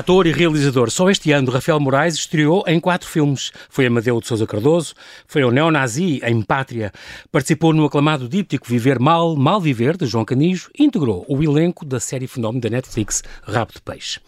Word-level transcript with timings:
Ator 0.00 0.26
e 0.26 0.32
realizador. 0.32 0.90
Só 0.90 1.10
este 1.10 1.30
ano, 1.30 1.50
Rafael 1.50 1.78
Moraes 1.78 2.14
estreou 2.14 2.64
em 2.66 2.80
quatro 2.80 3.06
filmes. 3.06 3.52
Foi 3.68 3.84
Amadeu 3.84 4.18
de 4.18 4.26
Sousa 4.26 4.46
Cardoso, 4.46 4.94
foi 5.26 5.44
o 5.44 5.50
neonazi 5.50 6.22
em 6.24 6.40
Pátria, 6.40 6.90
participou 7.30 7.74
no 7.74 7.84
aclamado 7.84 8.26
díptico 8.26 8.66
Viver 8.66 8.98
Mal, 8.98 9.36
Mal 9.36 9.60
Viver, 9.60 9.98
de 9.98 10.06
João 10.06 10.24
Canijo, 10.24 10.70
e 10.78 10.84
integrou 10.84 11.26
o 11.28 11.42
elenco 11.42 11.84
da 11.84 12.00
série 12.00 12.26
fenómeno 12.26 12.62
da 12.62 12.70
Netflix, 12.70 13.22
Rabo 13.42 13.74
de 13.74 13.82
Peixe. 13.82 14.20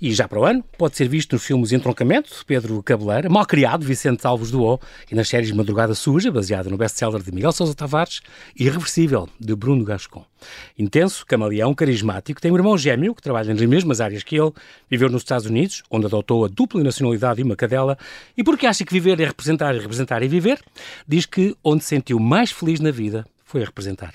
E 0.00 0.12
já 0.12 0.26
para 0.26 0.40
o 0.40 0.44
ano, 0.44 0.64
pode 0.76 0.96
ser 0.96 1.06
visto 1.06 1.34
nos 1.34 1.44
filmes 1.44 1.70
Entroncamento, 1.70 2.28
de 2.28 2.44
Pedro 2.44 2.82
Cabeleira, 2.82 3.30
Mal 3.30 3.46
Criado, 3.46 3.86
Vicente 3.86 4.26
Alves 4.26 4.50
do 4.50 4.64
O, 4.64 4.80
e 5.08 5.14
nas 5.14 5.28
séries 5.28 5.52
Madrugada 5.52 5.94
Suja, 5.94 6.32
baseada 6.32 6.68
no 6.68 6.76
best-seller 6.76 7.22
de 7.22 7.30
Miguel 7.30 7.52
Sousa 7.52 7.76
Tavares, 7.76 8.22
e 8.58 8.64
Irreversível, 8.64 9.28
de 9.38 9.54
Bruno 9.54 9.84
Gascon. 9.84 10.31
Intenso, 10.78 11.24
camaleão, 11.26 11.74
carismático, 11.74 12.40
tem 12.40 12.50
um 12.50 12.56
irmão 12.56 12.76
gêmeo 12.76 13.14
que 13.14 13.22
trabalha 13.22 13.52
nas 13.52 13.62
mesmas 13.62 14.00
áreas 14.00 14.22
que 14.22 14.36
ele, 14.36 14.52
viveu 14.90 15.08
nos 15.08 15.22
Estados 15.22 15.46
Unidos, 15.46 15.82
onde 15.90 16.06
adotou 16.06 16.44
a 16.44 16.48
dupla 16.48 16.82
nacionalidade 16.82 17.40
e 17.40 17.44
uma 17.44 17.56
cadela, 17.56 17.96
e 18.36 18.42
porque 18.42 18.66
acha 18.66 18.84
que 18.84 18.92
viver 18.92 19.20
é 19.20 19.26
representar 19.26 19.74
e 19.74 19.78
representar 19.78 20.22
e 20.22 20.28
viver, 20.28 20.60
diz 21.06 21.26
que 21.26 21.56
onde 21.62 21.82
se 21.82 21.90
sentiu 21.90 22.18
mais 22.18 22.50
feliz 22.50 22.80
na 22.80 22.90
vida 22.90 23.24
foi 23.52 23.60
a 23.60 23.66
representar. 23.66 24.14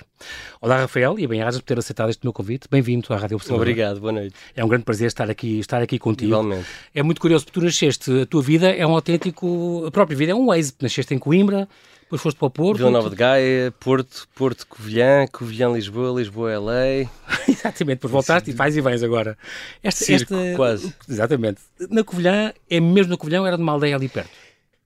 Olá, 0.60 0.78
Rafael, 0.78 1.16
e 1.16 1.24
bem-ajas 1.24 1.60
por 1.60 1.66
ter 1.66 1.78
aceitado 1.78 2.10
este 2.10 2.24
meu 2.24 2.32
convite. 2.32 2.66
Bem-vindo 2.68 3.06
à 3.14 3.16
Rádio 3.16 3.36
Observador. 3.36 3.68
Obrigado, 3.68 4.00
boa 4.00 4.12
noite. 4.12 4.34
É 4.56 4.64
um 4.64 4.68
grande 4.68 4.84
prazer 4.84 5.06
estar 5.06 5.30
aqui, 5.30 5.60
estar 5.60 5.80
aqui 5.80 5.96
contigo. 5.96 6.32
Igualmente. 6.32 6.66
É 6.92 7.04
muito 7.04 7.20
curioso, 7.20 7.44
porque 7.44 7.60
tu 7.60 7.64
nasceste, 7.64 8.22
a 8.22 8.26
tua 8.26 8.42
vida 8.42 8.68
é 8.68 8.84
um 8.84 8.90
autêntico, 8.90 9.84
a 9.86 9.92
própria 9.92 10.16
vida 10.16 10.32
é 10.32 10.34
um 10.34 10.52
êxito. 10.52 10.82
Nasceste 10.82 11.14
em 11.14 11.18
Coimbra, 11.20 11.68
depois 12.08 12.22
foste 12.22 12.38
para 12.38 12.46
o 12.46 12.50
Porto. 12.50 12.78
Vila 12.78 12.90
Nova 12.90 13.10
de 13.10 13.16
Gaia, 13.16 13.70
Porto, 13.78 14.26
Porto 14.34 14.66
Covilhã, 14.66 15.26
Covilhã 15.30 15.68
Lisboa, 15.70 16.18
Lisboa 16.18 16.58
LA. 16.58 17.06
Exatamente, 17.46 17.96
depois 17.96 18.10
voltaste 18.10 18.50
e 18.50 18.54
faz 18.54 18.74
e 18.74 18.80
vens 18.80 19.02
agora. 19.02 19.36
Esta, 19.82 20.06
Circo, 20.06 20.34
esta, 20.34 20.56
quase. 20.56 20.94
Exatamente. 21.06 21.60
Na 21.90 22.02
Covilhã, 22.02 22.50
é 22.70 22.80
mesmo 22.80 23.10
na 23.10 23.18
Covilhã 23.18 23.40
ou 23.42 23.46
era 23.46 23.58
numa 23.58 23.72
aldeia 23.72 23.94
ali 23.94 24.08
perto? 24.08 24.30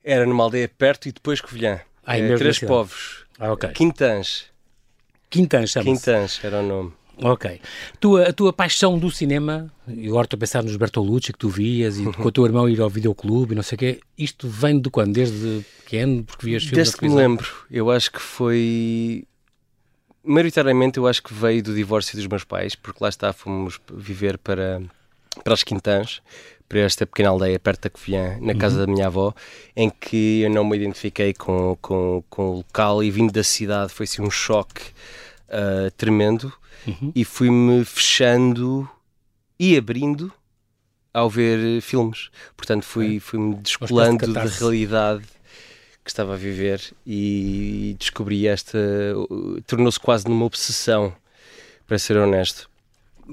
Era 0.03 0.27
numa 0.27 0.43
aldeia 0.43 0.69
perto 0.69 1.09
e 1.09 1.13
depois 1.13 1.41
Covilhã. 1.41 1.81
Ah, 2.05 2.19
é, 2.19 2.37
Três 2.37 2.59
povos. 2.59 3.25
Ah, 3.39 3.53
ok. 3.53 3.71
Quintãs. 3.71 4.47
Quintãs, 5.31 5.71
chama-se. 5.71 5.91
Quintãs 5.93 6.41
era 6.43 6.59
o 6.59 6.63
nome. 6.67 6.93
Ok. 7.23 7.61
Tua, 8.01 8.29
a 8.29 8.33
tua 8.33 8.53
paixão 8.53 8.99
do 8.99 9.11
cinema, 9.11 9.73
e 9.89 10.09
agora 10.09 10.25
estou 10.25 10.37
a 10.37 10.41
pensar 10.41 10.63
nos 10.63 10.77
Bertolucci 10.77 11.33
que 11.33 11.39
tu 11.39 11.49
vias 11.49 11.99
e 11.99 12.05
com 12.13 12.29
o 12.29 12.33
teu 12.33 12.45
irmão 12.45 12.69
ir 12.69 12.81
ao 12.81 12.91
videoclube 12.91 13.53
e 13.53 13.57
não 13.57 13.63
sei 13.63 13.77
o 13.77 13.79
quê, 13.79 14.01
isto 14.17 14.49
vem 14.49 14.81
de 14.81 14.91
quando? 14.91 15.13
Desde 15.13 15.65
pequeno? 15.85 16.25
Porque 16.25 16.47
vias 16.47 16.63
filmes 16.63 16.77
Desde 16.77 16.97
que 16.97 17.09
me 17.09 17.15
lembro. 17.15 17.47
Eu 17.71 17.91
acho 17.91 18.11
que 18.11 18.21
foi... 18.21 19.25
Maioritariamente 20.25 20.99
eu 20.99 21.07
acho 21.07 21.23
que 21.23 21.35
veio 21.35 21.63
do 21.63 21.75
divórcio 21.75 22.17
dos 22.17 22.27
meus 22.27 22.45
pais, 22.45 22.75
porque 22.75 22.99
lá 23.03 23.09
está, 23.09 23.33
fomos 23.33 23.81
viver 23.93 24.39
para, 24.39 24.81
para 25.43 25.55
as 25.55 25.65
Quintãs, 25.65 26.23
para 26.69 26.79
esta 26.79 27.05
pequena 27.05 27.31
aldeia 27.31 27.59
perto 27.59 27.83
da 27.83 27.91
Covilhã, 27.91 28.39
na 28.41 28.55
casa 28.55 28.81
uhum. 28.81 28.87
da 28.87 28.93
minha 28.93 29.07
avó, 29.09 29.35
em 29.75 29.91
que 29.91 30.43
eu 30.43 30.51
não 30.51 30.65
me 30.65 30.77
identifiquei 30.77 31.35
com, 31.35 31.77
com, 31.83 32.23
com 32.31 32.51
o 32.51 32.57
local 32.59 33.03
e 33.03 33.11
vindo 33.11 33.33
da 33.33 33.43
cidade 33.43 33.93
foi 33.93 34.05
assim 34.05 34.23
um 34.23 34.31
choque 34.31 34.83
uh, 35.49 35.91
tremendo 35.97 36.53
uhum. 36.87 37.13
e 37.15 37.25
fui-me 37.25 37.85
fechando 37.85 38.89
e 39.59 39.77
abrindo 39.77 40.33
ao 41.13 41.29
ver 41.29 41.81
filmes. 41.81 42.31
Portanto, 42.57 42.85
fui, 42.85 43.21
fui-me 43.21 43.57
descolando 43.57 44.27
de 44.27 44.33
da 44.33 44.45
realidade 44.45 45.25
que 46.05 46.11
estava 46.11 46.35
a 46.35 46.37
viver 46.37 46.83
e 47.07 47.95
descobri 47.99 48.47
esta. 48.47 48.79
tornou-se 49.67 50.01
quase 50.01 50.27
numa 50.29 50.45
obsessão, 50.45 51.15
para 51.87 51.99
ser 51.99 52.17
honesto. 52.17 52.69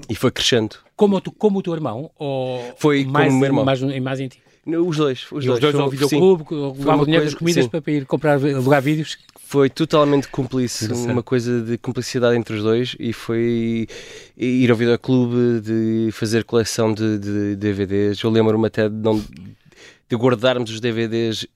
E 0.08 0.14
foi 0.14 0.30
crescendo. 0.30 0.76
Como, 0.94 1.20
tu, 1.20 1.32
como 1.32 1.58
o 1.58 1.62
teu 1.62 1.74
irmão? 1.74 2.10
Ou 2.16 2.74
foi 2.78 3.04
mais, 3.04 3.26
como 3.26 3.36
o 3.36 3.40
meu 3.40 3.48
irmão. 3.48 3.64
Mais, 3.64 3.80
mais 3.80 4.20
íntimo? 4.20 4.42
Os 4.66 4.96
dois. 4.96 5.26
Os 5.32 5.44
e 5.44 5.46
dois, 5.46 5.58
os 5.58 5.60
dois 5.60 5.74
ao 5.74 5.90
videoclube, 5.90 6.44
levavam 6.78 7.04
dinheiro 7.04 7.24
das 7.24 7.34
comidas 7.34 7.64
sim. 7.64 7.70
para 7.70 7.92
ir 7.92 8.06
comprar, 8.06 8.34
alugar 8.34 8.80
vídeos? 8.80 9.18
Foi 9.50 9.68
totalmente 9.68 10.28
cúmplice, 10.28 10.86
uma 10.92 11.24
coisa 11.24 11.60
de 11.60 11.76
cumplicidade 11.76 12.36
entre 12.36 12.54
os 12.54 12.62
dois 12.62 12.94
e 13.00 13.12
foi 13.12 13.88
ir 14.36 14.70
ao 14.70 14.76
videoclube, 14.76 15.60
de 15.60 16.10
fazer 16.12 16.44
coleção 16.44 16.94
de, 16.94 17.18
de 17.18 17.56
DVDs. 17.56 18.22
Eu 18.22 18.30
lembro-me 18.30 18.68
até 18.68 18.88
de, 18.88 18.94
não, 18.94 19.18
de 19.18 20.16
guardarmos 20.16 20.70
os 20.70 20.78
DVDs 20.78 21.48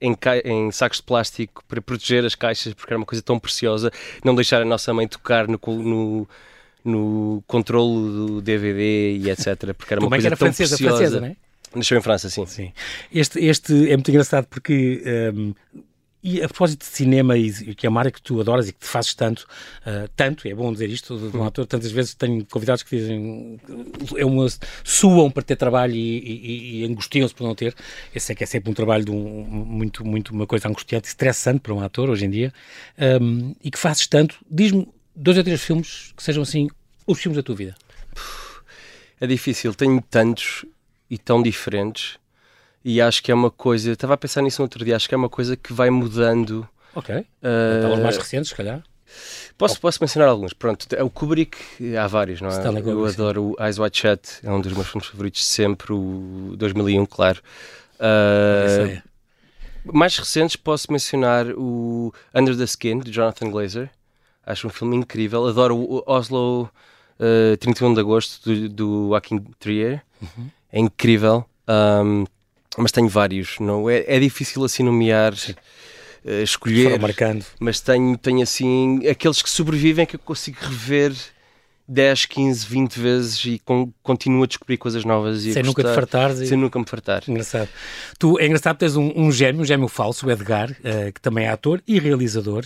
em, 0.00 0.16
em, 0.46 0.72
sacos 0.72 0.96
de 0.96 1.02
plástico 1.02 1.62
para 1.68 1.82
proteger 1.82 2.24
as 2.24 2.34
caixas, 2.34 2.72
porque 2.72 2.90
era 2.90 2.98
uma 2.98 3.04
coisa 3.04 3.22
tão 3.22 3.38
preciosa, 3.38 3.92
não 4.24 4.34
deixar 4.34 4.62
a 4.62 4.64
nossa 4.64 4.94
mãe 4.94 5.06
tocar 5.06 5.46
no, 5.46 5.60
no, 5.62 6.28
no 6.82 7.44
controle 7.46 8.16
do 8.16 8.40
DVD 8.40 9.18
e 9.18 9.28
etc. 9.28 9.74
Porque 9.76 9.92
era 9.92 10.00
uma 10.00 10.08
coisa 10.08 10.28
era 10.28 10.36
tão 10.38 10.46
francesa, 10.46 10.74
preciosa. 10.74 10.96
francesa, 10.96 11.20
não 11.20 11.26
é? 11.26 11.36
Nasceu 11.74 11.98
em 11.98 12.02
França, 12.02 12.30
sim. 12.30 12.46
sim. 12.46 12.72
Este, 13.12 13.38
este 13.44 13.90
é 13.90 13.96
muito 13.96 14.10
engraçado 14.10 14.46
porque 14.46 15.02
um, 15.34 15.54
e 16.22 16.40
a 16.40 16.48
propósito 16.48 16.80
de 16.80 16.86
cinema, 16.86 17.36
e, 17.36 17.74
que 17.74 17.86
é 17.86 17.88
uma 17.90 18.00
área 18.00 18.10
que 18.10 18.22
tu 18.22 18.40
adoras 18.40 18.68
e 18.68 18.72
que 18.72 18.78
te 18.78 18.86
fazes 18.86 19.12
tanto, 19.14 19.40
uh, 19.40 20.08
tanto, 20.14 20.46
é 20.46 20.54
bom 20.54 20.72
dizer 20.72 20.88
isto, 20.88 21.18
de 21.18 21.36
um 21.36 21.44
ator, 21.44 21.66
tantas 21.66 21.90
vezes 21.90 22.14
tenho 22.14 22.44
convidados 22.46 22.84
que 22.84 22.96
dizem, 22.96 23.60
é 24.16 24.24
uma, 24.24 24.46
suam 24.84 25.30
para 25.30 25.42
ter 25.42 25.56
trabalho 25.56 25.94
e, 25.94 26.18
e, 26.18 26.80
e 26.80 26.84
angustiam-se 26.84 27.34
por 27.34 27.44
não 27.44 27.54
ter. 27.54 27.74
Eu 28.14 28.20
sei 28.20 28.36
que 28.36 28.44
é 28.44 28.46
sempre 28.46 28.70
um 28.70 28.74
trabalho 28.74 29.04
de 29.04 29.10
um, 29.10 29.16
muito, 29.16 30.04
muito, 30.04 30.32
uma 30.32 30.46
coisa 30.46 30.68
angustiante 30.68 31.08
e 31.08 31.10
estressante 31.10 31.60
para 31.60 31.74
um 31.74 31.80
ator 31.80 32.08
hoje 32.08 32.24
em 32.24 32.30
dia, 32.30 32.52
um, 33.20 33.54
e 33.62 33.70
que 33.70 33.78
fazes 33.78 34.06
tanto. 34.06 34.36
Diz-me 34.48 34.88
dois 35.16 35.36
ou 35.36 35.42
três 35.42 35.60
filmes 35.60 36.12
que 36.16 36.22
sejam 36.22 36.42
assim, 36.44 36.68
os 37.04 37.18
filmes 37.18 37.36
da 37.36 37.42
tua 37.42 37.56
vida. 37.56 37.74
É 39.20 39.26
difícil, 39.26 39.74
tenho 39.74 40.00
tantos 40.08 40.64
e 41.10 41.18
tão 41.18 41.42
diferentes 41.42 42.16
e 42.84 43.00
acho 43.00 43.22
que 43.22 43.30
é 43.30 43.34
uma 43.34 43.50
coisa, 43.50 43.92
estava 43.92 44.14
a 44.14 44.16
pensar 44.16 44.42
nisso 44.42 44.60
no 44.60 44.64
outro 44.64 44.84
dia, 44.84 44.96
acho 44.96 45.08
que 45.08 45.14
é 45.14 45.18
uma 45.18 45.28
coisa 45.28 45.56
que 45.56 45.72
vai 45.72 45.90
mudando. 45.90 46.68
Ok. 46.94 47.14
Uh, 47.14 47.24
então, 47.78 48.02
mais 48.02 48.16
recentes, 48.16 48.50
se 48.50 48.54
calhar. 48.54 48.82
Posso, 49.58 49.80
posso 49.80 49.98
mencionar 50.00 50.28
alguns. 50.28 50.52
Pronto, 50.52 50.86
é 50.94 51.02
o 51.02 51.10
Kubrick, 51.10 51.56
há 51.96 52.06
vários, 52.06 52.40
não 52.40 52.48
é? 52.48 52.52
Stanley 52.52 52.82
Eu 52.82 52.96
Kubrick, 52.96 53.14
adoro 53.14 53.54
o 53.58 53.62
Eyes 53.62 53.78
Wide 53.78 53.96
Shut, 53.96 54.22
é 54.42 54.50
um 54.50 54.60
dos 54.60 54.72
meus 54.72 54.88
filmes 54.88 55.06
favoritos 55.06 55.46
sempre, 55.46 55.92
o 55.92 56.54
2001, 56.56 57.06
claro. 57.06 57.40
Uh, 57.98 59.02
mais 59.84 60.16
recentes 60.16 60.56
posso 60.56 60.90
mencionar 60.90 61.46
o 61.56 62.12
Under 62.34 62.56
the 62.56 62.64
Skin, 62.64 63.00
de 63.00 63.10
Jonathan 63.10 63.50
Glazer. 63.50 63.90
Acho 64.44 64.66
um 64.66 64.70
filme 64.70 64.96
incrível. 64.96 65.46
Adoro 65.46 65.76
o 65.76 66.02
Oslo 66.06 66.68
uh, 67.18 67.56
31 67.58 67.94
de 67.94 68.00
Agosto, 68.00 68.48
do, 68.48 68.68
do 68.68 69.08
Joaquin 69.08 69.38
Trier. 69.58 70.02
Uhum. 70.20 70.50
É 70.72 70.80
incrível. 70.80 71.44
Um, 71.68 72.24
mas 72.76 72.92
tenho 72.92 73.08
vários. 73.08 73.58
Não 73.58 73.88
é, 73.88 74.04
é 74.06 74.18
difícil 74.18 74.64
assim 74.64 74.82
nomear, 74.82 75.32
uh, 75.34 76.30
escolher. 76.42 76.98
marcando. 76.98 77.44
Mas 77.58 77.80
tenho, 77.80 78.16
tenho 78.16 78.42
assim 78.42 79.06
aqueles 79.08 79.42
que 79.42 79.50
sobrevivem 79.50 80.06
que 80.06 80.16
eu 80.16 80.20
consigo 80.20 80.58
rever 80.60 81.12
10, 81.88 82.26
15, 82.26 82.66
20 82.66 82.98
vezes 82.98 83.44
e 83.44 83.58
com, 83.58 83.92
continuo 84.02 84.42
a 84.44 84.46
descobrir 84.46 84.76
coisas 84.76 85.04
novas. 85.04 85.44
E 85.44 85.52
sem 85.52 85.62
nunca 85.62 85.82
te 85.82 85.94
fartares. 85.94 86.48
Sem 86.48 86.58
e... 86.58 86.60
nunca 86.60 86.78
me 86.78 86.86
fartar. 86.86 87.22
Engraçado. 87.28 87.68
Tu, 88.18 88.38
é 88.38 88.46
engraçado, 88.46 88.76
tens 88.76 88.96
um, 88.96 89.12
um 89.14 89.30
gêmeo, 89.30 89.62
um 89.62 89.64
gêmeo 89.64 89.88
falso, 89.88 90.26
o 90.26 90.30
Edgar, 90.30 90.70
uh, 90.70 91.12
que 91.12 91.20
também 91.20 91.46
é 91.46 91.50
ator 91.50 91.82
e 91.86 91.98
realizador. 91.98 92.64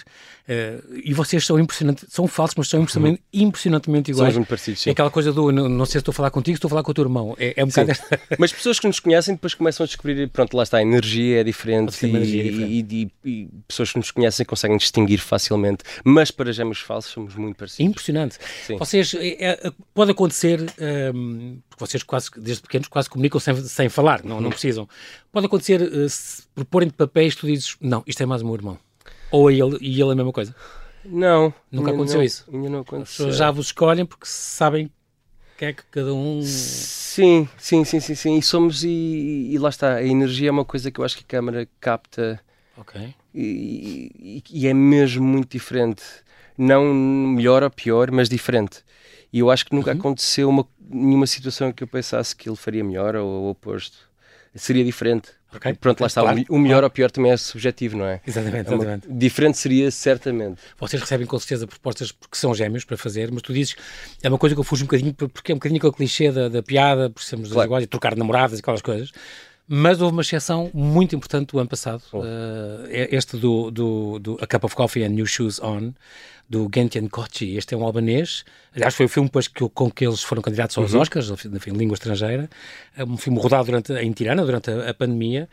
Uh, 0.49 1.01
e 1.03 1.13
vocês 1.13 1.45
são 1.45 1.59
impressionantes, 1.59 2.07
são 2.09 2.29
falsos, 2.29 2.55
mas 2.57 2.69
são 2.69 2.81
impressionantemente, 2.81 3.23
uhum. 3.35 3.43
impressionantemente 3.49 4.11
iguais. 4.13 4.27
Somos 4.27 4.37
muito 4.37 4.49
parecidos, 4.49 4.81
sim. 4.81 4.91
É 4.91 4.93
aquela 4.93 5.11
coisa 5.11 5.33
do, 5.33 5.51
não, 5.51 5.69
não, 5.69 5.85
sei 5.85 5.93
se 5.93 5.99
estou 5.99 6.13
a 6.13 6.15
falar 6.15 6.31
contigo, 6.31 6.55
estou 6.55 6.69
a 6.69 6.71
falar 6.71 6.83
com 6.85 6.93
o 6.93 6.95
teu 6.95 7.03
irmão. 7.03 7.35
É, 7.37 7.55
é 7.57 7.65
um 7.65 7.67
bocado 7.67 7.91
esta... 7.91 8.21
Mas 8.39 8.53
pessoas 8.53 8.79
que 8.79 8.87
nos 8.87 9.01
conhecem 9.01 9.35
depois 9.35 9.55
começam 9.55 9.83
a 9.83 9.87
descobrir, 9.89 10.29
pronto, 10.29 10.57
lá 10.57 10.63
está, 10.63 10.79
a 10.79 10.83
energia 10.83 11.41
é 11.41 11.45
diferente, 11.45 12.01
e, 12.01 12.09
energia 12.09 12.41
é 12.43 12.45
diferente. 12.45 13.13
E, 13.25 13.29
e, 13.29 13.49
pessoas 13.67 13.91
que 13.91 13.99
nos 13.99 14.13
conhecem 14.13 14.47
conseguem 14.47 14.77
distinguir 14.77 15.19
facilmente. 15.19 15.83
Mas 16.05 16.31
para 16.31 16.53
gêmeos 16.53 16.79
falsos 16.79 17.11
somos 17.11 17.35
muito 17.35 17.57
parecidos. 17.57 17.91
Impressionante. 17.91 18.39
Sim. 18.65 18.77
Vocês, 18.77 19.06
é, 19.15 19.45
é, 19.45 19.73
pode 19.95 20.11
acontecer, 20.11 20.61
um, 21.15 21.59
porque 21.69 21.85
vocês 21.85 22.03
quase, 22.03 22.31
desde 22.37 22.63
pequenos 22.63 22.89
quase 22.89 23.09
comunicam 23.09 23.41
sem, 23.41 23.55
sem 23.57 23.89
falar, 23.89 24.25
não, 24.25 24.41
não 24.41 24.51
precisam. 24.51 24.89
Pode 25.33 25.47
acontecer, 25.47 25.83
uh, 25.83 26.09
se 26.09 26.43
proporem 26.55 26.89
de 26.89 26.95
papéis, 26.95 27.35
tu 27.35 27.47
dizes, 27.47 27.77
não, 27.81 28.03
isto 28.07 28.23
é 28.23 28.27
mais 28.27 28.43
o 28.43 28.45
meu 28.45 28.55
irmão. 28.55 28.79
Ou 29.31 29.51
ele, 29.51 29.79
e 29.81 30.01
ele 30.01 30.11
é 30.11 30.13
a 30.13 30.17
mesma 30.17 30.33
coisa. 30.33 30.55
Não. 31.05 31.53
Nunca 31.71 31.91
aconteceu 31.91 32.19
não, 32.19 32.25
isso? 32.25 32.45
Ainda 32.53 32.69
não 32.69 32.81
aconteceu. 32.81 33.03
As 33.03 33.11
pessoas 33.11 33.37
já 33.37 33.51
vos 33.51 33.67
escolhem 33.67 34.07
porque 34.07 34.27
sabem 34.27 34.91
que 35.57 35.65
é 35.65 35.73
que 35.73 35.83
cada 35.91 36.13
um... 36.13 36.41
Sim, 36.43 37.49
sim, 37.57 37.85
sim, 37.85 38.01
sim, 38.01 38.15
sim. 38.15 38.39
E 38.39 38.43
somos, 38.43 38.85
e, 38.85 39.49
e 39.51 39.59
lá 39.59 39.69
está, 39.69 39.95
a 39.95 40.05
energia 40.05 40.49
é 40.49 40.53
uma 40.53 40.65
coisa 40.65 40.91
que 40.91 41.01
eu 41.01 41.05
acho 41.05 41.17
que 41.17 41.25
a 41.25 41.27
câmara 41.27 41.69
capta. 41.81 42.41
Ok. 42.77 43.15
E, 43.35 44.13
e, 44.19 44.43
e 44.51 44.67
é 44.67 44.75
mesmo 44.75 45.25
muito 45.25 45.53
diferente. 45.53 46.03
Não 46.57 46.93
melhor 46.93 47.63
ou 47.63 47.71
pior, 47.71 48.11
mas 48.11 48.29
diferente. 48.29 48.85
E 49.33 49.41
eu 49.41 49.51
acho 49.51 49.67
que 49.67 49.75
nunca 49.75 49.93
uhum. 49.93 49.99
aconteceu 49.99 50.49
uma, 50.49 50.67
nenhuma 50.89 51.27
situação 51.27 51.69
em 51.69 51.73
que 51.73 51.83
eu 51.83 51.89
pensasse 51.89 52.35
que 52.35 52.49
ele 52.49 52.57
faria 52.57 52.83
melhor 52.83 53.17
ou 53.17 53.45
o 53.45 53.51
oposto. 53.51 53.97
Seria 54.55 54.85
diferente, 54.85 55.31
Okay? 55.57 55.75
Pronto, 55.75 56.01
lá 56.01 56.07
está. 56.07 56.23
Claro, 56.23 56.45
o 56.49 56.59
melhor 56.59 56.85
ou 56.85 56.91
pior 56.91 57.11
também 57.11 57.33
é 57.33 57.37
subjetivo, 57.37 57.97
não 57.97 58.07
é? 58.07 58.21
Exatamente, 58.27 58.69
é 58.69 58.75
uma... 58.75 58.85
exatamente. 58.85 59.09
Diferente 59.11 59.59
seria 59.59 59.91
certamente. 59.91 60.61
Vocês 60.79 61.01
recebem 61.01 61.27
com 61.27 61.39
certeza 61.39 61.67
propostas 61.67 62.13
porque 62.13 62.37
são 62.37 62.55
gêmeos 62.55 62.85
para 62.85 62.97
fazer, 62.97 63.31
mas 63.33 63.43
tu 63.43 63.53
dizes, 63.53 63.77
é 64.23 64.29
uma 64.29 64.39
coisa 64.39 64.55
que 64.55 64.61
eu 64.61 64.65
fujo 64.65 64.85
um 64.85 64.87
bocadinho, 64.87 65.15
porque 65.15 65.53
é 65.53 65.55
um 65.55 65.59
bocadinho 65.59 65.79
aquele 65.79 65.93
clichê 65.93 66.31
da, 66.31 66.49
da 66.49 66.63
piada, 66.63 67.11
por 67.11 67.23
sermos 67.23 67.51
claro. 67.51 67.69
iguais, 67.69 67.85
e 67.85 67.87
trocar 67.87 68.17
namoradas 68.17 68.59
e 68.59 68.61
aquelas 68.61 68.83
coisas. 68.83 69.13
Mas 69.69 70.01
houve 70.01 70.13
uma 70.15 70.23
exceção 70.23 70.71
muito 70.73 71.17
importante 71.17 71.51
do 71.51 71.59
ano 71.59 71.69
passado, 71.69 72.03
oh. 72.13 72.21
uh, 72.21 72.25
este 72.89 73.37
do, 73.37 73.71
do, 73.71 74.19
do, 74.21 74.39
A 74.41 74.47
Cup 74.47 74.65
of 74.65 74.77
Coffee 74.77 75.03
and 75.03 75.09
New 75.09 75.27
Shoes 75.27 75.61
On, 75.61 75.93
do 76.49 76.71
Gentian 76.73 77.09
Kochi. 77.09 77.57
Este 77.57 77.75
é 77.75 77.77
um 77.77 77.85
albanês, 77.85 78.45
aliás 78.75 78.95
foi 78.95 79.07
o 79.07 79.09
filme 79.09 79.29
depois 79.29 79.49
que, 79.49 79.69
com 79.69 79.91
que 79.91 80.07
eles 80.07 80.23
foram 80.23 80.41
candidatos 80.41 80.79
aos 80.79 80.95
uhum. 80.95 81.01
Oscars, 81.01 81.31
enfim, 81.31 81.71
língua 81.71 81.95
estrangeira, 81.95 82.49
é 82.97 83.05
um 83.05 83.17
filme 83.17 83.41
rodado 83.41 83.65
durante, 83.65 83.93
em 83.93 84.13
Tirana, 84.13 84.45
durante 84.45 84.71
a, 84.71 84.91
a 84.91 84.95
pandemia, 84.95 85.49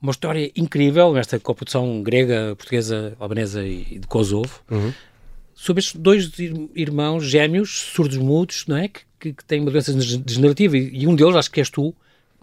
uma 0.00 0.10
história 0.10 0.50
incrível, 0.56 1.16
esta 1.16 1.38
coprodução 1.38 2.02
grega, 2.02 2.56
portuguesa, 2.56 3.16
albanesa 3.20 3.64
e 3.64 4.00
de 4.00 4.06
Kosovo, 4.08 4.60
uhum. 4.68 4.92
sobre 5.54 5.78
estes 5.78 6.00
dois 6.00 6.32
irmãos 6.74 7.24
gêmeos, 7.24 7.92
surdos 7.94 8.18
mudos, 8.18 8.64
não 8.66 8.76
é? 8.76 8.88
Que, 8.88 9.02
que, 9.20 9.32
que 9.32 9.44
têm 9.44 9.60
uma 9.60 9.70
doença 9.70 9.92
degenerativa 9.92 10.76
e, 10.76 11.02
e 11.02 11.06
um 11.06 11.14
deles, 11.14 11.36
acho 11.36 11.48
que 11.52 11.60
és 11.60 11.70
tu, 11.70 11.94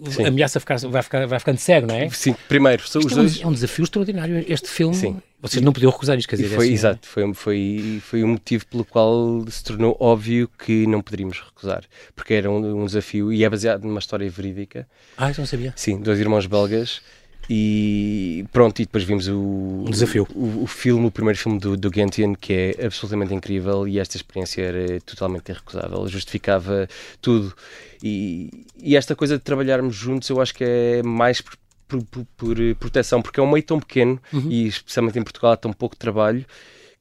Sim. 0.09 0.25
ameaça 0.25 0.59
ficar, 0.59 0.77
vai, 0.77 1.01
ficar, 1.01 1.25
vai 1.27 1.39
ficando 1.39 1.57
cego, 1.57 1.87
não 1.87 1.95
é? 1.95 2.09
Sim, 2.09 2.35
primeiro, 2.47 2.87
são 2.87 3.01
os 3.01 3.11
é 3.11 3.15
dois. 3.15 3.39
Um, 3.39 3.43
é 3.43 3.47
um 3.47 3.53
desafio 3.53 3.83
extraordinário 3.83 4.45
este 4.47 4.69
filme. 4.69 4.95
Sim. 4.95 5.21
Vocês 5.41 5.63
não 5.63 5.71
podiam 5.71 5.89
recusar 5.89 6.17
isto, 6.17 6.27
quer 6.27 6.35
dizer. 6.35 6.53
Foi, 6.53 6.65
assim, 6.65 6.73
exato, 6.73 7.07
foi, 7.07 7.33
foi, 7.33 8.01
foi 8.03 8.23
um 8.23 8.29
motivo 8.29 8.65
pelo 8.67 8.83
qual 8.83 9.45
se 9.49 9.63
tornou 9.63 9.95
óbvio 9.99 10.49
que 10.57 10.85
não 10.85 11.01
poderíamos 11.01 11.39
recusar, 11.39 11.83
porque 12.13 12.33
era 12.33 12.51
um, 12.51 12.81
um 12.81 12.85
desafio 12.85 13.31
e 13.31 13.43
é 13.43 13.49
baseado 13.49 13.83
numa 13.85 13.99
história 13.99 14.29
verídica. 14.29 14.85
Ah, 15.17 15.31
isso 15.31 15.39
não 15.39 15.47
sabia. 15.47 15.73
Sim, 15.77 16.01
dois 16.01 16.19
irmãos 16.19 16.45
belgas 16.45 17.01
e 17.49 18.45
pronto, 18.53 18.79
e 18.79 18.85
depois 18.85 19.03
vimos 19.03 19.27
o, 19.27 19.39
um 19.87 19.89
desafio. 19.89 20.27
O, 20.35 20.63
o, 20.63 20.67
filme, 20.67 21.07
o 21.07 21.11
primeiro 21.11 21.39
filme 21.39 21.57
do, 21.57 21.75
do 21.75 21.91
Gentian, 21.91 22.35
que 22.35 22.75
é 22.77 22.85
absolutamente 22.85 23.33
incrível 23.33 23.87
e 23.87 23.97
esta 23.97 24.17
experiência 24.17 24.61
era 24.61 25.01
totalmente 25.01 25.49
irrecusável, 25.49 26.07
justificava 26.07 26.87
tudo. 27.19 27.55
E, 28.03 28.65
e 28.77 28.95
esta 28.95 29.15
coisa 29.15 29.35
de 29.35 29.43
trabalharmos 29.43 29.95
juntos 29.95 30.29
eu 30.29 30.39
acho 30.39 30.53
que 30.53 30.63
é 30.63 31.01
mais 31.01 31.41
por, 31.41 31.57
por, 31.87 32.03
por, 32.03 32.25
por 32.37 32.57
proteção, 32.75 33.19
porque 33.19 33.39
é 33.39 33.43
um 33.43 33.49
meio 33.49 33.63
tão 33.63 33.79
pequeno 33.79 34.21
uhum. 34.31 34.47
e 34.51 34.67
especialmente 34.67 35.17
em 35.17 35.23
Portugal 35.23 35.53
há 35.53 35.57
tão 35.57 35.73
pouco 35.73 35.95
trabalho 35.95 36.45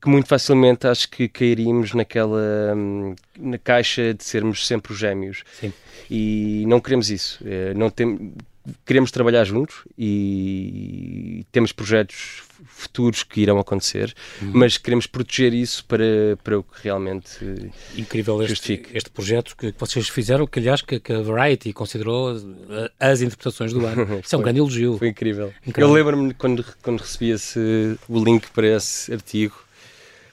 que 0.01 0.09
muito 0.09 0.29
facilmente 0.29 0.87
acho 0.87 1.11
que 1.11 1.29
cairíamos 1.29 1.93
naquela 1.93 2.73
hum, 2.75 3.17
na 3.37 3.59
caixa 3.59 4.15
de 4.15 4.23
sermos 4.23 4.65
sempre 4.67 4.93
os 4.93 4.99
gêmeos 4.99 5.43
Sim. 5.61 5.73
e 6.09 6.65
não 6.69 6.81
queremos 6.81 7.11
isso 7.11 7.41
eh, 7.45 7.75
não 7.75 7.91
tem, 7.91 8.33
queremos 8.85 9.11
trabalhar 9.11 9.45
juntos 9.45 9.85
e 9.97 11.45
temos 11.53 11.73
projetos 11.73 12.43
futuros 12.67 13.23
que 13.23 13.41
irão 13.41 13.59
acontecer, 13.59 14.15
uhum. 14.41 14.51
mas 14.55 14.77
queremos 14.77 15.07
proteger 15.07 15.53
isso 15.53 15.85
para, 15.85 16.37
para 16.43 16.59
o 16.59 16.63
que 16.63 16.83
realmente 16.85 17.71
Incrível 17.97 18.43
este, 18.43 18.83
este 18.95 19.11
projeto 19.11 19.57
que 19.57 19.75
vocês 19.77 20.09
fizeram, 20.09 20.47
que 20.47 20.59
aliás 20.59 20.83
que, 20.83 21.01
que 21.01 21.13
a 21.13 21.21
Variety 21.21 21.73
considerou 21.73 22.37
as 22.99 23.21
interpretações 23.21 23.73
do 23.73 23.85
ano. 23.85 24.21
Isso 24.25 24.35
é 24.35 24.39
um 24.39 24.43
grande 24.43 24.61
elogio. 24.61 24.99
Foi 24.99 25.09
incrível. 25.09 25.53
incrível. 25.67 25.89
Eu 25.89 25.95
lembro-me 25.95 26.35
quando, 26.35 26.65
quando 26.83 27.01
recebi 27.01 27.31
esse, 27.31 27.99
o 28.09 28.23
link 28.23 28.49
para 28.51 28.67
esse 28.77 29.13
artigo, 29.13 29.55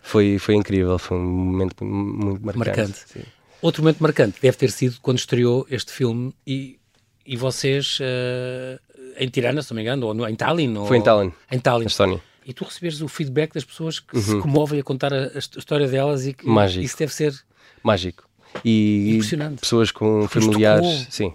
foi, 0.01 0.37
foi 0.37 0.55
incrível, 0.55 0.97
foi 0.99 1.17
um 1.17 1.23
momento 1.23 1.83
muito 1.83 2.45
marcante. 2.45 2.77
marcante. 2.79 3.27
Outro 3.61 3.81
momento 3.81 3.99
marcante 3.99 4.39
deve 4.41 4.55
ter 4.57 4.69
sido 4.69 4.97
quando 5.01 5.17
estreou 5.17 5.65
este 5.69 5.91
filme 5.91 6.33
e 6.45 6.77
e 7.25 7.35
vocês 7.35 7.99
uh, 7.99 8.79
em 9.17 9.27
Tirana, 9.29 9.61
se 9.61 9.71
não 9.71 9.75
me 9.75 9.81
engano, 9.81 10.07
ou 10.07 10.13
no, 10.13 10.27
em 10.27 10.35
Tallinn? 10.35 10.75
Ou, 10.77 10.85
Foi 10.85 10.97
em 10.97 11.01
Tallinn. 11.01 11.31
Em 11.51 11.59
Tallinn. 11.59 11.87
Estónia. 11.87 12.21
E 12.45 12.53
tu 12.53 12.63
recebes 12.63 13.01
o 13.01 13.07
feedback 13.07 13.53
das 13.53 13.63
pessoas 13.63 13.99
que 13.99 14.15
uhum. 14.15 14.21
se 14.21 14.39
comovem 14.39 14.79
a 14.79 14.83
contar 14.83 15.13
a, 15.13 15.31
a, 15.33 15.37
história 15.39 15.87
delas 15.87 16.27
e 16.27 16.33
que 16.33 16.47
Mágico. 16.47 16.85
isso 16.85 16.97
deve 16.97 17.13
ser 17.13 17.33
mágico. 17.81 18.23
E 18.63 19.13
impressionante. 19.15 19.59
pessoas 19.61 19.91
com 19.91 20.27
familiares, 20.27 21.07
sim, 21.09 21.33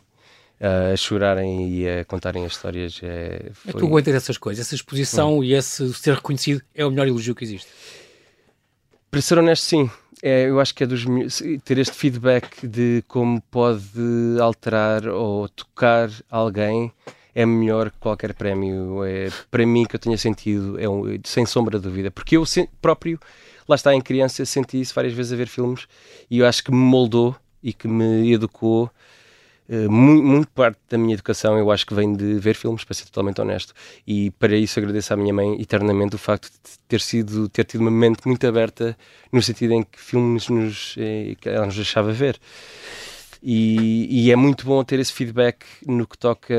a 0.60 0.96
chorarem 0.96 1.69
e 1.69 1.88
a 1.88 2.04
contarem 2.04 2.44
as 2.44 2.52
histórias. 2.52 3.00
É, 3.02 3.50
foi... 3.52 3.72
é 3.72 3.78
tu 3.78 3.87
aguentas 3.87 4.14
essas 4.14 4.38
coisas, 4.38 4.64
essa 4.64 4.75
exposição 4.75 5.38
uhum. 5.38 5.44
e 5.44 5.52
esse 5.52 5.92
ser 5.94 6.14
reconhecido 6.14 6.62
é 6.75 6.87
o 6.87 6.90
melhor 6.90 7.08
elogio 7.08 7.34
que 7.34 7.44
existe. 7.44 7.69
Para 9.10 9.20
ser 9.20 9.38
honesto, 9.38 9.64
sim 9.64 9.90
é, 10.22 10.48
eu 10.48 10.60
acho 10.60 10.74
que 10.74 10.84
é 10.84 10.86
dos 10.86 11.04
ter 11.64 11.78
este 11.78 11.96
feedback 11.96 12.66
de 12.66 13.02
como 13.08 13.40
pode 13.50 13.80
alterar 14.40 15.08
ou 15.08 15.48
tocar 15.48 16.10
alguém 16.30 16.92
é 17.34 17.46
melhor 17.46 17.90
que 17.90 17.98
qualquer 17.98 18.34
prémio. 18.34 19.04
É, 19.04 19.28
para 19.50 19.64
mim, 19.64 19.84
que 19.84 19.96
eu 19.96 20.00
tenha 20.00 20.18
sentido, 20.18 20.78
é 20.78 20.88
um, 20.88 21.04
sem 21.24 21.46
sombra 21.46 21.78
de 21.78 21.84
dúvida. 21.84 22.10
Porque 22.10 22.36
eu 22.36 22.44
próprio, 22.82 23.18
lá 23.68 23.76
está, 23.76 23.94
em 23.94 24.00
criança, 24.00 24.44
senti 24.44 24.80
isso 24.80 24.94
várias 24.94 25.14
vezes 25.14 25.32
a 25.32 25.36
ver 25.36 25.46
filmes 25.46 25.86
e 26.30 26.38
eu 26.38 26.46
acho 26.46 26.62
que 26.62 26.70
me 26.70 26.76
moldou 26.76 27.34
e 27.62 27.72
que 27.72 27.88
me 27.88 28.32
educou 28.32 28.90
muito, 29.88 30.22
muito, 30.25 30.49
parte 30.49 30.78
da 30.88 30.99
minha 30.99 31.14
educação 31.14 31.56
eu 31.56 31.70
acho 31.70 31.87
que 31.87 31.94
vem 31.94 32.12
de 32.12 32.34
ver 32.38 32.55
filmes, 32.55 32.82
para 32.82 32.94
ser 32.94 33.05
totalmente 33.05 33.40
honesto. 33.40 33.72
E 34.06 34.31
para 34.32 34.56
isso 34.56 34.78
agradeço 34.78 35.12
à 35.14 35.17
minha 35.17 35.32
mãe 35.32 35.61
eternamente 35.61 36.17
o 36.17 36.19
facto 36.19 36.50
de 36.50 36.78
ter 36.88 37.00
sido, 37.00 37.49
ter 37.49 37.64
tido 37.64 37.81
uma 37.81 37.90
mente 37.90 38.26
muito 38.26 38.44
aberta 38.46 38.96
no 39.32 39.40
sentido 39.43 39.75
em 39.75 39.82
que 39.82 40.00
filmes 40.00 40.49
nos, 40.49 40.96
eh, 40.99 41.37
ela 41.44 41.67
nos 41.67 41.76
deixava 41.76 42.12
ver. 42.12 42.38
E, 43.43 44.26
e, 44.26 44.31
é 44.31 44.37
muito 44.37 44.67
bom 44.67 44.84
ter 44.84 44.99
esse 44.99 45.12
feedback 45.12 45.64
no 45.87 46.06
que 46.06 46.19
toca 46.19 46.55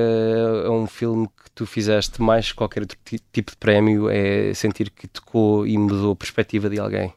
a 0.66 0.72
um 0.72 0.88
filme 0.88 1.28
que 1.28 1.52
tu 1.54 1.66
fizeste 1.68 2.20
mais 2.20 2.52
qualquer 2.52 2.82
outro 2.82 2.98
tipo 3.32 3.52
de 3.52 3.58
prémio, 3.58 4.10
é 4.10 4.52
sentir 4.56 4.90
que 4.90 5.08
tocou 5.08 5.68
e 5.68 5.78
mudou 5.78 6.14
a 6.14 6.16
perspectiva 6.16 6.70
de 6.70 6.80
alguém 6.80 7.14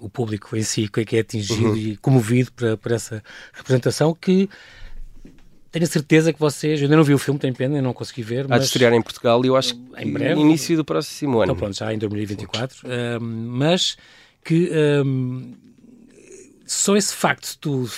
o 0.00 0.08
público 0.08 0.54
em 0.56 0.62
si 0.62 0.88
que 0.88 1.16
é 1.16 1.20
atingido 1.20 1.70
uhum. 1.70 1.76
e 1.76 1.96
comovido 1.96 2.52
por, 2.52 2.76
por 2.76 2.92
essa 2.92 3.22
representação 3.54 4.14
que 4.14 4.50
tenho 5.74 5.88
certeza 5.88 6.32
que 6.32 6.38
vocês, 6.38 6.80
eu 6.80 6.84
ainda 6.84 6.96
não 6.96 7.02
vi 7.02 7.12
o 7.12 7.18
filme, 7.18 7.40
tenho 7.40 7.52
pena, 7.52 7.76
eu 7.76 7.82
não 7.82 7.92
consegui 7.92 8.22
ver. 8.22 8.46
Há 8.48 8.58
de 8.58 8.64
estrear 8.64 8.92
em 8.92 9.02
Portugal 9.02 9.44
e 9.44 9.48
eu 9.48 9.56
acho 9.56 9.74
que 9.74 9.82
em 9.98 10.12
breve, 10.12 10.40
início 10.40 10.76
do 10.76 10.84
próximo 10.84 11.38
ano. 11.38 11.46
Então 11.46 11.56
pronto, 11.56 11.76
já 11.76 11.92
em 11.92 11.98
2024. 11.98 12.86
Um, 12.86 13.20
mas 13.48 13.96
que 14.44 14.70
um, 15.04 15.52
só 16.64 16.96
esse 16.96 17.12
facto 17.12 17.50
de 17.50 17.58
tu, 17.58 17.90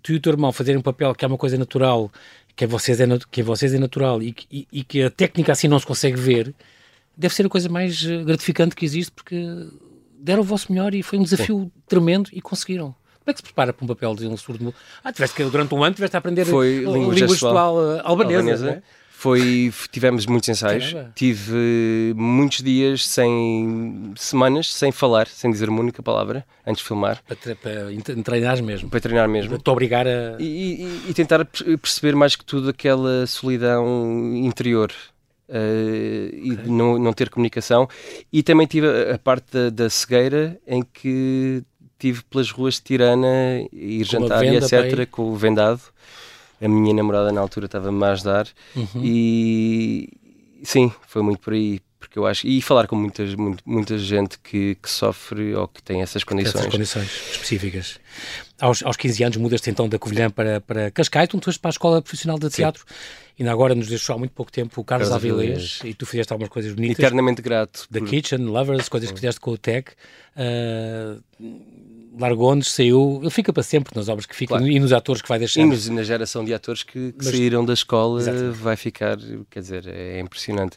tu 0.00 0.12
e 0.12 0.14
o 0.14 0.20
teu 0.20 0.32
irmão 0.32 0.52
fazerem 0.52 0.78
um 0.78 0.82
papel 0.82 1.12
que 1.12 1.24
é 1.24 1.28
uma 1.28 1.36
coisa 1.36 1.58
natural, 1.58 2.08
que 2.54 2.66
a 2.66 2.68
vocês 2.68 3.00
é, 3.00 3.06
que 3.28 3.40
a 3.40 3.44
vocês 3.44 3.74
é 3.74 3.78
natural 3.80 4.22
e, 4.22 4.32
e, 4.48 4.68
e 4.70 4.84
que 4.84 5.02
a 5.02 5.10
técnica 5.10 5.50
assim 5.50 5.66
não 5.66 5.80
se 5.80 5.86
consegue 5.86 6.16
ver, 6.16 6.54
deve 7.16 7.34
ser 7.34 7.46
a 7.46 7.48
coisa 7.48 7.68
mais 7.68 8.04
eh, 8.04 8.22
gratificante 8.22 8.76
que 8.76 8.84
existe 8.84 9.10
porque 9.10 9.44
deram 10.20 10.42
o 10.42 10.44
vosso 10.44 10.72
melhor 10.72 10.94
e 10.94 11.02
foi 11.02 11.18
um 11.18 11.24
desafio 11.24 11.68
tremendo 11.88 12.30
e 12.32 12.40
conseguiram. 12.40 12.94
Como 13.24 13.30
é 13.30 13.32
que 13.32 13.38
se 13.38 13.44
prepara 13.44 13.72
para 13.72 13.84
um 13.84 13.88
papel 13.88 14.14
de 14.14 14.26
um 14.26 14.36
surdo? 14.36 14.74
Ah, 15.02 15.10
tiveste 15.10 15.34
que, 15.34 15.44
durante 15.44 15.74
um 15.74 15.82
ano 15.82 15.94
tiveste 15.94 16.14
a 16.14 16.18
aprender 16.18 16.44
Foi 16.44 16.84
língua 16.84 17.16
gestual, 17.16 17.76
uh, 17.76 18.00
albanesa. 18.04 18.38
albanesa. 18.38 18.70
É? 18.70 18.82
Foi, 19.24 19.72
tivemos 19.90 20.26
muitos 20.26 20.50
ensaios, 20.50 20.92
Caramba. 20.92 21.12
tive 21.14 22.12
muitos 22.14 22.58
dias 22.58 23.06
sem 23.06 24.12
semanas 24.16 24.70
sem 24.70 24.92
falar, 24.92 25.26
sem 25.26 25.50
dizer 25.50 25.70
uma 25.70 25.80
única 25.80 26.02
palavra 26.02 26.44
antes 26.66 26.82
de 26.82 26.88
filmar. 26.88 27.22
Para, 27.26 27.56
para 27.56 28.22
treinar 28.22 28.62
mesmo. 28.62 28.90
Para 28.90 29.00
treinar 29.00 29.26
mesmo. 29.26 29.52
Para 29.52 29.58
te 29.60 29.70
obrigar 29.70 30.06
a. 30.06 30.36
E, 30.38 30.44
e, 30.44 31.10
e 31.10 31.14
tentar 31.14 31.42
perceber 31.46 32.14
mais 32.14 32.36
que 32.36 32.44
tudo 32.44 32.68
aquela 32.68 33.26
solidão 33.26 34.36
interior. 34.36 34.92
Uh, 35.48 36.34
e 36.34 36.52
okay. 36.52 36.70
não, 36.70 36.98
não 36.98 37.12
ter 37.14 37.30
comunicação. 37.30 37.88
E 38.30 38.42
também 38.42 38.66
tive 38.66 38.88
a, 38.88 39.14
a 39.14 39.18
parte 39.18 39.46
da, 39.50 39.70
da, 39.70 39.90
cegueira 39.90 40.58
em 40.66 40.82
que 40.82 41.62
tive 41.98 42.22
pelas 42.24 42.50
ruas 42.50 42.74
de 42.74 42.82
Tirana, 42.82 43.66
ir 43.72 44.04
com 44.06 44.10
jantar 44.10 44.44
e 44.44 44.56
etc. 44.56 45.08
com 45.10 45.30
o 45.30 45.36
vendado. 45.36 45.80
A 46.60 46.68
minha 46.68 46.94
namorada 46.94 47.32
na 47.32 47.40
altura 47.40 47.66
estava-me 47.66 48.04
a 48.04 48.12
ajudar 48.12 48.48
uhum. 48.74 49.02
e 49.02 50.08
sim, 50.62 50.92
foi 51.06 51.22
muito 51.22 51.40
por 51.40 51.52
aí. 51.52 51.80
Porque 52.04 52.18
eu 52.18 52.26
acho, 52.26 52.46
e 52.46 52.60
falar 52.60 52.86
com 52.86 52.96
muitas, 52.96 53.34
muito, 53.34 53.62
muita 53.66 53.98
gente 53.98 54.38
que, 54.38 54.76
que 54.76 54.90
sofre 54.90 55.54
ou 55.54 55.66
que 55.68 55.82
tem 55.82 56.02
essas 56.02 56.24
condições. 56.24 56.56
Essas 56.56 56.72
condições 56.72 57.10
específicas. 57.32 57.98
Aos, 58.60 58.82
aos 58.82 58.96
15 58.96 59.24
anos 59.24 59.36
mudas-te 59.36 59.70
então 59.70 59.88
da 59.88 59.98
Covilhã 59.98 60.30
para, 60.30 60.60
para 60.60 60.90
Cascais, 60.90 61.28
tu 61.28 61.40
foste 61.40 61.58
para 61.58 61.70
a 61.70 61.72
Escola 61.72 62.02
Profissional 62.02 62.38
de 62.38 62.48
Teatro. 62.50 62.84
Sim. 62.86 62.94
Ainda 63.40 63.50
agora 63.50 63.74
nos 63.74 63.88
deixou 63.88 64.14
há 64.14 64.18
muito 64.18 64.30
pouco 64.30 64.52
tempo 64.52 64.80
o 64.80 64.84
Carlos, 64.84 65.08
Carlos 65.08 65.24
Avilés 65.24 65.80
e 65.84 65.92
tu 65.92 66.06
fizeste 66.06 66.32
algumas 66.32 66.50
coisas 66.50 66.72
bonitas. 66.72 66.98
Eternamente 66.98 67.42
grato. 67.42 67.88
The 67.90 67.98
por... 67.98 68.08
Kitchen, 68.08 68.44
Lovers, 68.44 68.88
coisas 68.88 69.10
que 69.10 69.16
fizeste 69.16 69.40
com 69.40 69.50
o 69.50 69.58
Tech. 69.58 69.90
Uh, 70.36 71.20
largou-nos, 72.18 72.70
saiu, 72.70 73.18
ele 73.20 73.30
fica 73.30 73.52
para 73.52 73.62
sempre 73.62 73.94
nas 73.96 74.08
obras 74.08 74.26
que 74.26 74.34
ficam 74.34 74.58
claro. 74.58 74.72
e 74.72 74.78
nos 74.78 74.92
atores 74.92 75.22
que 75.22 75.28
vai 75.28 75.38
deixar. 75.38 75.60
E 75.60 75.64
nos, 75.64 75.88
na 75.88 76.02
geração 76.02 76.44
de 76.44 76.54
atores 76.54 76.82
que, 76.82 77.12
que 77.12 77.14
Mas, 77.18 77.26
saíram 77.28 77.64
da 77.64 77.72
escola 77.72 78.20
exatamente. 78.20 78.56
vai 78.56 78.76
ficar, 78.76 79.18
quer 79.50 79.60
dizer, 79.60 79.86
é 79.88 80.20
impressionante. 80.20 80.76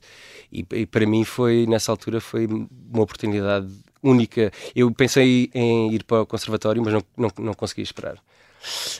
E, 0.51 0.65
e, 0.73 0.85
para 0.85 1.05
mim 1.05 1.23
foi, 1.23 1.65
nessa 1.67 1.91
altura, 1.91 2.19
foi 2.19 2.45
uma 2.45 3.03
oportunidade 3.03 3.67
única. 4.01 4.51
Eu 4.75 4.91
pensei 4.91 5.49
em 5.53 5.93
ir 5.93 6.03
para 6.03 6.21
o 6.21 6.25
conservatório, 6.25 6.81
mas 6.83 6.93
não, 6.93 7.03
não, 7.17 7.31
não 7.39 7.53
consegui 7.53 7.81
esperar. 7.81 8.17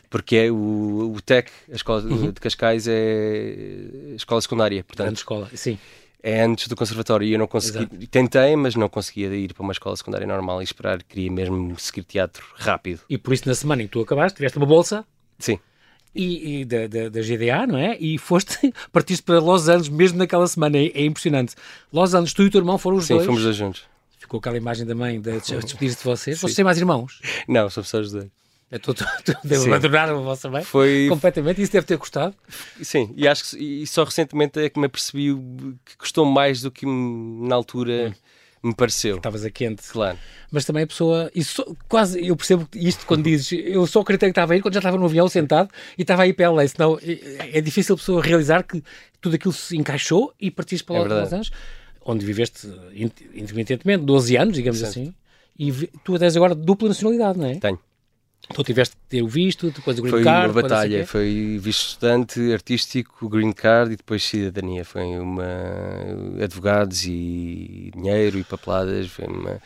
Porque 0.10 0.36
é 0.36 0.52
o, 0.52 1.14
o 1.16 1.22
TEC, 1.22 1.50
a 1.72 1.76
escola 1.76 2.02
uhum. 2.04 2.32
de 2.32 2.40
Cascais, 2.40 2.88
é 2.88 4.14
escola 4.16 4.42
secundária. 4.42 4.84
Portanto, 4.84 5.06
Grande 5.06 5.20
escola, 5.20 5.50
sim. 5.54 5.78
É 6.22 6.42
antes 6.42 6.68
do 6.68 6.76
conservatório 6.76 7.28
e 7.28 7.34
eu 7.34 7.40
não 7.40 7.48
consegui. 7.48 7.80
Exato. 7.80 8.08
Tentei, 8.08 8.56
mas 8.56 8.76
não 8.76 8.90
conseguia 8.90 9.28
ir 9.36 9.54
para 9.54 9.64
uma 9.64 9.72
escola 9.72 9.96
secundária 9.96 10.28
normal 10.28 10.62
e 10.62 10.64
esperar. 10.64 11.02
Queria 11.04 11.32
mesmo 11.32 11.80
seguir 11.80 12.04
teatro 12.04 12.46
rápido. 12.56 13.02
E 13.10 13.18
por 13.18 13.34
isso, 13.34 13.48
na 13.48 13.56
semana 13.56 13.84
em 13.84 13.86
que 13.86 13.94
tu 13.94 14.02
acabaste, 14.02 14.36
tiveste 14.36 14.58
uma 14.58 14.66
bolsa. 14.66 15.06
Sim 15.40 15.60
e, 16.18 16.62
e 16.62 16.66
da, 16.66 16.88
da, 16.88 17.10
da, 17.10 17.22
GDA, 17.22 17.68
não 17.68 17.78
é? 17.78 17.96
E 18.00 18.18
foste, 18.18 18.74
partiste 18.92 19.24
para 19.24 19.40
Los 19.40 19.70
Angeles 19.70 19.90
mesmo 19.90 20.18
naquela 20.18 20.48
semana, 20.48 20.78
é, 20.78 20.88
é 20.88 21.06
impressionante. 21.06 21.56
Los 21.94 22.14
Angeles, 22.14 22.34
tu 22.34 22.44
e 22.44 22.48
o 22.48 22.52
teu 22.52 22.60
irmão 22.60 22.78
foram 22.78 22.98
os 22.98 23.06
Sim, 23.06 23.14
dois? 23.14 23.24
Sim, 23.24 23.28
fomos 23.28 23.44
dois 23.44 23.56
juntos. 23.56 23.84
Ficou 24.18 24.40
aquela 24.40 24.58
imagem 24.58 24.86
também 24.86 25.22
de 25.22 25.40
despedir-se 25.40 25.98
de 25.98 26.04
vocês. 26.04 26.40
Vocês 26.40 26.56
têm 26.56 26.66
mais 26.66 26.78
irmãos? 26.78 27.22
Não, 27.48 27.70
somos 27.70 27.88
só 27.90 28.00
os 28.00 28.12
dois. 28.12 28.28
Tu, 28.70 28.94
tu 28.94 29.04
abandonaram 29.66 30.20
a 30.20 30.22
vossa 30.22 30.50
mãe 30.50 30.62
Foi... 30.62 31.08
completamente, 31.10 31.62
isso 31.62 31.72
deve 31.72 31.86
ter 31.86 31.98
custado. 31.98 32.36
Sim, 32.82 33.14
e 33.16 33.26
acho 33.28 33.52
que 33.52 33.58
e 33.58 33.88
só 33.88 34.04
recentemente 34.04 34.60
é 34.60 34.70
que 34.70 34.78
me 34.80 34.88
apercebi 34.88 35.34
que 35.86 35.98
custou 35.98 36.26
mais 36.26 36.62
do 36.62 36.70
que 36.70 36.86
na 36.86 37.56
altura. 37.56 38.10
Hum 38.10 38.28
me 38.68 38.74
pareceu. 38.74 39.18
Estavas 39.18 39.46
a 39.46 39.50
quente. 39.50 39.84
Claro. 39.90 40.18
Mas 40.52 40.66
também 40.66 40.84
a 40.84 40.88
pessoa. 40.88 41.32
Isso, 41.34 41.78
quase, 41.88 42.26
eu 42.26 42.36
percebo 42.36 42.68
isto 42.76 43.06
quando 43.06 43.24
dizes. 43.24 43.52
Eu 43.52 43.86
só 43.88 44.02
acreditei 44.02 44.30
que 44.30 44.32
estava 44.32 44.54
aí 44.54 44.62
quando 44.62 44.74
já 44.74 44.80
estava 44.80 44.98
no 44.98 45.06
avião 45.06 45.28
sentado 45.28 45.70
e 45.98 46.02
estava 46.02 46.24
aí 46.24 46.34
pela 46.34 46.56
lei. 46.56 46.68
Senão 46.68 47.00
é, 47.02 47.58
é 47.58 47.62
difícil 47.62 47.96
a 47.96 47.98
pessoa 47.98 48.22
realizar 48.22 48.64
que 48.64 48.84
tudo 49.22 49.36
aquilo 49.36 49.54
se 49.54 49.78
encaixou 49.78 50.34
e 50.40 50.50
partiste 50.52 50.84
para 50.84 50.98
é 50.98 51.04
Los 51.04 51.34
Angeles, 51.34 51.52
onde 52.04 52.26
viveste 52.26 52.68
intermitentemente, 53.34 54.04
12 54.04 54.36
anos, 54.38 54.56
digamos 54.56 54.80
certo. 54.80 54.92
assim. 54.92 55.14
E 55.60 55.72
tu 56.04 56.18
tens 56.20 56.36
agora 56.36 56.54
dupla 56.54 56.90
nacionalidade, 56.90 57.40
não 57.40 57.48
é? 57.48 57.56
Tenho. 57.56 57.80
Tu 58.54 58.64
tiveste 58.64 58.96
que 58.96 59.02
ter 59.10 59.22
o 59.22 59.28
visto, 59.28 59.70
depois 59.72 60.00
o 60.00 60.02
green 60.02 60.12
foi 60.12 60.24
card. 60.24 60.54
Foi 60.54 60.62
uma 60.62 60.70
batalha, 60.70 61.06
foi 61.06 61.60
visto 61.62 61.90
estudante, 61.90 62.54
artístico, 62.54 63.28
green 63.28 63.52
card 63.52 63.94
e 63.94 63.98
depois 63.98 64.24
cidadania. 64.24 64.86
Foi 64.86 65.04
uma. 65.20 65.44
advogados 66.42 67.04
e 67.04 67.92
dinheiro 67.96 68.40
e 68.40 68.44
papeladas. 68.44 69.08
Foi 69.08 69.26
uma. 69.26 69.62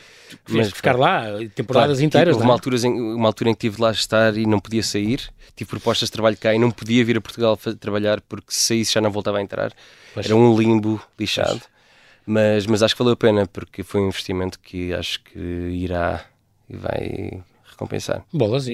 Mas 0.49 0.71
ficar 0.71 0.97
lá 0.97 1.25
temporadas 1.53 1.97
claro, 1.97 2.05
inteiras, 2.05 2.35
tipo, 2.35 2.39
não 2.39 2.45
é? 2.45 2.47
uma, 2.47 2.53
altura 2.53 2.77
em, 2.77 3.15
uma 3.15 3.27
altura 3.27 3.49
em 3.51 3.53
que 3.53 3.59
tive 3.59 3.81
lá 3.81 3.91
estar 3.91 4.35
e 4.35 4.47
não 4.47 4.59
podia 4.59 4.81
sair. 4.81 5.31
Tive 5.55 5.69
propostas 5.69 6.09
de 6.09 6.13
trabalho 6.13 6.37
cá 6.37 6.53
e 6.53 6.57
não 6.57 6.71
podia 6.71 7.05
vir 7.05 7.17
a 7.17 7.21
Portugal 7.21 7.57
trabalhar 7.79 8.19
porque 8.21 8.51
se 8.51 8.61
saísse 8.61 8.93
já 8.93 9.01
não 9.01 9.11
voltava 9.11 9.37
a 9.37 9.41
entrar. 9.41 9.71
Pois. 10.13 10.25
Era 10.25 10.35
um 10.35 10.57
limbo 10.57 10.99
lixado. 11.19 11.61
Mas, 12.25 12.65
mas 12.65 12.81
acho 12.81 12.95
que 12.95 12.99
valeu 12.99 13.13
a 13.13 13.17
pena 13.17 13.45
porque 13.45 13.83
foi 13.83 14.01
um 14.01 14.07
investimento 14.07 14.59
que 14.59 14.93
acho 14.93 15.21
que 15.23 15.39
irá 15.39 16.25
e 16.69 16.77
vai 16.77 17.43
recompensar. 17.81 18.23
Bolas, 18.31 18.65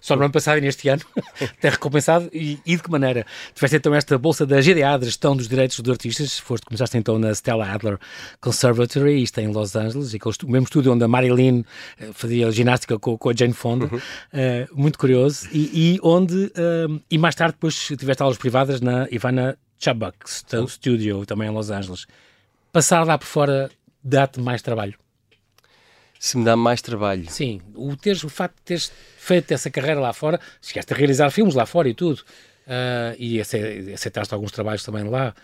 só 0.00 0.16
no 0.16 0.22
ano 0.22 0.32
passado 0.32 0.58
e 0.58 0.60
neste 0.62 0.88
ano 0.88 1.02
tem 1.60 1.70
recompensado 1.70 2.28
e, 2.32 2.58
e, 2.64 2.76
de 2.76 2.82
que 2.82 2.90
maneira? 2.90 3.26
Tiveste 3.54 3.76
então 3.76 3.94
esta 3.94 4.16
bolsa 4.18 4.46
da 4.46 4.60
GDA, 4.60 4.98
de 4.98 5.06
Gestão 5.06 5.36
dos 5.36 5.48
Direitos 5.48 5.78
dos 5.80 5.90
Artistas, 5.90 6.38
foste, 6.38 6.64
começaste 6.64 6.96
então 6.96 7.18
na 7.18 7.32
Stella 7.32 7.66
Adler 7.66 7.98
Conservatory, 8.40 9.22
isto 9.22 9.38
é 9.38 9.42
em 9.42 9.52
Los 9.52 9.76
Angeles, 9.76 10.14
aquele 10.14 10.34
o 10.44 10.50
mesmo 10.50 10.64
estúdio 10.64 10.92
onde 10.92 11.04
a 11.04 11.08
Marilyn 11.08 11.64
eh, 11.98 12.10
fazia 12.12 12.50
ginástica 12.50 12.98
com, 12.98 13.18
com 13.18 13.28
a 13.28 13.34
Jane 13.34 13.52
Fonda, 13.52 13.86
uhum. 13.86 13.98
uh, 13.98 14.80
muito 14.80 14.98
curioso, 14.98 15.48
e, 15.52 15.94
e 15.94 16.00
onde, 16.02 16.34
uh, 16.34 17.00
e 17.10 17.18
mais 17.18 17.34
tarde 17.34 17.54
depois 17.54 17.74
tiveste 17.74 18.22
aulas 18.22 18.38
privadas 18.38 18.80
na 18.80 19.06
Ivana 19.10 19.58
Chabak 19.78 20.16
Studio, 20.68 21.26
também 21.26 21.48
em 21.48 21.52
Los 21.52 21.70
Angeles. 21.70 22.06
Passar 22.72 23.04
lá 23.04 23.18
por 23.18 23.26
fora 23.26 23.70
dá-te 24.02 24.40
mais 24.40 24.62
trabalho? 24.62 24.94
Se 26.20 26.36
me 26.36 26.44
dá 26.44 26.54
mais 26.54 26.82
trabalho. 26.82 27.24
Sim, 27.30 27.62
o, 27.74 27.96
teres, 27.96 28.22
o 28.22 28.28
facto 28.28 28.54
de 28.56 28.62
teres 28.62 28.92
feito 29.16 29.52
essa 29.52 29.70
carreira 29.70 29.98
lá 29.98 30.12
fora, 30.12 30.38
chegaste 30.60 30.92
a 30.92 30.96
realizar 30.96 31.30
filmes 31.30 31.54
lá 31.54 31.64
fora 31.64 31.88
e 31.88 31.94
tudo, 31.94 32.18
uh, 32.66 33.16
e 33.18 33.40
aceitaste 33.40 34.34
alguns 34.34 34.52
trabalhos 34.52 34.84
também 34.84 35.02
lá, 35.04 35.34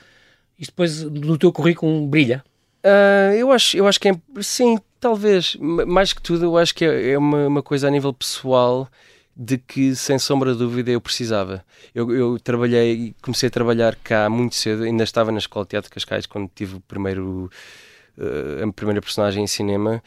isto 0.59 0.73
depois 0.73 1.03
no 1.03 1.39
teu 1.39 1.51
currículo 1.51 2.07
brilha? 2.07 2.45
Uh, 2.85 3.35
eu, 3.35 3.51
acho, 3.51 3.75
eu 3.75 3.89
acho 3.89 3.99
que 3.99 4.11
é, 4.11 4.21
sim, 4.43 4.79
talvez, 5.01 5.57
mais 5.59 6.13
que 6.13 6.21
tudo, 6.21 6.45
eu 6.45 6.59
acho 6.59 6.75
que 6.75 6.85
é, 6.85 7.13
é 7.13 7.19
uma, 7.19 7.47
uma 7.47 7.63
coisa 7.63 7.89
a 7.89 7.91
nível 7.91 8.13
pessoal 8.13 8.87
de 9.35 9.57
que, 9.57 9.97
sem 9.97 10.19
sombra 10.19 10.53
de 10.53 10.59
dúvida, 10.59 10.91
eu 10.91 11.01
precisava. 11.01 11.65
Eu, 11.95 12.15
eu 12.15 12.39
trabalhei, 12.39 13.15
comecei 13.23 13.47
a 13.47 13.51
trabalhar 13.51 13.97
cá 13.97 14.29
muito 14.29 14.55
cedo, 14.55 14.85
ainda 14.85 15.05
estava 15.05 15.33
na 15.33 15.39
Escola 15.39 15.65
de 15.65 15.71
Teatro 15.71 15.89
de 15.89 15.95
Cascais 15.95 16.27
quando 16.27 16.51
tive 16.55 16.77
o 16.77 16.81
primeiro, 16.81 17.51
uh, 18.19 18.69
a 18.69 18.73
primeira 18.75 19.01
personagem 19.01 19.43
em 19.43 19.47
cinema 19.47 20.03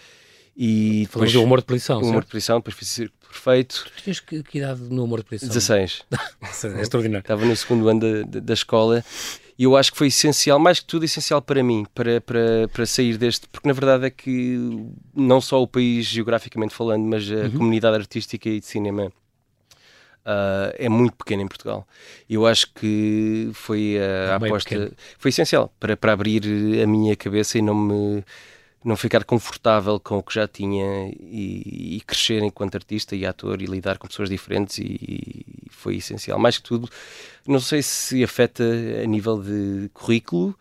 e 0.61 1.03
depois 1.03 1.33
o 1.33 1.41
humor 1.41 1.61
de 1.61 1.65
posição. 1.67 2.01
O 2.01 2.05
humor 2.05 2.25
de 2.25 2.29
posição, 2.29 2.57
depois 2.57 2.75
fiz 2.75 2.89
Circo 2.89 3.15
Perfeito. 3.29 3.85
Tu 3.95 4.03
tinhas 4.03 4.19
que, 4.19 4.43
que, 4.43 4.57
idade 4.57 4.81
no 4.81 5.05
humor 5.05 5.19
de 5.19 5.25
posição? 5.25 5.47
16. 5.47 6.01
é 6.77 6.81
extraordinário. 6.81 7.23
Estava 7.23 7.45
no 7.45 7.55
segundo 7.55 7.87
ano 7.87 7.99
da, 8.01 8.23
da, 8.23 8.39
da, 8.41 8.53
escola 8.53 9.01
e 9.57 9.63
eu 9.63 9.77
acho 9.77 9.93
que 9.93 9.97
foi 9.97 10.07
essencial, 10.07 10.59
mais 10.59 10.81
que 10.81 10.85
tudo, 10.87 11.05
essencial 11.05 11.41
para 11.41 11.63
mim, 11.63 11.85
para, 11.95 12.19
para, 12.19 12.67
para 12.73 12.85
sair 12.85 13.17
deste, 13.17 13.47
porque 13.47 13.69
na 13.69 13.73
verdade 13.73 14.07
é 14.07 14.09
que 14.09 14.57
não 15.15 15.39
só 15.39 15.61
o 15.61 15.67
país 15.67 16.07
geograficamente 16.07 16.73
falando, 16.73 17.05
mas 17.05 17.31
a 17.31 17.35
uhum. 17.35 17.51
comunidade 17.51 17.95
artística 17.95 18.49
e 18.49 18.59
de 18.59 18.65
cinema. 18.65 19.13
Uh, 20.25 20.75
é 20.77 20.89
muito 20.89 21.15
pequena 21.15 21.41
em 21.41 21.47
Portugal. 21.47 21.87
Eu 22.29 22.45
acho 22.45 22.73
que 22.73 23.49
foi 23.53 23.97
a, 23.97 24.33
a 24.33 24.35
aposta, 24.35 24.69
pequeno. 24.69 24.91
foi 25.17 25.29
essencial 25.29 25.73
para, 25.79 25.95
para 25.95 26.11
abrir 26.11 26.43
a 26.83 26.85
minha 26.85 27.15
cabeça 27.15 27.57
e 27.57 27.61
não 27.61 27.73
me 27.73 28.23
não 28.83 28.95
ficar 28.95 29.23
confortável 29.23 29.99
com 29.99 30.17
o 30.17 30.23
que 30.23 30.33
já 30.33 30.47
tinha 30.47 31.09
e, 31.19 31.97
e, 31.97 32.01
crescer 32.01 32.41
enquanto 32.43 32.75
artista 32.75 33.15
e 33.15 33.25
ator 33.25 33.61
e 33.61 33.65
lidar 33.65 33.97
com 33.97 34.07
pessoas 34.07 34.29
diferentes 34.29 34.77
e, 34.77 34.83
e, 34.83 35.45
foi 35.69 35.97
essencial. 35.97 36.39
Mais 36.39 36.57
que 36.57 36.63
tudo, 36.63 36.89
não 37.45 37.59
sei 37.59 37.81
se 37.81 38.23
afeta 38.23 38.63
a 38.63 39.05
nível 39.05 39.41
de 39.41 39.89
currículo, 39.93 40.55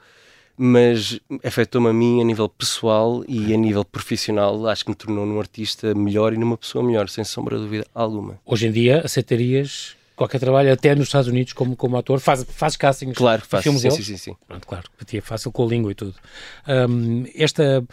mas 0.57 1.21
afetou-me 1.45 1.89
a 1.89 1.93
mim 1.93 2.21
a 2.21 2.25
nível 2.25 2.49
pessoal 2.49 3.25
e 3.29 3.55
a 3.55 3.57
nível 3.57 3.85
profissional. 3.85 4.67
Acho 4.67 4.85
que 4.85 4.91
me 4.91 4.97
tornou 4.97 5.25
num 5.25 5.39
artista 5.39 5.95
melhor 5.95 6.33
e 6.33 6.37
numa 6.37 6.57
pessoa 6.57 6.85
melhor, 6.85 7.09
sem 7.09 7.23
sombra 7.23 7.57
de 7.57 7.63
dúvida 7.63 7.87
alguma. 7.95 8.41
Hoje 8.45 8.67
em 8.67 8.73
dia 8.73 9.01
aceitarias 9.05 9.97
qualquer 10.19 10.41
trabalho, 10.41 10.73
até 10.73 10.95
nos 10.95 11.07
Estados 11.07 11.29
Unidos, 11.29 11.53
como, 11.53 11.77
como 11.77 11.97
ator, 11.97 12.19
faz, 12.19 12.45
faz 12.45 12.77
castings 12.77 13.17
claro, 13.17 13.41
faz, 13.47 13.63
filmes 13.63 13.81
sim, 13.81 13.91
sim, 13.91 14.03
sim, 14.03 14.17
sim. 14.17 14.37
Pronto, 14.47 14.67
claro, 14.67 14.91
é 15.13 15.21
fácil 15.21 15.53
com 15.53 15.65
a 15.65 15.67
língua 15.69 15.93
e 15.93 15.95
tudo. 15.95 16.15
Um, 16.67 17.25
esta 17.35 17.87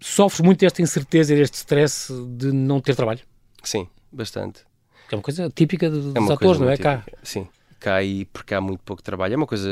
sofres 0.00 0.44
muito 0.44 0.58
desta 0.60 0.82
incerteza 0.82 1.32
e 1.32 1.36
deste 1.36 1.54
stress 1.54 2.12
de 2.36 2.52
não 2.52 2.80
ter 2.80 2.96
trabalho? 2.96 3.20
Sim, 3.62 3.86
bastante. 4.10 4.64
Que 5.08 5.14
é 5.14 5.16
uma 5.16 5.22
coisa 5.22 5.48
típica 5.48 5.88
dos 5.88 6.12
é 6.14 6.32
atores, 6.32 6.60
não 6.60 6.68
é? 6.68 6.76
Cá. 6.76 7.04
Sim, 7.22 7.46
cá 7.78 8.02
e 8.02 8.24
porque 8.24 8.52
há 8.52 8.60
muito 8.60 8.80
pouco 8.84 9.00
trabalho. 9.00 9.34
É 9.34 9.36
uma 9.36 9.46
coisa. 9.46 9.68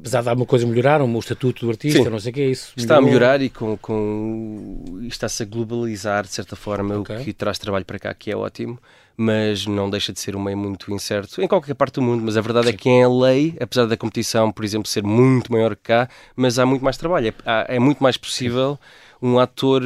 Apesar 0.00 0.22
de 0.22 0.28
alguma 0.30 0.46
coisa 0.46 0.66
melhoraram, 0.66 1.14
o 1.14 1.18
estatuto 1.18 1.66
do 1.66 1.70
artista, 1.70 2.02
Sim. 2.02 2.08
não 2.08 2.18
sei 2.18 2.30
o 2.30 2.34
que 2.34 2.40
é 2.40 2.46
isso. 2.46 2.72
Está 2.76 3.00
melhorou. 3.00 3.28
a 3.28 3.32
melhorar 3.36 3.42
e 3.42 3.50
com, 3.50 3.76
com... 3.76 5.00
está-se 5.02 5.42
a 5.42 5.46
globalizar 5.46 6.24
de 6.24 6.32
certa 6.32 6.56
forma, 6.56 6.98
okay. 6.98 7.16
o 7.16 7.24
que 7.24 7.32
traz 7.34 7.58
trabalho 7.58 7.84
para 7.84 7.98
cá, 7.98 8.14
que 8.14 8.30
é 8.30 8.36
ótimo 8.36 8.78
mas 9.16 9.66
não 9.66 9.88
deixa 9.88 10.12
de 10.12 10.20
ser 10.20 10.34
um 10.34 10.42
meio 10.42 10.56
muito 10.56 10.92
incerto 10.92 11.40
em 11.40 11.48
qualquer 11.48 11.74
parte 11.74 11.94
do 11.94 12.02
mundo. 12.02 12.22
Mas 12.24 12.36
a 12.36 12.40
verdade 12.40 12.68
é 12.68 12.70
é 12.70 12.76
que 12.76 12.88
em 12.88 13.06
lei, 13.20 13.56
apesar 13.60 13.86
da 13.86 13.96
competição, 13.96 14.50
por 14.50 14.64
exemplo, 14.64 14.88
ser 14.88 15.04
muito 15.04 15.52
maior 15.52 15.76
que 15.76 15.82
cá, 15.82 16.08
mas 16.34 16.58
há 16.58 16.66
muito 16.66 16.84
mais 16.84 16.96
trabalho. 16.96 17.28
É, 17.44 17.76
é 17.76 17.78
muito 17.78 18.02
mais 18.02 18.16
possível 18.16 18.78
um 19.22 19.38
ator 19.38 19.82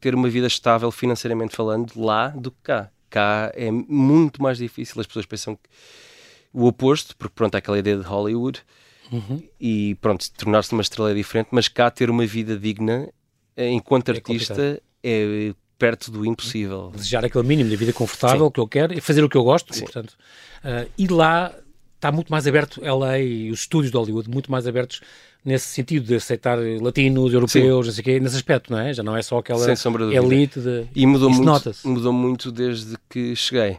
ter 0.00 0.14
uma 0.14 0.28
vida 0.28 0.46
estável 0.46 0.90
financeiramente 0.90 1.54
falando 1.54 1.92
lá 1.96 2.28
do 2.28 2.50
que 2.50 2.58
cá. 2.62 2.90
Cá 3.10 3.52
é 3.54 3.70
muito 3.70 4.42
mais 4.42 4.58
difícil. 4.58 5.00
As 5.00 5.06
pessoas 5.06 5.26
pensam 5.26 5.56
que 5.56 5.68
o 6.52 6.66
oposto, 6.66 7.16
porque 7.16 7.34
pronto, 7.34 7.54
há 7.54 7.58
aquela 7.58 7.78
ideia 7.78 7.96
de 7.96 8.04
Hollywood 8.04 8.62
uhum. 9.12 9.42
e 9.60 9.96
pronto, 9.96 10.24
tornar-se 10.32 10.72
uma 10.72 10.82
estrela 10.82 11.10
é 11.10 11.14
diferente, 11.14 11.48
mas 11.50 11.68
cá 11.68 11.90
ter 11.90 12.10
uma 12.10 12.26
vida 12.26 12.56
digna 12.56 13.08
enquanto 13.56 14.10
é 14.10 14.12
artista 14.12 14.54
complicado. 14.54 14.82
é 15.02 15.54
perto 15.78 16.10
do 16.10 16.26
impossível. 16.26 16.90
Desejar 16.94 17.24
aquele 17.24 17.46
mínimo 17.46 17.70
de 17.70 17.76
vida 17.76 17.92
confortável 17.92 18.46
Sim. 18.46 18.52
que 18.52 18.60
eu 18.60 18.66
quero 18.68 18.94
e 18.94 19.00
fazer 19.00 19.22
o 19.22 19.28
que 19.28 19.36
eu 19.36 19.44
gosto. 19.44 19.74
E, 19.76 19.80
portanto, 19.80 20.10
uh, 20.64 20.90
e 20.98 21.06
lá 21.06 21.54
está 21.94 22.12
muito 22.12 22.30
mais 22.30 22.46
aberto, 22.46 22.80
LA 22.80 23.18
e 23.18 23.50
os 23.50 23.60
estúdios 23.60 23.90
de 23.90 23.96
Hollywood, 23.96 24.30
muito 24.30 24.50
mais 24.50 24.66
abertos 24.66 25.00
nesse 25.44 25.66
sentido 25.66 26.06
de 26.06 26.14
aceitar 26.16 26.58
latinos, 26.80 27.32
europeus, 27.32 27.86
não 27.86 27.92
sei 27.92 28.04
quê, 28.04 28.20
nesse 28.20 28.36
aspecto, 28.36 28.72
não 28.72 28.78
é? 28.78 28.92
Já 28.92 29.02
não 29.02 29.16
é 29.16 29.22
só 29.22 29.38
aquela 29.38 29.64
elite 30.12 30.60
de... 30.60 30.86
E 30.94 31.06
mudou 31.06 31.30
muito, 31.30 31.74
mudou 31.84 32.12
muito 32.12 32.52
desde 32.52 32.96
que 33.08 33.34
cheguei. 33.34 33.78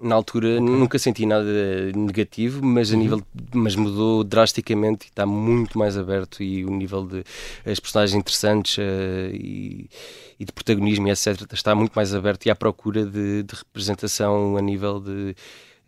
Na 0.00 0.16
altura 0.16 0.60
okay. 0.60 0.60
nunca 0.60 0.98
senti 0.98 1.24
nada 1.24 1.46
negativo, 1.94 2.64
mas 2.64 2.90
a 2.90 2.94
uhum. 2.94 3.00
nível 3.02 3.22
mas 3.54 3.76
mudou 3.76 4.24
drasticamente 4.24 5.06
e 5.06 5.08
está 5.10 5.24
muito 5.24 5.78
mais 5.78 5.96
aberto 5.96 6.42
e 6.42 6.64
o 6.64 6.70
nível 6.70 7.06
de 7.06 7.22
as 7.64 7.78
personagens 7.78 8.18
interessantes 8.18 8.78
uh, 8.78 9.32
e, 9.32 9.88
e, 10.42 10.44
de 10.44 10.52
protagonismo 10.52 11.08
etc 11.08 11.52
está 11.52 11.74
muito 11.74 11.92
mais 11.92 12.14
aberto 12.14 12.46
e 12.46 12.50
à 12.50 12.54
procura 12.54 13.04
de, 13.04 13.42
de 13.42 13.54
representação 13.54 14.56
a 14.56 14.60
nível 14.60 15.00
de 15.00 15.34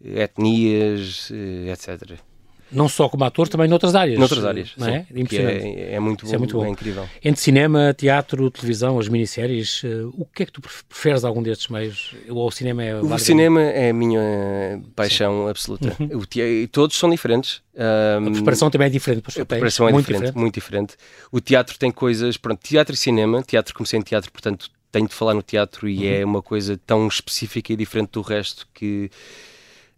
etnias, 0.01 1.31
uh, 1.31 1.69
etc 1.71 2.34
Não 2.75 2.88
só 2.88 3.09
como 3.09 3.25
ator, 3.25 3.49
também 3.49 3.69
noutras 3.69 3.95
áreas. 3.95 4.19
Noutras 4.19 4.45
áreas, 4.45 4.73
não 4.76 4.88
é? 4.88 5.00
sim. 5.00 5.21
Impressionante. 5.21 5.66
É, 5.66 5.95
é, 5.95 6.00
muito 6.00 6.26
bom, 6.26 6.35
é 6.35 6.38
muito 6.38 6.57
bom, 6.57 6.64
é 6.66 6.69
incrível. 6.69 7.09
Entre 7.25 7.40
cinema, 7.40 7.95
teatro, 7.95 8.50
televisão, 8.50 8.99
as 8.99 9.09
minisséries, 9.09 9.83
uh, 9.85 10.12
o 10.19 10.25
que 10.25 10.43
é 10.43 10.47
que 10.47 10.52
tu 10.52 10.61
preferes 10.61 11.25
algum 11.25 11.43
destes 11.43 11.69
meios? 11.69 12.14
Ou 12.28 12.47
o 12.47 12.50
cinema 12.50 12.83
é... 12.83 12.97
O 12.97 13.19
cinema 13.19 13.62
é 13.62 13.90
a 13.90 13.95
minha 13.95 14.83
paixão 14.95 15.45
sim. 15.45 15.50
absoluta. 15.50 15.97
Uhum. 15.99 16.19
O 16.19 16.69
todos 16.69 16.97
são 16.97 17.09
diferentes. 17.09 17.62
Um, 17.75 18.28
a 18.28 18.31
preparação 18.33 18.71
também 18.71 18.87
é 18.87 18.90
diferente. 18.90 19.40
A 19.40 19.45
preparação 19.45 19.88
é 19.88 19.93
muito 19.93 20.07
diferente, 20.07 20.21
diferente, 20.26 20.40
muito 20.40 20.54
diferente. 20.54 20.97
O 21.31 21.40
teatro 21.40 21.78
tem 21.78 21.90
coisas... 21.90 22.37
Pronto, 22.37 22.61
teatro 22.62 22.95
e 22.95 22.99
cinema. 22.99 23.43
Teatro 23.43 23.75
comecei 23.75 23.99
em 23.99 24.02
teatro, 24.02 24.31
portanto 24.33 24.71
tenho 24.95 25.09
de 25.09 25.14
falar 25.14 25.35
no 25.35 25.43
teatro 25.43 25.88
e 25.88 25.99
uhum. 25.99 26.14
é 26.14 26.25
uma 26.25 26.43
coisa 26.43 26.81
tão 26.87 27.09
específica 27.09 27.73
e 27.73 27.76
diferente 27.76 28.11
do 28.12 28.21
resto 28.21 28.66
que 28.73 29.11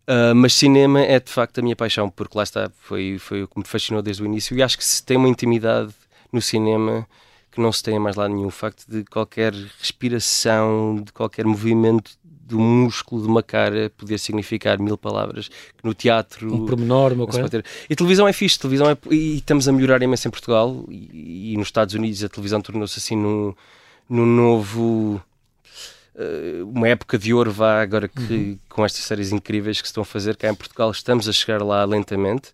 Uh, 0.09 0.35
mas 0.35 0.55
cinema 0.55 1.01
é 1.01 1.19
de 1.19 1.31
facto 1.31 1.59
a 1.59 1.63
minha 1.63 1.75
paixão, 1.75 2.09
porque 2.09 2.39
lá 2.39 2.45
está, 2.45 2.71
foi, 2.81 3.19
foi 3.19 3.43
o 3.43 3.49
que 3.49 3.59
me 3.59 3.65
fascinou 3.65 4.01
desde 4.03 4.23
o 4.23 4.27
início. 4.27 4.57
E 4.57 4.63
acho 4.63 4.79
que 4.79 4.85
se 4.85 5.03
tem 5.03 5.17
uma 5.17 5.29
intimidade 5.29 5.93
no 6.33 6.41
cinema 6.41 7.07
que 7.51 7.61
não 7.61 7.73
se 7.73 7.83
tem 7.83 7.99
mais 7.99 8.15
lá 8.17 8.29
nenhum. 8.29 8.47
O 8.47 8.51
facto 8.51 8.85
de 8.89 9.05
qualquer 9.05 9.53
respiração, 9.81 11.03
de 11.03 11.13
qualquer 11.13 11.45
movimento 11.45 12.13
do 12.23 12.61
músculo 12.61 13.23
de 13.23 13.29
uma 13.29 13.43
cara 13.43 13.91
poder 13.97 14.19
significar 14.19 14.79
mil 14.79 14.97
palavras. 14.97 15.49
Que 15.49 15.85
no 15.85 15.93
teatro. 15.93 16.55
Um 16.55 16.67
pormenor, 16.67 17.13
uma 17.13 17.27
coisa. 17.27 17.49
Ter. 17.49 17.65
E 17.91 17.97
televisão 17.97 18.29
é 18.29 18.33
fixe, 18.33 18.59
televisão 18.59 18.89
é. 18.89 18.97
E 19.11 19.39
estamos 19.39 19.67
a 19.69 19.73
melhorar 19.73 20.03
imenso 20.03 20.29
em 20.29 20.31
Portugal 20.31 20.85
e, 20.89 21.55
e 21.55 21.57
nos 21.57 21.69
Estados 21.69 21.95
Unidos 21.95 22.23
a 22.23 22.29
televisão 22.29 22.61
tornou-se 22.61 22.99
assim 22.99 23.17
num, 23.17 23.53
num 24.09 24.27
novo 24.27 25.21
uma 26.65 26.89
época 26.89 27.19
de 27.19 27.35
ouro 27.35 27.51
vá 27.51 27.83
agora 27.83 28.09
que 28.09 28.33
uhum. 28.33 28.59
com 28.69 28.85
estas 28.85 29.05
séries 29.05 29.33
incríveis 29.33 29.81
que 29.81 29.87
se 29.87 29.93
estão 29.93 30.03
a 30.03 30.07
fazer 30.07 30.37
cá 30.37 30.49
em 30.49 30.55
Portugal 30.55 30.91
estamos 30.91 31.29
a 31.29 31.33
chegar 31.33 31.63
lá 31.63 31.85
lentamente 31.85 32.51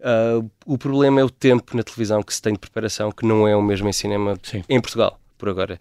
uh, 0.00 0.48
o 0.64 0.78
problema 0.78 1.20
é 1.20 1.24
o 1.24 1.30
tempo 1.30 1.76
na 1.76 1.82
televisão 1.82 2.22
que 2.22 2.32
se 2.32 2.40
tem 2.40 2.54
de 2.54 2.58
preparação 2.58 3.12
que 3.12 3.26
não 3.26 3.46
é 3.46 3.54
o 3.54 3.62
mesmo 3.62 3.88
em 3.88 3.92
cinema 3.92 4.38
Sim. 4.42 4.64
em 4.68 4.80
Portugal 4.80 5.20
por 5.36 5.48
agora 5.48 5.78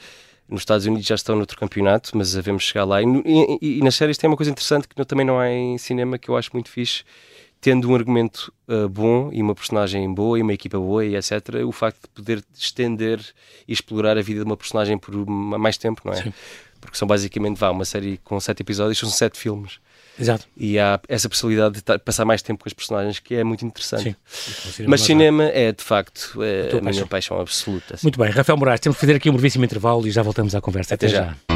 nos 0.49 0.61
Estados 0.61 0.85
Unidos 0.85 1.05
já 1.05 1.15
estão 1.15 1.35
noutro 1.37 1.57
campeonato 1.57 2.11
mas 2.17 2.33
devemos 2.33 2.63
chegar 2.63 2.83
lá 2.83 3.01
e, 3.01 3.05
e, 3.05 3.77
e, 3.77 3.81
nas 3.81 3.95
séries 3.95 4.17
tem 4.17 4.29
uma 4.29 4.37
coisa 4.37 4.51
interessante 4.51 4.87
que 4.87 5.05
também 5.05 5.25
não 5.25 5.39
há 5.39 5.49
em 5.49 5.77
cinema 5.77 6.17
que 6.17 6.29
eu 6.29 6.35
acho 6.35 6.49
muito 6.53 6.69
fixe 6.69 7.03
tendo 7.61 7.89
um 7.89 7.95
argumento 7.95 8.53
uh, 8.67 8.89
bom 8.89 9.29
e 9.31 9.41
uma 9.41 9.55
personagem 9.55 10.13
boa 10.13 10.37
e 10.37 10.41
uma 10.41 10.53
equipa 10.53 10.77
boa 10.77 11.03
e 11.03 11.15
etc, 11.15 11.65
o 11.65 11.71
facto 11.71 12.01
de 12.01 12.09
poder 12.09 12.43
estender 12.53 13.19
e 13.67 13.73
explorar 13.73 14.17
a 14.17 14.21
vida 14.21 14.41
de 14.41 14.45
uma 14.45 14.57
personagem 14.57 14.99
por 14.99 15.25
mais 15.25 15.75
tempo, 15.75 16.01
não 16.05 16.13
é? 16.13 16.21
Sim 16.21 16.33
porque 16.85 16.97
são 16.97 17.07
basicamente 17.07 17.57
vá, 17.57 17.69
uma 17.71 17.85
série 17.85 18.19
com 18.23 18.39
sete 18.39 18.61
episódios, 18.61 18.97
são 18.97 19.09
sete 19.09 19.37
filmes. 19.37 19.79
Exato. 20.19 20.45
E 20.55 20.79
há 20.79 20.99
essa 21.09 21.27
possibilidade 21.27 21.81
de 21.81 21.99
passar 21.99 22.23
mais 22.23 22.41
tempo 22.41 22.63
com 22.63 22.69
as 22.69 22.73
personagens 22.73 23.19
que 23.19 23.35
é 23.35 23.43
muito 23.43 23.65
interessante. 23.65 24.15
Sim. 24.25 24.85
Mas 24.87 25.01
cinema 25.01 25.43
é, 25.45 25.71
de 25.71 25.83
facto, 25.83 26.41
é 26.41 26.71
a, 26.73 26.77
a 26.77 26.81
minha 26.81 27.05
paixão 27.05 27.39
absoluta. 27.39 27.95
Muito 28.01 28.17
bem, 28.17 28.29
Rafael 28.29 28.57
Moraes, 28.57 28.79
temos 28.79 28.95
que 28.97 29.01
fazer 29.01 29.15
aqui 29.15 29.29
um 29.29 29.33
brevíssimo 29.33 29.65
intervalo 29.65 30.07
e 30.07 30.11
já 30.11 30.21
voltamos 30.21 30.55
à 30.55 30.61
conversa. 30.61 30.93
Até, 30.93 31.07
Até 31.07 31.15
já. 31.15 31.25
já. 31.25 31.55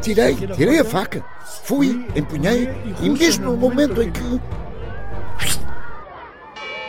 Tirei, 0.00 0.34
tirei 0.34 0.80
a 0.80 0.84
faca. 0.84 1.22
Fui, 1.64 2.06
empunhei 2.16 2.68
e 3.02 3.10
mesmo 3.10 3.50
no 3.50 3.56
momento 3.56 4.02
em 4.02 4.10
que 4.10 4.40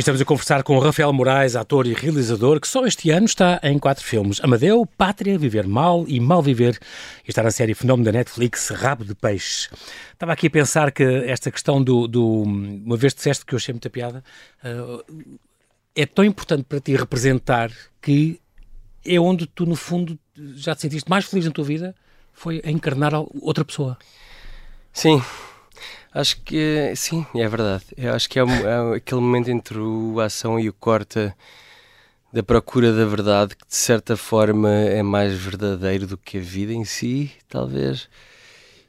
Estamos 0.00 0.18
a 0.18 0.24
conversar 0.24 0.62
com 0.62 0.78
Rafael 0.78 1.12
Moraes, 1.12 1.54
ator 1.54 1.86
e 1.86 1.92
realizador, 1.92 2.58
que 2.58 2.66
só 2.66 2.86
este 2.86 3.10
ano 3.10 3.26
está 3.26 3.60
em 3.62 3.78
quatro 3.78 4.02
filmes: 4.02 4.40
Amadeu, 4.42 4.86
Pátria, 4.86 5.38
Viver 5.38 5.66
Mal 5.66 6.06
e 6.08 6.18
Mal 6.18 6.40
Viver. 6.42 6.78
E 7.22 7.28
está 7.28 7.42
na 7.42 7.50
série 7.50 7.74
Fenómeno 7.74 8.06
da 8.06 8.12
Netflix, 8.12 8.70
Rabo 8.70 9.04
de 9.04 9.14
Peixe. 9.14 9.68
Estava 10.14 10.32
aqui 10.32 10.46
a 10.46 10.50
pensar 10.50 10.90
que 10.90 11.04
esta 11.04 11.50
questão 11.50 11.84
do. 11.84 12.08
do 12.08 12.44
uma 12.44 12.96
vez 12.96 13.12
disseste 13.12 13.44
que 13.44 13.52
eu 13.52 13.58
achei 13.58 13.74
muita 13.74 13.90
piada, 13.90 14.24
uh, 14.64 15.28
é 15.94 16.06
tão 16.06 16.24
importante 16.24 16.64
para 16.64 16.80
ti 16.80 16.96
representar 16.96 17.70
que 18.00 18.40
é 19.04 19.20
onde 19.20 19.46
tu, 19.46 19.66
no 19.66 19.76
fundo, 19.76 20.18
já 20.56 20.74
te 20.74 20.80
sentiste 20.80 21.10
mais 21.10 21.26
feliz 21.26 21.44
na 21.44 21.52
tua 21.52 21.64
vida 21.64 21.94
foi 22.32 22.62
a 22.64 22.70
encarnar 22.70 23.12
outra 23.42 23.66
pessoa. 23.66 23.98
Sim, 24.94 25.22
Acho 26.12 26.40
que 26.42 26.92
sim, 26.96 27.24
é 27.34 27.46
verdade. 27.46 27.84
Eu 27.96 28.12
acho 28.14 28.28
que 28.28 28.38
é, 28.38 28.42
é 28.42 28.96
aquele 28.96 29.20
momento 29.20 29.48
entre 29.50 29.78
a 30.20 30.24
ação 30.24 30.58
e 30.58 30.68
o 30.68 30.72
corte 30.72 31.32
da 32.32 32.42
procura 32.42 32.92
da 32.92 33.04
verdade 33.04 33.56
que 33.56 33.66
de 33.66 33.74
certa 33.76 34.16
forma 34.16 34.70
é 34.70 35.02
mais 35.02 35.32
verdadeiro 35.34 36.06
do 36.06 36.16
que 36.16 36.38
a 36.38 36.40
vida 36.40 36.72
em 36.72 36.84
si, 36.84 37.30
talvez. 37.48 38.08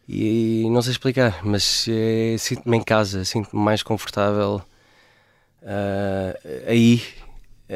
E, 0.07 0.63
e 0.63 0.69
não 0.69 0.81
sei 0.81 0.91
explicar, 0.91 1.45
mas 1.45 1.85
é, 1.89 2.35
sinto-me 2.37 2.77
em 2.77 2.83
casa, 2.83 3.23
sinto-me 3.23 3.61
mais 3.63 3.83
confortável 3.83 4.61
uh, 5.61 6.67
aí 6.67 7.03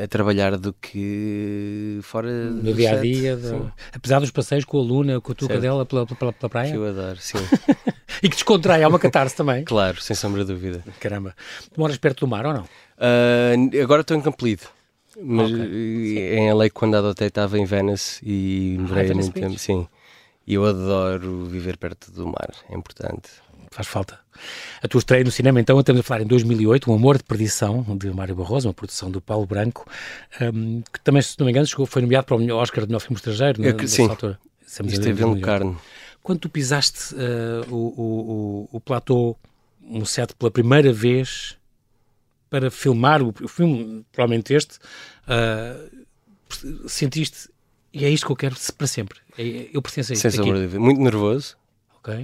a 0.04 0.08
trabalhar 0.08 0.58
do 0.58 0.74
que 0.74 2.00
fora 2.04 2.30
no 2.50 2.74
dia 2.74 2.98
a 2.98 3.02
dia. 3.02 3.38
Do... 3.38 3.72
Apesar 3.94 4.20
dos 4.20 4.32
passeios 4.32 4.66
com 4.66 4.78
a 4.78 4.82
Luna, 4.82 5.22
com 5.22 5.32
a 5.32 5.36
tua 5.36 5.48
cadela 5.48 5.86
pela, 5.86 6.06
pela, 6.06 6.34
pela 6.34 6.50
praia. 6.50 6.72
Que 6.72 6.78
eu 6.78 6.86
adoro, 6.86 7.18
sim. 7.20 7.38
e 8.22 8.28
que 8.28 8.36
descontrai, 8.36 8.84
é 8.84 8.88
uma 8.88 9.00
catarse 9.00 9.36
também. 9.36 9.64
Claro, 9.64 10.02
sem 10.02 10.16
sombra 10.16 10.44
de 10.44 10.54
dúvida. 10.54 10.84
Caramba. 11.00 11.34
Tu 11.74 11.80
moras 11.80 11.98
perto 11.98 12.22
do 12.22 12.28
mar 12.28 12.46
ou 12.46 12.54
não? 12.54 12.64
Uh, 12.64 13.82
agora 13.82 14.02
estou 14.02 14.18
em 14.18 14.22
Campolide. 14.22 14.64
Mas 15.22 15.50
okay. 15.50 16.38
em 16.38 16.52
LA, 16.52 16.70
quando 16.70 16.98
adotei, 16.98 17.28
estava 17.28 17.58
em 17.58 17.64
Venice 17.64 18.20
e 18.22 18.78
morei 18.78 19.10
ah, 19.10 19.14
muito 19.14 19.32
tempo. 19.32 19.58
Sim. 19.58 19.88
E 20.46 20.56
eu 20.56 20.66
adoro 20.66 21.46
viver 21.46 21.78
perto 21.78 22.12
do 22.12 22.28
mar, 22.28 22.50
é 22.70 22.76
importante 22.76 23.30
faz 23.76 23.88
falta. 23.88 24.18
A 24.82 24.88
tua 24.88 25.00
estreia 25.00 25.24
no 25.24 25.32
cinema, 25.32 25.60
então, 25.60 25.78
estamos 25.80 26.00
a 26.00 26.04
falar 26.04 26.22
em 26.22 26.28
2008, 26.28 26.90
Um 26.90 26.96
Amor 26.96 27.18
de 27.18 27.24
Perdição, 27.24 27.86
de 27.98 28.10
Mário 28.12 28.34
Barroso, 28.34 28.70
uma 28.70 28.74
produção 28.74 29.12
do 29.12 29.20
Paulo 29.20 29.46
Branco, 29.46 29.86
um, 30.42 30.82
que 30.82 31.00
também, 31.02 31.22
se 31.22 31.36
não 31.38 31.46
me 31.46 31.52
engano, 31.52 31.68
chegou, 31.68 31.86
foi 31.86 32.02
nomeado 32.02 32.26
para 32.26 32.38
o 32.38 32.56
Oscar 32.56 32.86
de 32.86 32.88
melhor 32.88 33.02
filme 33.02 33.18
estrangeiro, 33.18 33.66
é 33.68 33.74
que, 33.74 33.88
sim. 33.88 34.08
altura. 34.08 34.40
Isto 34.66 35.08
é 35.10 35.40
carne. 35.42 35.76
Quando 36.24 36.40
tu 36.40 36.50
pisaste 36.50 37.14
uh, 37.16 37.74
o, 37.74 37.76
o, 37.76 38.70
o, 38.72 38.78
o 38.78 38.80
platô, 38.80 39.36
um 39.84 40.06
set 40.06 40.34
pela 40.36 40.50
primeira 40.50 40.92
vez 40.92 41.58
para 42.50 42.72
filmar 42.72 43.22
o, 43.22 43.34
o 43.44 43.48
filme, 43.48 44.06
provavelmente 44.12 44.54
este, 44.54 44.80
uh, 45.28 46.88
sentiste, 46.88 47.50
e 47.94 48.06
é 48.06 48.10
isto 48.10 48.26
que 48.26 48.32
eu 48.32 48.36
quero 48.36 48.56
para 48.78 48.88
sempre. 48.88 49.20
É, 49.38 49.70
eu 49.74 49.82
pertenço 49.82 50.12
a 50.12 50.16
isto. 50.16 50.22
Sem 50.22 50.32
sombra 50.32 50.68
Muito 50.80 51.02
nervoso, 51.02 51.58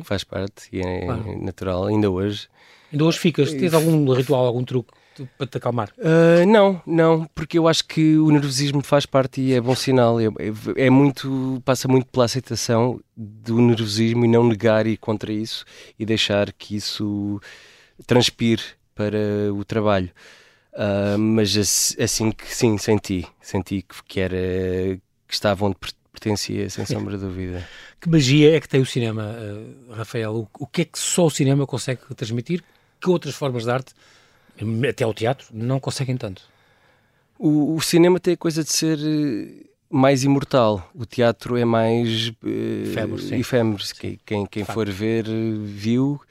faz 0.04 0.24
parte 0.24 0.68
e 0.72 0.82
é 0.82 1.06
claro. 1.06 1.44
natural, 1.44 1.86
ainda 1.86 2.10
hoje. 2.10 2.48
Ainda 2.92 3.06
hoje 3.06 3.20
ficas? 3.20 3.54
Tens 3.54 3.74
algum 3.74 4.12
ritual, 4.14 4.46
algum 4.46 4.64
truque 4.64 4.92
para 5.38 5.48
te 5.48 5.58
acalmar? 5.58 5.92
Uh, 5.98 6.46
não, 6.48 6.82
não, 6.86 7.30
porque 7.36 7.58
eu 7.58 7.68
acho 7.68 7.86
que 7.86 8.18
o 8.18 8.32
nervosismo 8.32 8.82
faz 8.82 9.06
parte 9.06 9.42
e 9.42 9.54
é 9.54 9.62
bom 9.62 9.76
sinal. 9.76 10.20
É, 10.20 10.26
é, 10.26 10.86
é, 10.86 10.90
muito, 10.90 11.62
passa 11.66 11.88
muito 11.88 12.08
pela 12.08 12.26
aceitação 12.26 13.00
do 13.16 13.60
nervosismo 13.62 14.26
e 14.26 14.28
não 14.28 14.44
negar 14.48 14.88
e 14.88 14.98
contra 14.98 15.32
isso 15.32 15.66
e 15.98 16.06
deixar 16.06 16.52
que 16.54 16.76
isso 16.76 17.40
transpire 18.06 18.64
para 18.96 19.18
o 19.54 19.64
trabalho. 19.64 20.10
Uh, 20.74 21.18
mas 21.18 21.96
assim 22.00 22.32
que 22.32 22.54
sim, 22.56 22.78
senti, 22.78 23.28
senti 23.42 23.86
que, 24.08 24.20
era 24.20 24.38
que 25.28 25.34
estava 25.34 25.66
onde 25.66 25.76
pertencia, 26.22 26.70
sem 26.70 26.86
sombra 26.86 27.18
de 27.18 27.26
dúvida. 27.26 27.68
Que 28.00 28.08
magia 28.08 28.56
é 28.56 28.60
que 28.60 28.70
tem 28.70 28.80
o 28.80 28.86
cinema, 28.86 29.24
uh, 29.24 29.94
Rafael? 29.94 30.36
O, 30.36 30.48
o, 30.60 30.68
que 30.68 30.84
é 30.84 30.86
que 30.86 31.00
só 31.00 31.26
o 31.26 31.32
cinema 31.32 31.66
consegue 31.66 32.02
transmitir 32.16 32.64
que 33.00 33.10
outras 33.10 33.34
formas 33.34 33.64
de 33.64 33.72
arte, 33.72 33.94
até 34.88 35.06
o 35.06 35.14
teatro, 35.14 35.48
não 35.52 35.80
conseguem 35.80 36.16
tanto? 36.16 36.44
O, 37.40 37.76
o 37.76 37.82
cinema 37.82 38.20
tem 38.20 38.36
a 38.36 38.38
coisa 38.38 38.64
de 38.64 38.72
ser 38.72 39.00
eh, 39.00 39.66
mais 39.90 40.24
imortal. 40.24 40.88
O 40.94 41.08
teatro 41.08 41.58
é 41.58 41.66
mais 41.66 42.28
uh, 42.44 42.48
efêmero. 42.84 43.36
efêmero. 43.36 43.84
Sim. 43.84 44.20
Quem, 44.24 44.46
quem 44.46 44.64
for 44.64 44.88
ver 44.88 45.26
viu, 45.64 46.22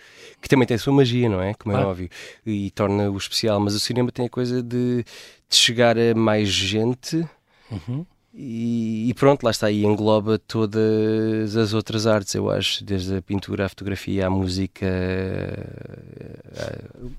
que 0.41 0.49
também 0.49 0.69
tem 0.69 0.77
a 0.77 0.79
sua 0.79 0.93
magia, 0.93 1.29
não 1.29 1.43
é? 1.43 1.53
Como 1.55 1.75
é 1.75 1.85
óbvio, 1.85 2.09
e 2.47 2.71
torna 2.71 3.11
o 3.11 3.17
especial. 3.17 3.59
Mas 3.59 3.75
o 3.75 3.81
cinema 3.81 4.13
tem 4.13 4.27
a 4.27 4.31
coisa 4.31 4.63
de, 4.63 5.05
de 5.49 5.57
chegar 5.57 5.99
a 5.99 6.15
mais 6.15 6.49
gente. 6.49 7.27
Uhum 7.69 8.07
E, 8.33 9.09
e, 9.11 9.15
pronto, 9.15 9.43
lá 9.43 9.51
está 9.51 9.67
aí, 9.67 9.85
engloba 9.85 10.39
todas 10.39 11.57
as 11.57 11.75
outras 11.75 12.07
artes, 12.07 12.35
eu 12.35 12.49
acho, 12.49 12.85
desde 12.85 13.17
a 13.17 13.23
pintura, 13.23 13.67
à 13.67 13.69
fotografia, 13.69 14.29
à 14.29 14.31
música, 14.31 14.87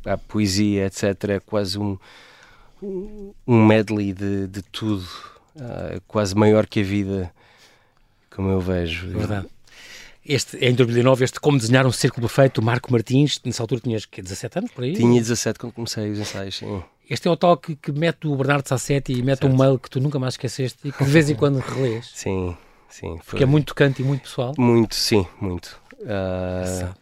à, 0.06 0.14
à 0.14 0.18
poesia, 0.18 0.86
etc. 0.86 1.30
É 1.30 1.40
quase 1.40 1.78
um, 1.78 1.98
um 2.82 3.66
medley 3.66 4.14
de, 4.14 4.48
de 4.48 4.62
tudo, 4.62 5.06
uh, 5.58 6.02
quase 6.08 6.34
maior 6.34 6.66
que 6.66 6.80
a 6.80 6.84
vida, 6.84 7.32
como 8.34 8.50
eu 8.50 8.62
vejo. 8.62 9.08
Verdade. 9.10 9.48
Este, 10.26 10.58
em 10.58 10.74
2009, 10.74 11.26
este 11.26 11.40
Como 11.40 11.58
Desenhar 11.58 11.86
um 11.86 11.92
Círculo 11.92 12.28
Perfeito, 12.28 12.62
Marco 12.62 12.92
Martins, 12.92 13.42
nessa 13.44 13.64
altura 13.64 13.82
tinhas 13.82 14.06
que, 14.06 14.22
17 14.22 14.60
anos, 14.60 14.72
por 14.72 14.84
aí? 14.84 14.94
Tinha 14.94 15.20
17 15.20 15.60
quando 15.60 15.74
comecei 15.74 16.12
os 16.12 16.20
ensaios, 16.20 16.56
sim. 16.58 16.84
Este 17.12 17.28
é 17.28 17.32
o 17.32 17.36
toque 17.36 17.76
que 17.76 17.92
mete 17.92 18.26
o 18.26 18.34
Bernardo 18.38 18.66
Sassetti 18.70 19.12
e 19.12 19.22
mete 19.22 19.40
certo. 19.40 19.54
um 19.54 19.58
mail 19.58 19.78
que 19.78 19.90
tu 19.90 20.00
nunca 20.00 20.18
mais 20.18 20.36
esqueceste 20.36 20.88
e 20.88 20.94
que 20.94 21.04
de 21.04 21.12
vez 21.12 21.30
em 21.30 21.36
quando 21.36 21.60
relês. 21.60 22.10
Sim, 22.14 22.56
sim. 22.88 23.18
Foi... 23.18 23.32
Porque 23.32 23.44
é 23.44 23.46
muito 23.46 23.68
tocante 23.68 24.02
e 24.02 24.06
muito 24.06 24.22
pessoal. 24.22 24.54
Muito, 24.58 24.96
sim, 24.96 25.28
muito. 25.42 25.78
Uh, 26.00 26.96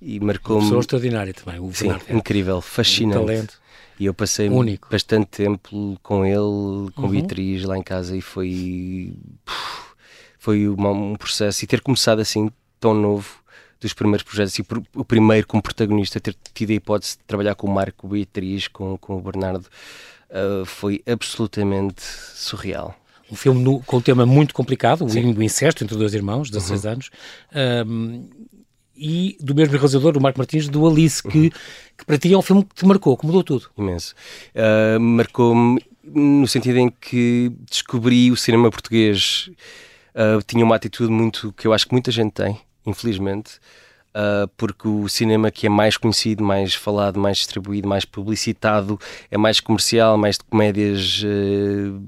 e 0.00 0.18
marcou-me. 0.18 0.62
Pessoa 0.62 0.80
extraordinária 0.80 1.34
também. 1.34 1.60
O 1.60 1.70
sim, 1.74 1.88
Bernardo. 1.88 2.10
incrível, 2.16 2.62
fascinante. 2.62 3.18
Um 3.18 3.26
talento. 3.26 3.60
E 3.98 4.06
eu 4.06 4.14
passei 4.14 4.48
Único. 4.48 4.88
bastante 4.90 5.26
tempo 5.26 6.00
com 6.02 6.24
ele, 6.24 6.90
com 6.94 7.02
uhum. 7.02 7.10
Beatriz 7.10 7.62
lá 7.64 7.76
em 7.76 7.82
casa 7.82 8.16
e 8.16 8.22
foi. 8.22 9.12
Foi 10.38 10.66
um 10.70 11.16
processo. 11.16 11.62
E 11.62 11.66
ter 11.66 11.82
começado 11.82 12.20
assim 12.20 12.50
tão 12.80 12.94
novo 12.94 13.39
dos 13.80 13.92
primeiros 13.92 14.22
projetos 14.22 14.58
e 14.58 14.64
o 14.94 15.04
primeiro 15.04 15.46
como 15.46 15.62
protagonista 15.62 16.20
ter 16.20 16.36
tido 16.52 16.70
a 16.70 16.74
hipótese 16.74 17.16
de 17.16 17.24
trabalhar 17.24 17.54
com 17.54 17.66
o 17.66 17.70
Marco 17.70 18.06
Beatriz, 18.06 18.68
com, 18.68 18.96
com 18.98 19.16
o 19.16 19.20
Bernardo, 19.20 19.66
uh, 20.30 20.64
foi 20.66 21.02
absolutamente 21.06 22.02
surreal. 22.02 22.94
Um 23.30 23.36
filme 23.36 23.62
no, 23.62 23.80
com 23.80 23.98
um 23.98 24.00
tema 24.00 24.26
muito 24.26 24.52
complicado, 24.52 25.08
Sim. 25.08 25.32
o 25.32 25.42
incesto 25.42 25.84
entre 25.84 25.96
dois 25.96 26.14
irmãos, 26.14 26.50
16 26.50 26.84
uhum. 26.84 26.90
anos, 26.90 27.10
um, 27.86 28.28
e 28.96 29.38
do 29.40 29.54
mesmo 29.54 29.72
realizador, 29.72 30.16
o 30.18 30.20
Marco 30.20 30.38
Martins, 30.38 30.68
do 30.68 30.86
Alice, 30.86 31.22
que, 31.22 31.38
uhum. 31.38 31.50
que 31.96 32.04
para 32.04 32.18
ti 32.18 32.32
é 32.32 32.36
um 32.36 32.42
filme 32.42 32.64
que 32.64 32.74
te 32.74 32.84
marcou, 32.84 33.16
que 33.16 33.24
mudou 33.24 33.42
tudo. 33.42 33.70
Imenso. 33.78 34.14
Uh, 34.54 35.00
Marcou-me 35.00 35.80
no 36.02 36.46
sentido 36.46 36.78
em 36.78 36.90
que 36.90 37.52
descobri 37.70 38.30
o 38.30 38.36
cinema 38.36 38.70
português, 38.70 39.50
uh, 40.14 40.42
tinha 40.46 40.64
uma 40.64 40.74
atitude 40.74 41.10
muito 41.10 41.52
que 41.52 41.66
eu 41.66 41.72
acho 41.72 41.86
que 41.86 41.92
muita 41.92 42.10
gente 42.10 42.32
tem, 42.32 42.58
infelizmente, 42.86 43.58
uh, 44.14 44.48
porque 44.56 44.88
o 44.88 45.08
cinema 45.08 45.50
que 45.50 45.66
é 45.66 45.70
mais 45.70 45.96
conhecido, 45.96 46.42
mais 46.42 46.74
falado, 46.74 47.18
mais 47.18 47.38
distribuído, 47.38 47.88
mais 47.88 48.04
publicitado, 48.04 48.98
é 49.30 49.38
mais 49.38 49.60
comercial, 49.60 50.16
mais 50.16 50.36
de 50.36 50.44
comédias 50.44 51.22
uh, 51.22 52.00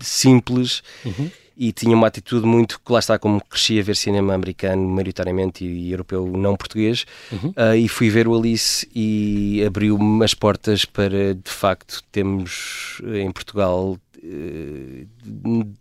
simples. 0.00 0.82
Uhum. 1.04 1.30
E 1.56 1.72
tinha 1.72 1.94
uma 1.94 2.06
atitude 2.06 2.46
muito 2.46 2.80
que 2.80 2.90
lá 2.90 3.00
está, 3.00 3.18
como 3.18 3.38
cresci 3.44 3.78
a 3.78 3.82
ver 3.82 3.94
cinema 3.94 4.32
americano, 4.32 4.82
maioritariamente, 4.88 5.62
e, 5.62 5.88
e 5.88 5.90
europeu 5.90 6.26
não 6.34 6.56
português, 6.56 7.04
uhum. 7.30 7.50
uh, 7.50 7.76
e 7.76 7.86
fui 7.86 8.08
ver 8.08 8.26
o 8.26 8.34
Alice 8.34 8.88
e 8.94 9.62
abriu-me 9.66 10.24
as 10.24 10.32
portas 10.32 10.86
para, 10.86 11.34
de 11.34 11.50
facto, 11.50 12.02
temos 12.10 13.02
em 13.14 13.30
Portugal 13.30 13.98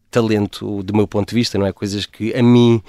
talento 0.10 0.82
do 0.84 0.96
meu 0.96 1.08
ponto 1.08 1.30
de 1.30 1.36
vista, 1.36 1.58
não 1.58 1.66
é? 1.66 1.74
Coisas 1.74 2.06
que 2.06 2.34
a 2.34 2.42
mim 2.42 2.82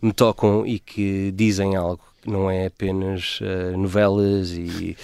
me 0.00 0.12
tocam 0.12 0.66
e 0.66 0.78
que 0.78 1.32
dizem 1.32 1.76
algo, 1.76 2.00
que 2.22 2.30
não 2.30 2.50
é 2.50 2.66
apenas 2.66 3.40
uh, 3.40 3.76
novelas 3.76 4.50
e 4.52 4.96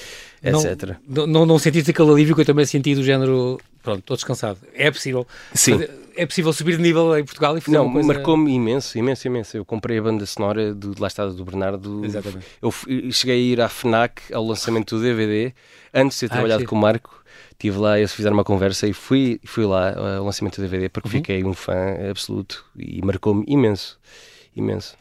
etc. 0.43 0.97
Não, 1.07 1.27
não, 1.27 1.47
não 1.47 1.59
sentiste 1.59 1.91
aquele 1.91 2.11
alívio 2.11 2.35
que 2.35 2.41
eu 2.41 2.45
também 2.45 2.65
senti 2.65 2.95
do 2.95 3.03
género, 3.03 3.59
pronto, 3.83 4.01
estou 4.01 4.17
descansado. 4.17 4.59
É 4.75 4.91
possível. 4.91 5.27
Sim. 5.55 5.81
É 6.15 6.27
possível 6.27 6.53
subir 6.53 6.77
de 6.77 6.83
nível 6.83 7.17
em 7.17 7.25
Portugal 7.25 7.57
e 7.57 7.61
fazer 7.63 7.79
Não, 7.79 7.91
coisa... 7.91 8.07
marcou-me 8.07 8.53
imenso, 8.53 8.99
imenso, 8.99 9.27
imenso. 9.27 9.57
Eu 9.57 9.65
comprei 9.65 9.99
a 9.99 10.03
banda 10.03 10.27
sonora 10.27 10.75
do, 10.75 10.95
lá 11.01 11.09
estado 11.09 11.33
do 11.33 11.43
Bernardo. 11.43 12.05
Exatamente. 12.05 12.45
Eu 12.61 12.71
cheguei 13.11 13.37
a 13.37 13.39
ir 13.39 13.61
à 13.63 13.69
FNAC 13.69 14.21
ao 14.31 14.45
lançamento 14.45 14.97
do 14.97 15.03
DVD, 15.03 15.55
antes 15.95 16.19
de 16.19 16.21
ter 16.21 16.27
ah, 16.27 16.37
trabalhado 16.37 16.67
com 16.67 16.77
o 16.77 16.79
Marco 16.79 17.23
estive 17.63 17.79
lá, 17.79 17.99
eles 17.99 18.13
fizeram 18.13 18.35
uma 18.35 18.45
conversa 18.45 18.89
e 18.89 18.93
fui, 18.93 19.41
fui 19.45 19.65
lá 19.65 19.95
ao 20.19 20.25
lançamento 20.25 20.57
do 20.57 20.63
DVD 20.63 20.89
porque 20.89 21.09
uhum. 21.09 21.13
fiquei 21.13 21.45
um 21.45 21.55
fã 21.55 21.97
absoluto 22.11 22.65
e 22.77 23.01
marcou-me 23.03 23.45
imenso, 23.47 23.99
imenso. 24.55 24.97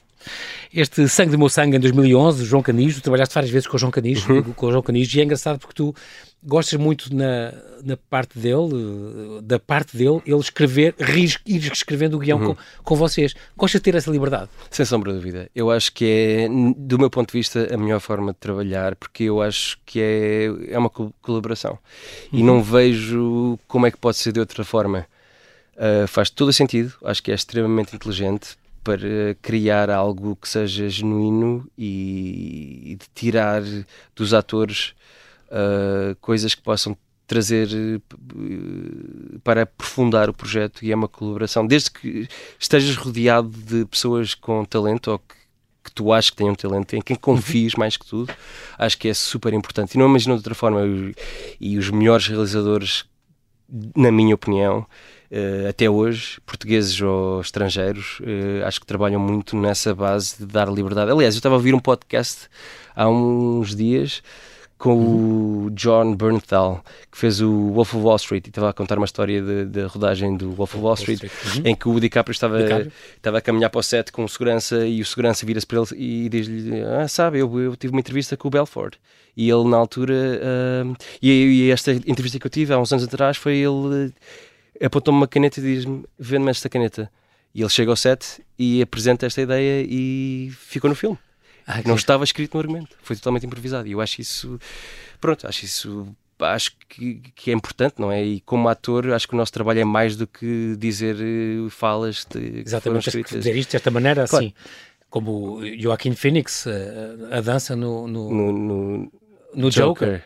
Este 0.74 1.08
Sangue 1.08 1.32
do 1.32 1.40
Meu 1.40 1.50
Sangue 1.50 1.78
em 1.78 1.80
2011, 1.80 2.46
João 2.46 2.62
Canijo, 2.62 3.02
trabalhaste 3.02 3.34
várias 3.34 3.52
vezes 3.52 3.68
com 3.68 3.76
o 3.76 3.80
João 3.80 3.92
Canijo, 3.92 4.32
uhum. 4.32 4.54
com 4.54 4.66
o 4.68 4.72
João 4.72 4.84
Canijo, 4.84 5.18
e 5.18 5.22
é 5.22 5.24
engraçado 5.24 5.60
porque 5.60 5.74
tu 5.74 5.94
gostas 6.44 6.80
muito 6.80 7.14
na, 7.14 7.54
na 7.84 7.98
parte 7.98 8.40
dele, 8.40 9.42
da 9.44 9.60
parte 9.60 9.96
dele, 9.96 10.22
ele 10.26 10.40
escrever, 10.40 10.96
ir 11.46 11.72
escrevendo 11.72 12.16
o 12.16 12.20
guião 12.20 12.40
uhum. 12.40 12.56
com, 12.56 12.62
com 12.84 12.96
vocês. 12.96 13.36
Gostas 13.58 13.82
de 13.82 13.84
ter 13.84 13.96
essa 13.96 14.10
liberdade? 14.10 14.50
Sem 14.70 14.86
sombra 14.86 15.12
de 15.12 15.20
dúvida. 15.20 15.50
Eu 15.54 15.70
acho 15.70 15.92
que 15.92 16.06
é, 16.06 16.50
do 16.78 16.98
meu 16.98 17.10
ponto 17.10 17.32
de 17.32 17.38
vista, 17.38 17.74
a 17.74 17.78
melhor 17.78 18.00
forma 18.00 18.32
de 18.32 18.40
trabalhar, 18.40 18.96
porque 18.96 19.24
eu 19.26 19.42
acho 19.42 19.78
que 19.86 20.00
é, 20.00 20.74
é 20.74 20.78
uma 20.78 20.90
colaboração. 20.90 21.78
Uhum. 22.32 22.40
E 22.40 22.44
não 22.44 22.64
vejo 22.64 23.60
como 23.68 23.86
é 23.86 23.92
que 23.92 23.98
pode 23.98 24.18
ser 24.18 24.32
de 24.32 24.40
outra 24.40 24.64
forma. 24.64 25.06
Uh, 25.76 26.06
faz 26.08 26.30
todo 26.30 26.50
o 26.50 26.54
sentido, 26.54 26.94
acho 27.04 27.24
que 27.24 27.32
é 27.32 27.34
extremamente 27.34 27.96
inteligente 27.96 28.56
para 28.84 29.36
criar 29.42 29.90
algo 29.90 30.36
que 30.36 30.50
seja 30.50 30.90
genuíno 30.90 31.70
e, 31.78 32.92
e 32.92 32.96
de 32.96 33.06
tirar 33.14 33.62
dos 34.16 34.34
atores 34.34 34.94
uh, 35.48 36.16
coisas 36.20 36.56
que 36.56 36.62
possam 36.62 36.98
trazer 37.28 37.70
uh, 37.74 39.40
para 39.44 39.62
aprofundar 39.64 40.30
o 40.30 40.34
projeto 40.34 40.84
e 40.84 40.92
é 40.92 40.96
uma 40.96 41.08
colaboração. 41.08 41.66
Desde 41.66 41.92
que 41.92 42.28
estejas 42.60 42.96
rodeado 42.96 43.50
de 43.50 43.86
pessoas 43.86 44.34
com 44.34 44.66
talento 44.66 45.12
ou 45.12 45.20
que, 45.20 45.36
que 45.84 45.92
tu 45.94 46.12
achas 46.12 46.30
que 46.30 46.38
tenham 46.38 46.56
talento, 46.56 46.96
em 46.96 47.02
quem 47.02 47.16
confies 47.16 47.76
mais 47.76 47.96
que 47.96 48.06
tudo, 48.06 48.34
acho 48.78 48.98
que 48.98 49.08
é 49.08 49.14
super 49.14 49.54
importante. 49.54 49.94
E 49.94 49.98
não 49.98 50.08
imagino 50.08 50.36
de 50.36 50.40
outra 50.40 50.56
forma. 50.56 50.82
E 51.60 51.78
os 51.78 51.90
melhores 51.90 52.28
realizadores, 52.28 53.06
na 53.96 54.12
minha 54.12 54.36
opinião, 54.36 54.86
até 55.70 55.90
hoje, 55.90 56.40
portugueses 56.46 57.02
ou 57.02 57.40
estrangeiros, 57.40 58.20
uh, 58.20 58.66
acho 58.66 58.80
que 58.80 58.86
trabalham 58.86 59.20
muito 59.20 59.56
nessa 59.56 59.96
base 59.96 60.38
de 60.40 60.46
dar 60.46 60.68
liberdade. 60.68 61.10
Aliás, 61.10 61.36
eu 61.36 61.40
estava 61.40 61.56
a 61.56 61.58
ouvir 61.58 61.74
um 61.74 61.80
podcast 61.80 62.50
há 62.94 63.08
uns 63.08 63.76
dias 63.76 64.22
com 64.82 64.98
o 64.98 65.70
John 65.76 66.16
Bernthal, 66.16 66.84
que 67.12 67.18
fez 67.18 67.40
o 67.40 67.72
Wolf 67.72 67.94
of 67.94 68.04
Wall 68.04 68.16
Street 68.16 68.48
e 68.48 68.50
estava 68.50 68.72
a 68.72 68.74
contar 68.74 68.98
uma 68.98 69.06
história 69.06 69.40
da 69.64 69.86
rodagem 69.86 70.36
do 70.36 70.50
Wolf 70.52 70.74
of 70.74 70.84
Wall 70.84 70.96
Street, 70.96 71.22
uhum. 71.22 71.62
em 71.66 71.76
que 71.76 71.88
o 71.88 72.00
DiCaprio 72.00 72.32
estava, 72.32 72.60
estava 73.16 73.38
a 73.38 73.42
caminhar 73.42 73.70
para 73.70 73.80
o 73.80 73.84
set 73.84 74.12
com 74.12 74.24
o 74.24 74.28
segurança 74.28 74.88
e 74.88 75.00
o 75.00 75.06
segurança 75.06 75.46
vira-se 75.46 75.68
para 75.68 75.78
ele 75.78 75.88
e 75.96 76.30
diz-lhe: 76.30 76.82
Ah, 76.82 77.08
sabe, 77.08 77.38
eu, 77.38 77.60
eu 77.60 77.76
tive 77.76 77.94
uma 77.94 78.00
entrevista 78.00 78.36
com 78.36 78.48
o 78.48 78.52
Belford. 78.52 78.98
E 79.38 79.50
ele, 79.50 79.64
na 79.66 79.78
altura, 79.78 80.14
uh, 80.14 80.96
e, 81.22 81.30
e, 81.30 81.72
esta 81.72 81.94
entrevista 81.94 82.40
que 82.40 82.48
eu 82.48 82.52
tive 82.52 82.74
há 82.74 82.80
uns 82.80 82.92
anos 82.92 83.06
atrás 83.06 83.38
foi 83.38 83.58
ele 83.58 84.12
apontou-me 84.82 85.20
uma 85.20 85.28
caneta 85.28 85.60
e 85.60 85.64
diz-me: 85.64 86.06
Vende-me 86.18 86.52
esta 86.52 86.70
caneta. 86.70 87.12
E 87.54 87.62
ele 87.62 87.70
chega 87.70 87.92
ao 87.92 87.98
set 87.98 88.42
e 88.58 88.82
apresenta 88.82 89.26
esta 89.26 89.42
ideia 89.42 89.86
e 89.88 90.52
ficou 90.58 90.90
no 90.90 90.96
filme. 90.96 91.18
Ah, 91.68 91.82
não 91.86 91.96
estava 91.96 92.24
escrito 92.24 92.54
no 92.56 92.62
argumento, 92.62 92.96
foi 93.04 93.16
totalmente 93.16 93.46
improvisado. 93.46 93.88
E 93.88 93.92
eu 93.92 94.02
acho 94.02 94.22
isso, 94.22 94.60
pronto, 95.20 95.48
acho 95.48 95.66
isso 95.66 96.08
acho 96.40 96.72
que, 96.90 97.22
que, 97.36 97.52
é 97.52 97.54
importante, 97.54 97.96
não 98.00 98.12
é? 98.12 98.24
E 98.24 98.42
como 98.42 98.68
ator, 98.68 99.12
acho 99.12 99.28
que 99.28 99.34
o 99.34 99.38
nosso 99.38 99.52
trabalho 99.52 99.80
é 99.80 99.86
mais 99.86 100.16
do 100.16 100.26
que 100.26 100.76
dizer 100.78 101.16
uh, 101.16 101.70
falas 101.70 102.26
de, 102.30 102.62
Exatamente, 102.66 103.12
que 103.24 103.38
dizer 103.38 103.56
isto 103.56 103.74
desta 103.74 103.92
maneira, 103.92 104.28
claro. 104.28 104.46
assim, 104.46 104.54
como 105.10 105.62
Joaquim 105.78 106.16
Phoenix, 106.16 106.66
a, 106.66 106.72
eh, 106.72 107.38
a 107.38 107.42
dança 107.42 107.76
no, 107.76 108.08
no, 108.08 108.32
no, 108.32 108.52
no, 108.52 109.12
no 109.54 109.70
Joker, 109.70 110.24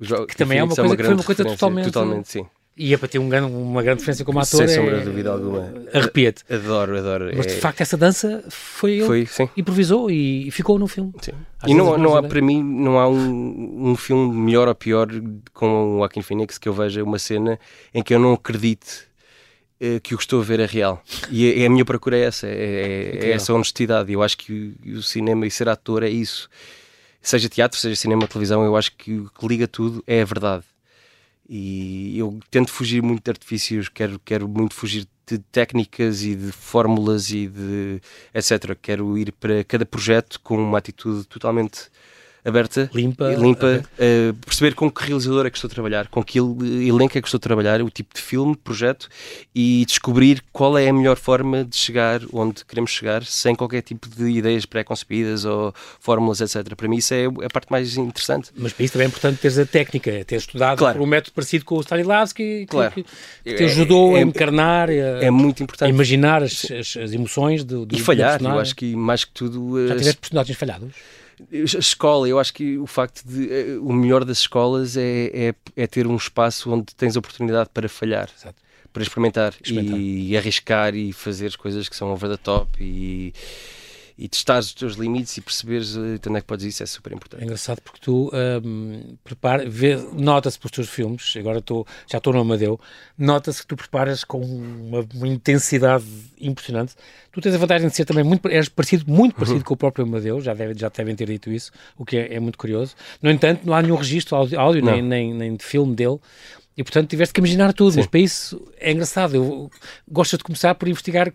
Joker. 0.00 0.26
que 0.26 0.36
também 0.36 0.58
é 0.58 0.64
uma 0.64 0.74
coisa 0.74 0.82
é 0.82 0.86
uma 0.88 0.96
que 0.96 1.04
foi 1.04 1.14
uma 1.14 1.24
coisa 1.24 1.44
totalmente, 1.44 1.84
totalmente 1.84 2.28
sim. 2.28 2.46
E 2.74 2.94
é 2.94 2.96
para 2.96 3.06
ter 3.06 3.18
um 3.18 3.28
grande, 3.28 3.52
uma 3.52 3.82
grande 3.82 3.98
diferença 3.98 4.24
como 4.24 4.38
ator. 4.38 4.66
Sem 4.66 4.68
sombra 4.68 4.98
de 4.98 5.04
dúvida 5.04 5.30
alguma. 5.30 5.74
Arrepia-te. 5.92 6.42
Adoro, 6.50 6.96
adoro. 6.96 7.30
Mas 7.36 7.46
de 7.46 7.52
é... 7.52 7.56
facto 7.56 7.82
essa 7.82 7.98
dança 7.98 8.42
foi 8.48 8.92
ele 8.92 9.06
foi, 9.06 9.26
sim. 9.26 9.48
improvisou 9.56 10.10
e 10.10 10.50
ficou 10.50 10.78
no 10.78 10.88
filme. 10.88 11.12
Sim. 11.20 11.32
e 11.66 11.74
não, 11.74 11.98
não 11.98 12.16
há, 12.16 12.22
para 12.22 12.40
mim, 12.40 12.62
não 12.62 12.98
há 12.98 13.06
um, 13.06 13.90
um 13.90 13.96
filme 13.96 14.34
melhor 14.34 14.68
ou 14.68 14.74
pior 14.74 15.06
com 15.52 15.96
o 15.96 15.98
Joaquin 15.98 16.22
Phoenix 16.22 16.56
que 16.56 16.66
eu 16.66 16.72
veja 16.72 17.04
uma 17.04 17.18
cena 17.18 17.60
em 17.92 18.02
que 18.02 18.14
eu 18.14 18.18
não 18.18 18.32
acredite 18.32 19.06
eh, 19.78 20.00
que 20.00 20.14
o 20.14 20.16
que 20.16 20.24
estou 20.24 20.40
a 20.40 20.44
ver 20.44 20.58
é 20.58 20.66
real. 20.66 21.02
E 21.30 21.62
a, 21.62 21.66
a 21.66 21.68
minha 21.68 21.84
procura 21.84 22.16
é 22.16 22.22
essa, 22.22 22.46
é, 22.46 22.52
é, 22.52 23.26
é 23.26 23.30
essa 23.32 23.52
honestidade. 23.52 24.10
Eu 24.10 24.22
acho 24.22 24.38
que 24.38 24.74
o, 24.86 24.96
o, 24.96 25.02
cinema 25.02 25.46
e 25.46 25.50
ser 25.50 25.68
ator 25.68 26.02
é 26.02 26.08
isso. 26.08 26.48
Seja 27.20 27.50
teatro, 27.50 27.78
seja 27.78 27.96
cinema, 27.96 28.26
televisão, 28.26 28.64
eu 28.64 28.76
acho 28.76 28.96
que 28.96 29.18
o 29.18 29.30
que 29.30 29.46
liga 29.46 29.68
tudo 29.68 30.02
é 30.06 30.22
a 30.22 30.24
verdade 30.24 30.64
e 31.54 32.18
eu 32.18 32.40
tento 32.50 32.72
fugir 32.72 33.02
muito 33.02 33.24
de 33.24 33.30
artifícios, 33.30 33.86
quero, 33.90 34.18
quero 34.24 34.48
muito 34.48 34.74
fugir 34.74 35.06
de 35.26 35.38
técnicas 35.38 36.22
e 36.22 36.34
de 36.34 36.50
fórmulas 36.50 37.30
e 37.30 37.46
de 37.46 38.00
etc. 38.32 38.74
Quero 38.80 39.18
ir 39.18 39.32
para 39.32 39.62
cada 39.62 39.84
projeto 39.84 40.40
com 40.40 40.56
uma 40.56 40.78
atitude 40.78 41.26
totalmente 41.26 41.90
aberta, 42.44 42.90
limpa, 42.92 43.28
limpa 43.34 43.84
uh, 43.94 44.34
perceber 44.44 44.74
com 44.74 44.90
que 44.90 45.04
realizador 45.04 45.46
é 45.46 45.50
que 45.50 45.56
estou 45.56 45.68
a 45.68 45.72
trabalhar, 45.72 46.08
com 46.08 46.22
que 46.24 46.38
elenco 46.38 47.16
é 47.16 47.20
que 47.20 47.28
estou 47.28 47.38
a 47.38 47.40
trabalhar, 47.40 47.80
o 47.80 47.88
tipo 47.88 48.14
de 48.14 48.20
filme, 48.20 48.56
projeto 48.56 49.08
e 49.54 49.84
descobrir 49.86 50.42
qual 50.52 50.76
é 50.76 50.88
a 50.88 50.92
melhor 50.92 51.16
forma 51.16 51.64
de 51.64 51.76
chegar 51.76 52.20
onde 52.32 52.64
queremos 52.64 52.90
chegar 52.90 53.24
sem 53.24 53.54
qualquer 53.54 53.82
tipo 53.82 54.08
de 54.08 54.24
ideias 54.24 54.66
pré-concebidas 54.66 55.44
ou 55.44 55.72
fórmulas, 56.00 56.40
etc. 56.40 56.74
Para 56.74 56.88
mim 56.88 56.96
isso 56.96 57.14
é 57.14 57.26
a 57.26 57.50
parte 57.50 57.70
mais 57.70 57.96
interessante. 57.96 58.50
Mas 58.56 58.72
para 58.72 58.84
isso 58.84 58.92
também 58.92 59.06
é 59.06 59.08
importante 59.08 59.38
teres 59.38 59.58
a 59.58 59.66
técnica, 59.66 60.24
teres 60.24 60.42
estudado 60.42 60.78
claro. 60.78 60.98
por 60.98 61.04
um 61.04 61.06
método 61.06 61.32
parecido 61.34 61.64
com 61.64 61.76
o 61.76 61.80
Stanislavski, 61.80 62.66
claro. 62.68 62.92
que, 62.92 63.04
que, 63.44 63.54
te 63.54 63.64
ajudou 63.64 64.16
é, 64.16 64.20
a 64.20 64.22
encarnar, 64.22 64.90
a, 64.90 64.92
é 64.92 65.30
muito 65.30 65.62
importante. 65.62 65.88
a 65.88 65.90
imaginar 65.90 66.42
as, 66.42 66.64
as, 66.70 66.96
as 66.96 67.12
emoções 67.12 67.62
do, 67.62 67.86
do 67.86 67.94
E 67.94 68.00
falhar, 68.00 68.42
eu 68.42 68.58
acho 68.58 68.74
que 68.74 68.96
mais 68.96 69.24
que 69.24 69.30
tudo... 69.32 69.86
Já 69.86 69.96
tiveste 69.96 70.20
personagens 70.20 70.58
falhados? 70.58 70.92
A 71.50 71.78
escola, 71.78 72.28
eu 72.28 72.38
acho 72.38 72.52
que 72.52 72.78
o 72.78 72.86
facto 72.86 73.22
de. 73.24 73.50
Eh, 73.50 73.78
o 73.80 73.92
melhor 73.92 74.24
das 74.24 74.38
escolas 74.38 74.96
é, 74.96 75.30
é, 75.32 75.54
é 75.76 75.86
ter 75.86 76.06
um 76.06 76.16
espaço 76.16 76.70
onde 76.72 76.94
tens 76.94 77.16
oportunidade 77.16 77.70
para 77.72 77.88
falhar. 77.88 78.30
Exato. 78.36 78.56
Para 78.92 79.02
experimentar, 79.02 79.54
experimentar, 79.62 79.98
E, 79.98 80.36
arriscar 80.36 80.94
e 80.94 81.12
fazer 81.12 81.56
coisas 81.56 81.88
que 81.88 81.96
são 81.96 82.12
over 82.12 82.28
the 82.30 82.36
top 82.36 82.68
e, 82.78 83.32
e 84.16 84.28
testar 84.28 84.58
os 84.58 84.72
teus 84.72 84.94
limites 84.94 85.36
e 85.36 85.40
perceberes 85.40 85.96
eh, 85.96 86.18
onde 86.28 86.38
é 86.38 86.40
que 86.40 86.46
podes 86.46 86.64
ir, 86.64 86.68
isso 86.68 86.82
é 86.82 86.86
super 86.86 87.12
importante. 87.12 87.40
É 87.40 87.44
engraçado 87.44 87.80
porque 87.80 87.98
tu 88.00 88.30
um, 88.64 89.16
prepara, 89.24 89.64
nota-se 90.12 90.58
pelos 90.58 90.70
teus 90.72 90.88
filmes, 90.88 91.34
agora 91.36 91.60
tô, 91.60 91.86
já 92.06 92.18
estou 92.18 92.32
no 92.32 92.40
Amadeu, 92.40 92.78
nota-se 93.16 93.62
que 93.62 93.68
tu 93.68 93.76
preparas 93.76 94.24
com 94.24 94.40
uma, 94.40 95.06
uma, 95.14 95.28
intensidade 95.28 96.04
impressionante. 96.40 96.94
Tu 97.30 97.40
tens 97.40 97.54
a 97.54 97.58
vantagem 97.58 97.88
de 97.88 97.96
ser 97.96 98.04
também 98.04 98.24
muito, 98.24 98.48
és 98.48 98.68
parecido, 98.68 99.10
muito 99.10 99.34
parecido 99.34 99.58
uhum. 99.58 99.64
com 99.64 99.74
o 99.74 99.76
próprio 99.76 100.04
Amadeu, 100.04 100.40
já, 100.40 100.54
deve, 100.54 100.78
já 100.78 100.88
devem 100.88 101.16
ter 101.16 101.26
dito 101.26 101.50
isso, 101.50 101.72
o 101.96 102.04
que 102.04 102.16
é, 102.16 102.34
é 102.34 102.40
muito 102.40 102.58
curioso. 102.58 102.94
No 103.20 103.30
entanto, 103.30 103.62
não 103.64 103.74
há 103.74 103.82
nenhum 103.82 103.96
registro 103.96 104.36
áudio, 104.36 104.60
áudio 104.60 104.84
nem, 104.84 105.02
nem, 105.02 105.34
nem 105.34 105.56
de 105.56 105.64
filme 105.64 105.94
dele. 105.94 106.18
E 106.76 106.82
portanto 106.82 107.10
tiveste 107.10 107.34
que 107.34 107.40
imaginar 107.40 107.72
tudo, 107.72 107.92
Sim. 107.92 107.98
mas 107.98 108.06
para 108.06 108.20
isso 108.20 108.72
é 108.78 108.92
engraçado. 108.92 109.34
Eu 109.36 109.70
gosto 110.10 110.38
de 110.38 110.44
começar 110.44 110.74
por 110.74 110.88
investigar 110.88 111.32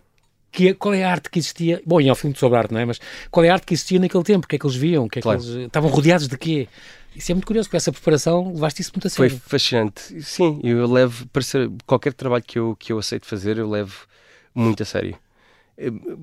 que, 0.50 0.74
qual 0.74 0.94
é 0.94 1.04
a 1.04 1.10
arte 1.10 1.30
que 1.30 1.38
existia. 1.38 1.82
Bom, 1.84 2.00
e 2.00 2.08
é 2.08 2.12
um 2.12 2.14
filme 2.14 2.36
sobre 2.36 2.58
arte, 2.58 2.72
não 2.72 2.80
é? 2.80 2.84
Mas 2.84 3.00
qual 3.30 3.44
é 3.44 3.50
a 3.50 3.54
arte 3.54 3.66
que 3.66 3.74
existia 3.74 3.98
naquele 3.98 4.24
tempo? 4.24 4.46
O 4.46 4.48
que 4.48 4.56
é 4.56 4.58
que 4.58 4.66
eles 4.66 4.76
viam? 4.76 5.08
que 5.08 5.18
é 5.18 5.22
claro. 5.22 5.40
que 5.40 5.46
eles 5.46 5.66
estavam 5.66 5.90
rodeados 5.90 6.28
de 6.28 6.36
quê? 6.36 6.68
Isso 7.14 7.32
é 7.32 7.34
muito 7.34 7.46
curioso, 7.46 7.68
com 7.68 7.76
essa 7.76 7.90
preparação 7.90 8.52
levaste 8.52 8.80
isso 8.80 8.92
muito 8.94 9.06
a 9.08 9.10
sério. 9.10 9.30
Foi 9.30 9.58
fascinante. 9.58 10.22
Sim, 10.22 10.60
eu 10.62 10.86
levo, 10.86 11.26
para 11.28 11.42
ser, 11.42 11.68
qualquer 11.84 12.12
trabalho 12.12 12.44
que 12.46 12.58
eu, 12.58 12.76
que 12.78 12.92
eu 12.92 12.98
aceito 12.98 13.26
fazer, 13.26 13.58
eu 13.58 13.68
levo 13.68 14.06
muito 14.54 14.82
a 14.82 14.86
sério. 14.86 15.16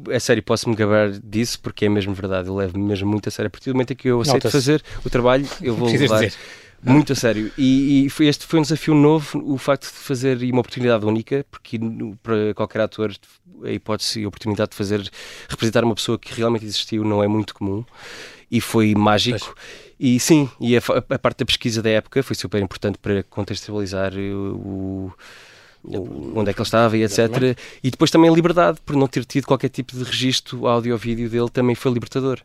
É 0.10 0.20
sério, 0.20 0.44
posso-me 0.44 0.76
gabar 0.76 1.12
disso 1.12 1.60
porque 1.62 1.86
é 1.86 1.90
mesmo 1.90 2.14
verdade, 2.14 2.48
eu 2.48 2.56
levo 2.56 2.78
mesmo 2.78 3.10
muito 3.10 3.28
a 3.28 3.32
sério. 3.32 3.48
A 3.48 3.50
partir 3.50 3.70
do 3.70 3.74
momento 3.74 3.92
em 3.92 3.96
que 3.96 4.08
eu 4.08 4.22
aceito 4.22 4.50
fazer 4.50 4.84
o 5.04 5.10
trabalho, 5.10 5.48
eu 5.62 5.76
vou 5.76 5.90
levar. 5.90 6.22
Dizer 6.22 6.34
muito 6.84 7.14
a 7.14 7.16
sério. 7.16 7.52
E, 7.58 8.06
e 8.06 8.10
foi, 8.10 8.28
este 8.28 8.46
foi 8.46 8.60
um 8.60 8.62
desafio 8.62 8.94
novo, 8.94 9.42
o 9.44 9.58
facto 9.58 9.84
de 9.84 9.98
fazer 9.98 10.38
uma 10.52 10.60
oportunidade 10.60 11.06
única, 11.06 11.46
porque 11.50 11.80
para 12.22 12.54
qualquer 12.54 12.82
ator 12.82 13.14
a 13.64 13.72
hipótese 13.72 14.22
e 14.22 14.26
a 14.26 14.28
oportunidade 14.28 14.72
de 14.72 14.76
fazer, 14.76 15.10
representar 15.50 15.84
uma 15.84 15.96
pessoa 15.96 16.20
que 16.20 16.34
realmente 16.34 16.66
existiu 16.66 17.04
não 17.04 17.24
é 17.24 17.28
muito 17.28 17.54
comum. 17.54 17.84
E 18.52 18.62
foi 18.62 18.94
mágico. 18.94 19.56
E 20.00 20.20
sim, 20.20 20.50
e 20.60 20.78
a, 20.78 20.82
a, 21.10 21.20
parte 21.20 21.40
da 21.40 21.46
pesquisa 21.46 21.82
da 21.82 21.90
época 21.90 22.22
foi 22.22 22.36
super 22.36 22.62
importante 22.62 22.98
para 22.98 23.24
contextualizar 23.24 24.14
o, 24.14 25.12
o 25.88 26.34
onde 26.36 26.50
é 26.50 26.54
que 26.54 26.60
ele 26.60 26.68
estava 26.68 26.98
e 26.98 27.04
etc. 27.04 27.58
E 27.84 27.92
depois 27.92 28.12
também 28.12 28.30
a 28.30 28.34
liberdade, 28.34 28.80
por 28.86 28.96
não 28.96 29.08
ter 29.08 29.24
tido 29.26 29.46
qualquer 29.46 29.70
tipo 29.70 29.96
de 29.96 30.04
registro 30.04 30.68
áudio-vídeo 30.68 31.30
dele, 31.30 31.50
também 31.50 31.76
foi 31.76 31.92
libertador 31.92 32.42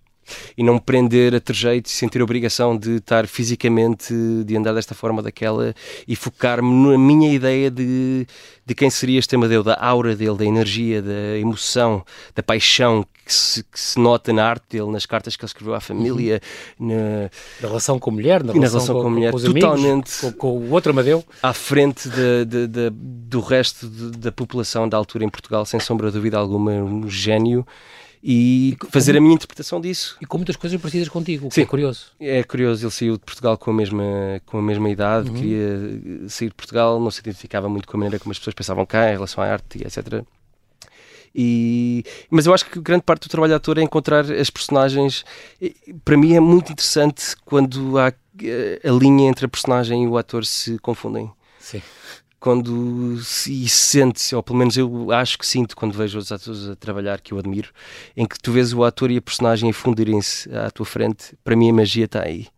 e 0.57 0.62
não 0.62 0.75
me 0.75 0.81
prender 0.81 1.35
a 1.35 1.40
trejeito 1.40 1.88
e 1.88 1.93
sentir 1.93 2.21
a 2.21 2.25
obrigação 2.25 2.77
de 2.77 2.97
estar 2.97 3.27
fisicamente, 3.27 4.14
de 4.45 4.57
andar 4.57 4.75
desta 4.75 4.95
forma, 4.95 5.23
daquela 5.23 5.75
e 6.07 6.16
focar-me 6.16 6.88
na 6.88 6.99
minha 6.99 7.33
ideia 7.33 7.71
de, 7.71 8.27
de 8.64 8.75
quem 8.75 8.90
seria 8.90 9.19
este 9.19 9.35
Amadeu, 9.35 9.62
da 9.62 9.77
aura 9.81 10.14
dele, 10.14 10.37
da 10.37 10.45
energia, 10.45 11.03
da 11.03 11.38
emoção, 11.38 12.05
da 12.35 12.43
paixão 12.43 13.07
que 13.25 13.33
se, 13.33 13.62
que 13.62 13.79
se 13.79 13.99
nota 13.99 14.33
na 14.33 14.45
arte 14.45 14.64
dele, 14.71 14.90
nas 14.90 15.07
cartas 15.07 15.37
que 15.37 15.45
ele 15.45 15.49
escreveu 15.49 15.75
à 15.75 15.81
família, 15.81 16.40
uhum. 16.79 16.88
na, 16.88 17.31
na, 17.61 17.69
relação 17.69 17.99
com 17.99 18.11
a 18.11 18.12
mulher, 18.12 18.43
na, 18.43 18.53
relação, 18.53 18.79
relação 18.79 18.95
com, 18.97 19.03
com, 19.03 19.07
a 19.07 19.11
mulher, 19.11 19.33
com 19.33 19.38
totalmente 19.38 19.93
amigos, 19.93 20.21
com, 20.21 20.33
com, 20.33 20.59
o 20.59 20.71
outro 20.73 20.90
Amadeu, 20.90 21.25
à 21.43 21.53
frente 21.53 22.09
de, 22.09 22.45
de, 22.45 22.66
de, 22.66 22.90
do 22.90 23.40
resto 23.40 23.87
da 23.88 24.33
população 24.33 24.88
da 24.88 24.97
altura 24.97 25.25
em 25.25 25.29
Portugal, 25.29 25.64
sem 25.64 25.79
sombra 25.79 26.09
de 26.09 26.14
dúvida 26.14 26.38
alguma, 26.38 26.73
um 26.73 27.09
gênio 27.09 27.64
e 28.22 28.76
fazer 28.90 29.16
a 29.16 29.20
minha 29.20 29.35
interpretação 29.35 29.80
disso. 29.80 30.16
E 30.20 30.26
com 30.26 30.37
muitas 30.37 30.56
coisas 30.56 30.78
parecidas 30.80 31.09
contigo, 31.09 31.48
Sim, 31.50 31.62
é 31.62 31.66
curioso. 31.66 32.06
É 32.20 32.42
curioso, 32.42 32.85
ele 32.85 32.92
saiu 32.92 33.14
de 33.14 33.24
Portugal 33.24 33.56
com 33.56 33.70
a 33.70 33.74
mesma, 33.74 34.04
com 34.44 34.59
a 34.59 34.62
mesma 34.62 34.90
idade, 34.90 35.30
uhum. 35.30 35.35
queria 35.35 36.28
sair 36.28 36.48
de 36.48 36.54
Portugal, 36.54 37.00
não 37.00 37.11
se 37.11 37.20
identificava 37.20 37.68
muito 37.68 37.88
com 37.88 37.96
a 37.96 38.00
maneira 38.00 38.18
como 38.18 38.33
as 38.33 38.38
pessoas 38.38 38.54
pensavam 38.54 38.85
cá 38.85 39.09
em 39.09 39.12
relação 39.12 39.42
à 39.42 39.46
arte, 39.46 39.83
etc. 39.83 40.22
E, 41.35 42.04
mas 42.28 42.44
eu 42.46 42.52
acho 42.52 42.66
que 42.66 42.80
grande 42.80 43.02
parte 43.02 43.22
do 43.22 43.30
trabalho 43.30 43.52
de 43.52 43.56
ator 43.56 43.78
é 43.78 43.83
encontrar 43.83 44.30
as 44.30 44.50
personagens. 44.50 45.24
Para 46.04 46.16
mim 46.16 46.35
é 46.35 46.40
muito 46.40 46.72
interessante 46.72 47.37
quando 47.44 47.98
há 47.98 48.12
eh, 48.42 48.80
a 48.85 48.90
linha 48.90 49.28
entre 49.28 49.46
a 49.46 49.48
personagem 49.48 50.04
e 50.04 50.09
o 50.09 50.18
ator 50.18 50.44
se 50.44 50.78
confundem. 50.80 51.30
Sim 51.59 51.80
quando 52.40 53.22
se 53.22 53.68
sente, 53.68 54.35
ou 54.35 54.42
pelo 54.42 54.59
menos 54.59 54.76
eu 54.76 55.12
acho 55.12 55.38
que 55.38 55.46
sinto 55.46 55.76
quando 55.76 55.92
vejo 55.92 56.18
os 56.18 56.33
atores 56.33 56.68
a 56.68 56.74
trabalhar, 56.74 57.20
que 57.20 57.35
eu 57.35 57.38
admiro, 57.38 57.70
em 58.16 58.26
que 58.26 58.40
tu 58.40 58.50
vês 58.50 58.72
o 58.72 58.83
ator 58.83 59.11
e 59.11 59.18
a 59.18 59.22
personagem 59.22 59.68
a 59.68 59.74
fundirem-se 59.74 60.50
à 60.57 60.70
tua 60.70 60.87
frente, 60.87 61.37
para 61.44 61.55
mim 61.55 61.68
a 61.68 61.74
magia 61.74 62.07
está 62.07 62.22
aí. 62.22 62.48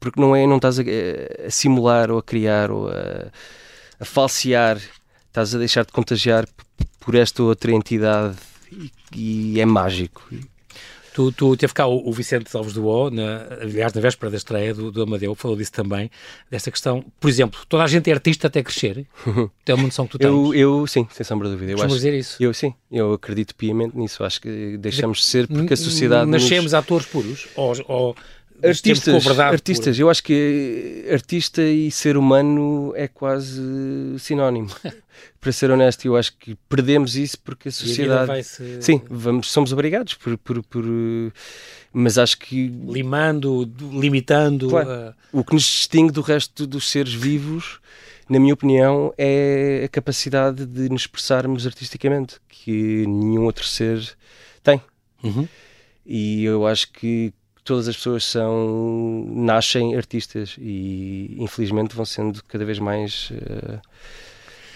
Porque 0.00 0.18
não 0.18 0.34
é, 0.34 0.46
não 0.46 0.56
estás 0.56 0.78
a, 0.78 0.82
a 1.46 1.50
simular 1.50 2.10
ou 2.10 2.18
a 2.18 2.22
criar 2.22 2.70
ou 2.70 2.88
a, 2.88 3.30
a 4.00 4.04
falsear, 4.04 4.80
estás 5.26 5.54
a 5.54 5.58
deixar 5.58 5.84
de 5.84 5.92
contagiar 5.92 6.48
por 6.98 7.14
esta 7.14 7.42
outra 7.42 7.70
entidade 7.70 8.38
e, 8.72 8.90
e 9.54 9.60
é 9.60 9.66
mágico. 9.66 10.26
Tu, 11.14 11.32
tu 11.32 11.56
teve 11.56 11.72
cá 11.74 11.86
o, 11.86 12.08
o 12.08 12.12
Vicente 12.12 12.54
Alves 12.56 12.72
do 12.72 12.86
O, 12.86 13.10
na, 13.10 13.46
aliás, 13.60 13.92
na 13.92 14.00
véspera 14.00 14.30
da 14.30 14.36
estreia 14.36 14.74
do, 14.74 14.90
do 14.90 15.02
Amadeu, 15.02 15.34
falou 15.34 15.56
disso 15.56 15.72
também, 15.72 16.10
desta 16.50 16.70
questão. 16.70 17.04
Por 17.20 17.28
exemplo, 17.28 17.60
toda 17.68 17.84
a 17.84 17.86
gente 17.86 18.08
é 18.10 18.12
artista 18.12 18.46
até 18.46 18.62
crescer. 18.62 19.06
Tem 19.64 19.74
uma 19.74 19.84
noção 19.84 20.06
que 20.06 20.12
tu 20.12 20.18
tens? 20.18 20.28
Eu, 20.28 20.54
eu 20.54 20.86
sim, 20.86 21.06
sem 21.10 21.24
sombra 21.24 21.48
de 21.48 21.54
dúvida. 21.54 21.72
Eu 21.72 21.82
acho, 21.82 21.94
dizer 21.94 22.14
isso? 22.14 22.42
Eu 22.42 22.54
sim, 22.54 22.74
eu 22.90 23.12
acredito 23.12 23.54
piamente 23.54 23.96
nisso. 23.96 24.24
Acho 24.24 24.40
que 24.40 24.76
deixamos 24.78 25.18
de 25.18 25.24
ser 25.24 25.46
porque 25.46 25.74
a 25.74 25.76
sociedade. 25.76 26.30
Nascemos 26.30 26.64
nos... 26.64 26.74
atores 26.74 27.06
puros? 27.06 27.48
Ou, 27.56 27.74
ou 27.88 28.16
artistas, 28.62 29.38
artistas. 29.38 29.98
Eu 29.98 30.10
acho 30.10 30.22
que 30.22 31.06
artista 31.10 31.62
e 31.62 31.90
ser 31.90 32.16
humano 32.16 32.92
é 32.96 33.08
quase 33.08 33.60
sinónimo. 34.18 34.70
Para 35.40 35.52
ser 35.52 35.70
honesto, 35.70 36.04
eu 36.06 36.16
acho 36.16 36.36
que 36.36 36.54
perdemos 36.68 37.16
isso 37.16 37.38
porque 37.40 37.68
a 37.68 37.72
sociedade. 37.72 38.30
A 38.30 38.42
-se... 38.42 38.80
Sim, 38.80 39.02
vamos, 39.08 39.50
somos 39.50 39.72
obrigados 39.72 40.14
por, 40.14 40.38
por, 40.38 40.62
por, 40.62 40.84
Mas 41.92 42.16
acho 42.16 42.38
que. 42.38 42.68
Limando, 42.88 43.70
limitando. 43.92 44.68
Claro. 44.68 45.14
Uh... 45.32 45.40
O 45.40 45.44
que 45.44 45.54
nos 45.54 45.64
distingue 45.64 46.12
do 46.12 46.20
resto 46.20 46.66
dos 46.66 46.90
seres 46.90 47.12
vivos, 47.12 47.80
na 48.28 48.38
minha 48.38 48.54
opinião, 48.54 49.12
é 49.18 49.82
a 49.84 49.88
capacidade 49.88 50.64
de 50.64 50.88
nos 50.88 51.02
expressarmos 51.02 51.66
artisticamente, 51.66 52.36
que 52.48 53.04
nenhum 53.06 53.44
outro 53.44 53.64
ser 53.64 54.16
tem. 54.62 54.80
Uhum. 55.22 55.48
E 56.04 56.44
eu 56.44 56.66
acho 56.66 56.90
que 56.92 57.32
todas 57.64 57.88
as 57.88 57.96
pessoas 57.96 58.24
são 58.24 59.24
nascem 59.28 59.96
artistas 59.96 60.56
e 60.58 61.36
infelizmente 61.38 61.94
vão 61.94 62.04
sendo 62.04 62.42
cada 62.44 62.64
vez 62.64 62.78
mais 62.78 63.30
uh, 63.30 63.80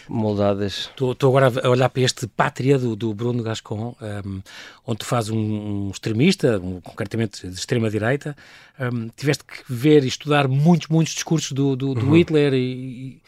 moldadas. 0.09 0.91
Estou 0.91 1.15
agora 1.37 1.53
a 1.63 1.69
olhar 1.69 1.89
para 1.89 2.03
este 2.03 2.27
Pátria 2.27 2.79
do, 2.79 2.95
do 2.95 3.13
Bruno 3.13 3.43
Gascon, 3.43 3.97
um, 4.01 4.05
ehm, 4.05 4.41
onde 4.87 4.99
tu 4.99 5.05
fazes 5.05 5.31
um, 5.31 5.37
um 5.39 5.91
extremista, 5.91 6.59
um, 6.59 6.81
concretamente 6.81 7.47
de 7.47 7.55
extrema-direita. 7.55 8.37
Um, 8.79 8.85
ehm, 8.85 9.09
tiveste 9.17 9.45
que 9.45 9.65
ver 9.69 10.05
e 10.05 10.09
estudar 10.09 10.49
muitos, 10.49 10.89
muitos 10.89 11.15
discursos 11.15 11.53
do, 11.53 11.75
do, 11.75 11.95
do 11.95 12.07
uhum. 12.07 12.17
Hitler, 12.17 12.55
e, 12.55 12.59
e, 12.59 13.23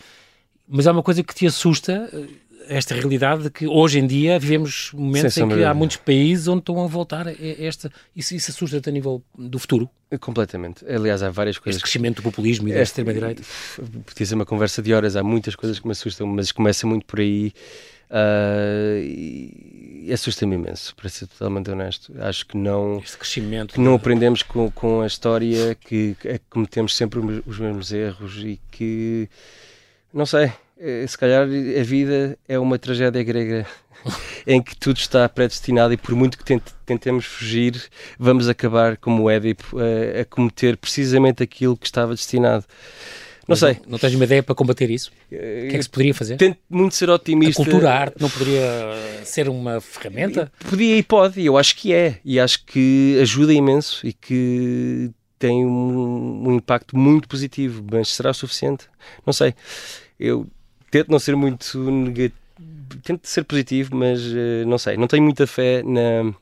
mas 0.69 0.87
há 0.87 0.93
uma 0.93 1.03
coisa 1.03 1.23
que 1.23 1.35
te 1.35 1.47
assusta 1.47 2.11
esta 2.69 2.95
realidade 2.95 3.45
de 3.45 3.51
que 3.51 3.67
hoje 3.67 3.99
em 3.99 4.07
dia 4.07 4.39
vivemos 4.39 4.91
momentos 4.93 5.37
em 5.37 5.49
que 5.49 5.65
há 5.65 5.75
muitos 5.75 5.97
países 5.97 6.47
onde 6.49 6.61
estão 6.61 6.83
a 6.83 6.87
voltar 6.87 7.27
a 7.29 7.33
esta. 7.59 7.91
Isso, 8.15 8.35
isso 8.35 8.51
assusta-te 8.51 8.89
a 8.89 8.93
nível 8.93 9.23
do 9.37 9.59
futuro? 9.59 9.89
Completamente. 10.21 10.85
Aliás, 10.87 11.23
há 11.23 11.31
várias 11.31 11.59
coisas. 11.59 11.77
Este 11.77 11.83
crescimento 11.83 12.17
do 12.17 12.23
populismo 12.23 12.69
e 12.69 12.73
da 12.73 12.83
extrema-direita. 12.83 13.43
Podia 14.07 14.27
ser 14.27 14.35
uma 14.35 14.47
conversa 14.47 14.81
de 14.81 14.95
horas, 14.95 15.17
há 15.17 15.23
muitas 15.23 15.55
coisas 15.55 15.79
que 15.79 15.87
me 15.87 15.93
assustam, 15.93 16.27
mas 16.27 16.53
começa 16.53 16.87
muito 16.87 17.05
por 17.05 17.21
aí. 17.21 17.53
Uh, 18.11 19.03
e 19.05 20.11
assusta-me 20.11 20.55
imenso, 20.55 20.97
para 20.97 21.11
ser 21.11 21.27
totalmente 21.27 21.71
honesto. 21.71 22.15
Acho 22.21 22.47
que 22.47 22.57
não, 22.57 22.99
este 22.99 23.19
crescimento 23.19 23.75
que 23.75 23.81
não 23.81 23.95
aprendemos 23.95 24.43
com, 24.43 24.71
com 24.71 25.03
a 25.03 25.07
história, 25.07 25.75
que, 25.75 26.17
que 26.19 26.41
cometemos 26.49 26.97
sempre 26.97 27.21
os 27.21 27.59
mesmos 27.59 27.93
erros 27.93 28.43
e 28.43 28.59
que, 28.71 29.29
não 30.13 30.25
sei, 30.25 30.51
se 31.07 31.19
calhar 31.19 31.43
a 31.43 31.83
vida 31.83 32.39
é 32.49 32.59
uma 32.59 32.79
tragédia 32.79 33.23
grega. 33.23 33.67
em 34.47 34.63
que 34.63 34.77
tudo 34.77 34.97
está 34.97 35.29
predestinado 35.29 35.93
e 35.93 35.97
por 35.97 36.15
muito 36.15 36.39
que 36.39 36.45
tente, 36.45 36.73
tentemos 36.87 37.25
fugir, 37.25 37.83
vamos 38.19 38.49
acabar, 38.49 38.97
como 38.97 39.25
o 39.25 39.31
Édipo, 39.31 39.77
a, 39.79 40.21
a 40.21 40.25
cometer 40.25 40.77
precisamente 40.77 41.43
aquilo 41.43 41.77
que 41.77 41.87
estava 41.87 42.15
destinado. 42.15 42.65
Não 43.49 43.55
Mas 43.55 43.61
sei. 43.61 43.79
Não, 43.87 43.99
tens 43.99 44.15
uma 44.15 44.25
ideia 44.25 44.43
para 44.43 44.55
combater 44.55 44.91
isso? 44.91 45.11
O 45.27 45.31
que 45.31 45.37
é 45.37 45.71
que 45.71 45.83
se 45.83 45.89
poderia 45.89 46.13
fazer? 46.13 46.37
Tento 46.37 46.59
muito 46.69 46.95
ser 46.95 47.09
A 47.09 47.15
otimista. 47.15 47.65
cultura, 47.65 47.91
a 47.91 47.99
arte 47.99 48.21
não 48.21 48.29
poderia 48.29 48.63
ser 49.25 49.49
uma 49.49 49.81
ferramenta? 49.81 50.53
Podia 50.69 50.97
e 50.97 51.03
pode, 51.03 51.43
eu 51.43 51.57
acho 51.57 51.75
que 51.75 51.95
é. 51.95 52.21
E 52.23 52.39
acho 52.39 52.65
que 52.67 53.19
ajuda 53.23 53.55
imenso 53.55 54.07
e 54.07 54.13
que 54.13 55.11
tem 55.39 55.65
um, 55.65 56.49
um 56.49 56.53
impacto 56.53 56.95
muito 56.95 57.27
positivo, 57.27 57.83
mas 57.91 58.09
será 58.09 58.33
o 58.33 58.35
suficiente? 58.35 58.85
Não 59.25 59.33
sei. 59.33 59.55
Eu 60.21 60.47
tento 60.91 61.11
não 61.11 61.19
ser 61.19 61.37
muito 61.37 61.79
negativo, 61.91 62.35
tento 63.03 63.27
ser 63.27 63.45
positivo, 63.45 63.95
mas 63.97 64.21
eh, 64.35 64.65
não 64.67 64.79
sei. 64.79 64.97
Não 64.97 65.07
tenho 65.07 65.23
muita 65.23 65.47
fé 65.47 65.83
na. 65.83 66.33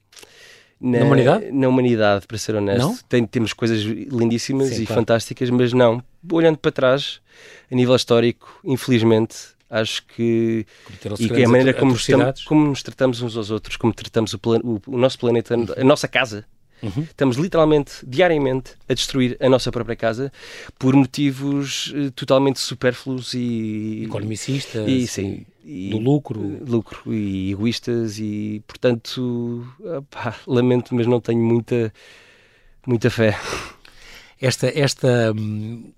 Na 0.79 1.05
humanidade? 1.05 1.51
Na 1.53 1.69
humanidade, 1.69 2.27
para 2.27 2.37
ser 2.37 2.55
honesto. 2.55 2.81
Não? 2.81 2.97
Tem- 3.09 3.27
temos 3.27 3.55
coisas 3.55 3.81
lindíssimas 3.81 4.69
Sim, 4.69 4.83
e 4.83 4.87
claro. 4.87 5.01
fantásticas, 5.01 5.49
mas 5.49 5.73
não. 5.73 6.03
Olhando 6.31 6.59
para 6.59 6.71
trás, 6.71 7.21
a 7.73 7.75
nível 7.75 7.97
histórico, 7.97 8.61
infelizmente, 8.63 9.37
acho 9.71 10.05
que 10.07 10.67
e 11.19 11.29
que 11.31 11.41
é 11.41 11.45
a 11.47 11.49
maneira 11.49 11.73
como, 11.73 11.95
estamos, 11.95 12.45
como 12.45 12.67
nos 12.69 12.83
tratamos 12.83 13.23
uns 13.23 13.35
aos 13.39 13.51
outros, 13.51 13.77
como 13.79 13.95
tratamos 13.95 14.35
o, 14.35 14.39
plan- 14.39 14.61
o- 14.63 14.81
o 14.87 14.99
nosso 14.99 15.19
planeta, 15.19 15.55
a 15.55 15.83
nossa 15.85 16.07
casa. 16.07 16.45
Uhum. 16.83 17.03
Estamos 17.03 17.37
literalmente, 17.37 17.93
diariamente, 18.07 18.73
a 18.89 18.95
destruir 18.95 19.37
a 19.41 19.49
nossa 19.49 19.73
própria 19.73 19.97
casa 19.97 20.33
por 20.79 20.95
motivos 20.95 21.93
eh, 21.97 22.11
totalmente 22.15 22.59
supérfluos 22.61 23.33
e. 23.35 24.03
Economicistas, 24.05 24.87
E, 24.89 25.07
sim, 25.07 25.47
e- 25.65 25.91
do 25.91 25.99
lucro. 25.99 26.59
lucro 26.67 27.13
e 27.13 27.51
egoístas 27.53 28.19
e, 28.19 28.63
portanto, 28.67 29.67
opá, 29.81 30.37
lamento, 30.47 30.95
mas 30.95 31.07
não 31.07 31.21
tenho 31.21 31.43
muita, 31.43 31.93
muita 32.87 33.11
fé. 33.11 33.37
Esta, 34.39 34.67
esta 34.79 35.33
hum, 35.35 35.93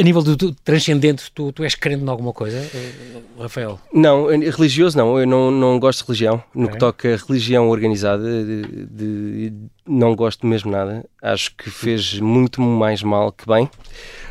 a 0.00 0.02
nível 0.02 0.20
do, 0.20 0.52
transcendente, 0.64 1.30
tu, 1.32 1.52
tu 1.52 1.62
és 1.62 1.76
crente 1.76 2.02
em 2.02 2.08
alguma 2.08 2.32
coisa, 2.32 2.56
eh, 2.58 2.92
Rafael? 3.38 3.78
Não, 3.92 4.28
eh, 4.28 4.50
religioso 4.50 4.98
não, 4.98 5.16
eu 5.20 5.24
não, 5.24 5.52
não 5.52 5.78
gosto 5.78 6.00
de 6.00 6.06
religião. 6.08 6.42
No 6.52 6.64
Ok. 6.64 6.72
que 6.72 6.78
toca 6.80 7.14
a 7.14 7.16
religião 7.16 7.68
organizada, 7.68 8.24
de, 8.44 8.86
de- 8.86 9.52
não 9.86 10.16
gosto 10.16 10.44
mesmo 10.48 10.72
nada. 10.72 11.04
Acho 11.22 11.54
que 11.54 11.70
fez 11.70 12.18
muito 12.18 12.60
mais 12.60 13.04
mal 13.04 13.30
que 13.30 13.46
bem. 13.46 13.70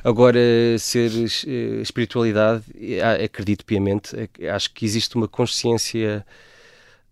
Agora, 0.04 0.38
ser 0.78 1.10
eh, 1.48 1.82
espiritualidade, 1.82 2.64
eh, 2.78 3.24
acredito 3.24 3.64
piamente, 3.64 4.14
eh, 4.38 4.50
acho 4.50 4.74
que 4.74 4.84
existe 4.84 5.16
uma 5.16 5.30
consciência 5.30 6.26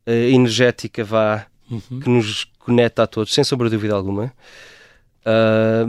eh, 0.05 0.29
energética, 0.31 1.05
vá, 1.05 1.47
Uhum. 1.71 1.99
que 2.01 2.09
nos 2.09 2.43
conecta 2.59 3.03
a 3.03 3.07
todos, 3.07 3.33
sem 3.33 3.43
sombra 3.45 3.69
de 3.69 3.77
dúvida 3.77 3.95
alguma. 3.95 4.31
Ah, 5.25 5.87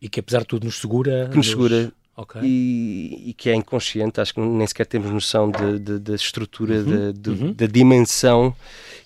E 0.00 0.08
que 0.08 0.20
apesar 0.20 0.40
de 0.40 0.46
tudo 0.46 0.64
nos 0.64 0.78
segura. 0.78 1.28
que 1.30 1.36
nos 1.36 1.48
segura 1.48 1.92
Ok. 2.16 2.40
e, 2.42 3.24
e 3.30 3.32
que 3.34 3.50
é 3.50 3.54
inconsciente, 3.54 4.20
acho 4.20 4.32
que 4.34 4.40
nem 4.40 4.66
sequer 4.66 4.86
temos 4.86 5.10
noção 5.10 5.50
da 5.50 6.14
estrutura, 6.14 6.82
da- 6.82 7.12
de- 7.12 7.30
uhum. 7.30 7.52
da 7.52 7.66
dimensão 7.66 8.54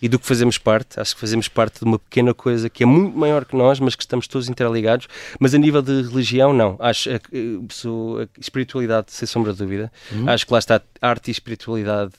e 0.01 0.09
do 0.09 0.19
que 0.19 0.27
fazemos 0.27 0.59
parte. 0.59 0.99
Acho 1.01 1.15
que 1.15 1.21
fazemos 1.21 1.49
parte 1.49 1.81
de 1.81 1.85
uma 1.85 1.99
pequena 1.99 2.33
coisa 2.33 2.71
que 2.71 2.83
é 2.83 2.87
muito 2.87 3.17
maior 3.19 3.45
que 3.45 3.57
nós, 3.57 3.81
mas 3.81 3.95
que 3.97 4.03
estamos 4.03 4.27
todos 4.29 4.49
interligados. 4.49 5.09
Mas 5.41 5.55
a 5.55 5.59
nível 5.59 5.83
de 5.83 6.03
religião, 6.03 6.53
não. 6.53 6.77
Acho 6.79 7.11
a, 7.11 7.15
a 7.17 8.29
espiritualidade, 8.41 9.13
sem 9.13 9.27
sombra 9.27 9.53
de 9.53 9.59
dúvida. 9.59 9.93
Uhum. 10.13 10.29
Acho 10.29 10.47
que 10.47 10.53
lá 10.53 10.59
está 10.59 10.81
arte 11.03 11.29
e 11.29 11.31
espiritualidade 11.33 12.13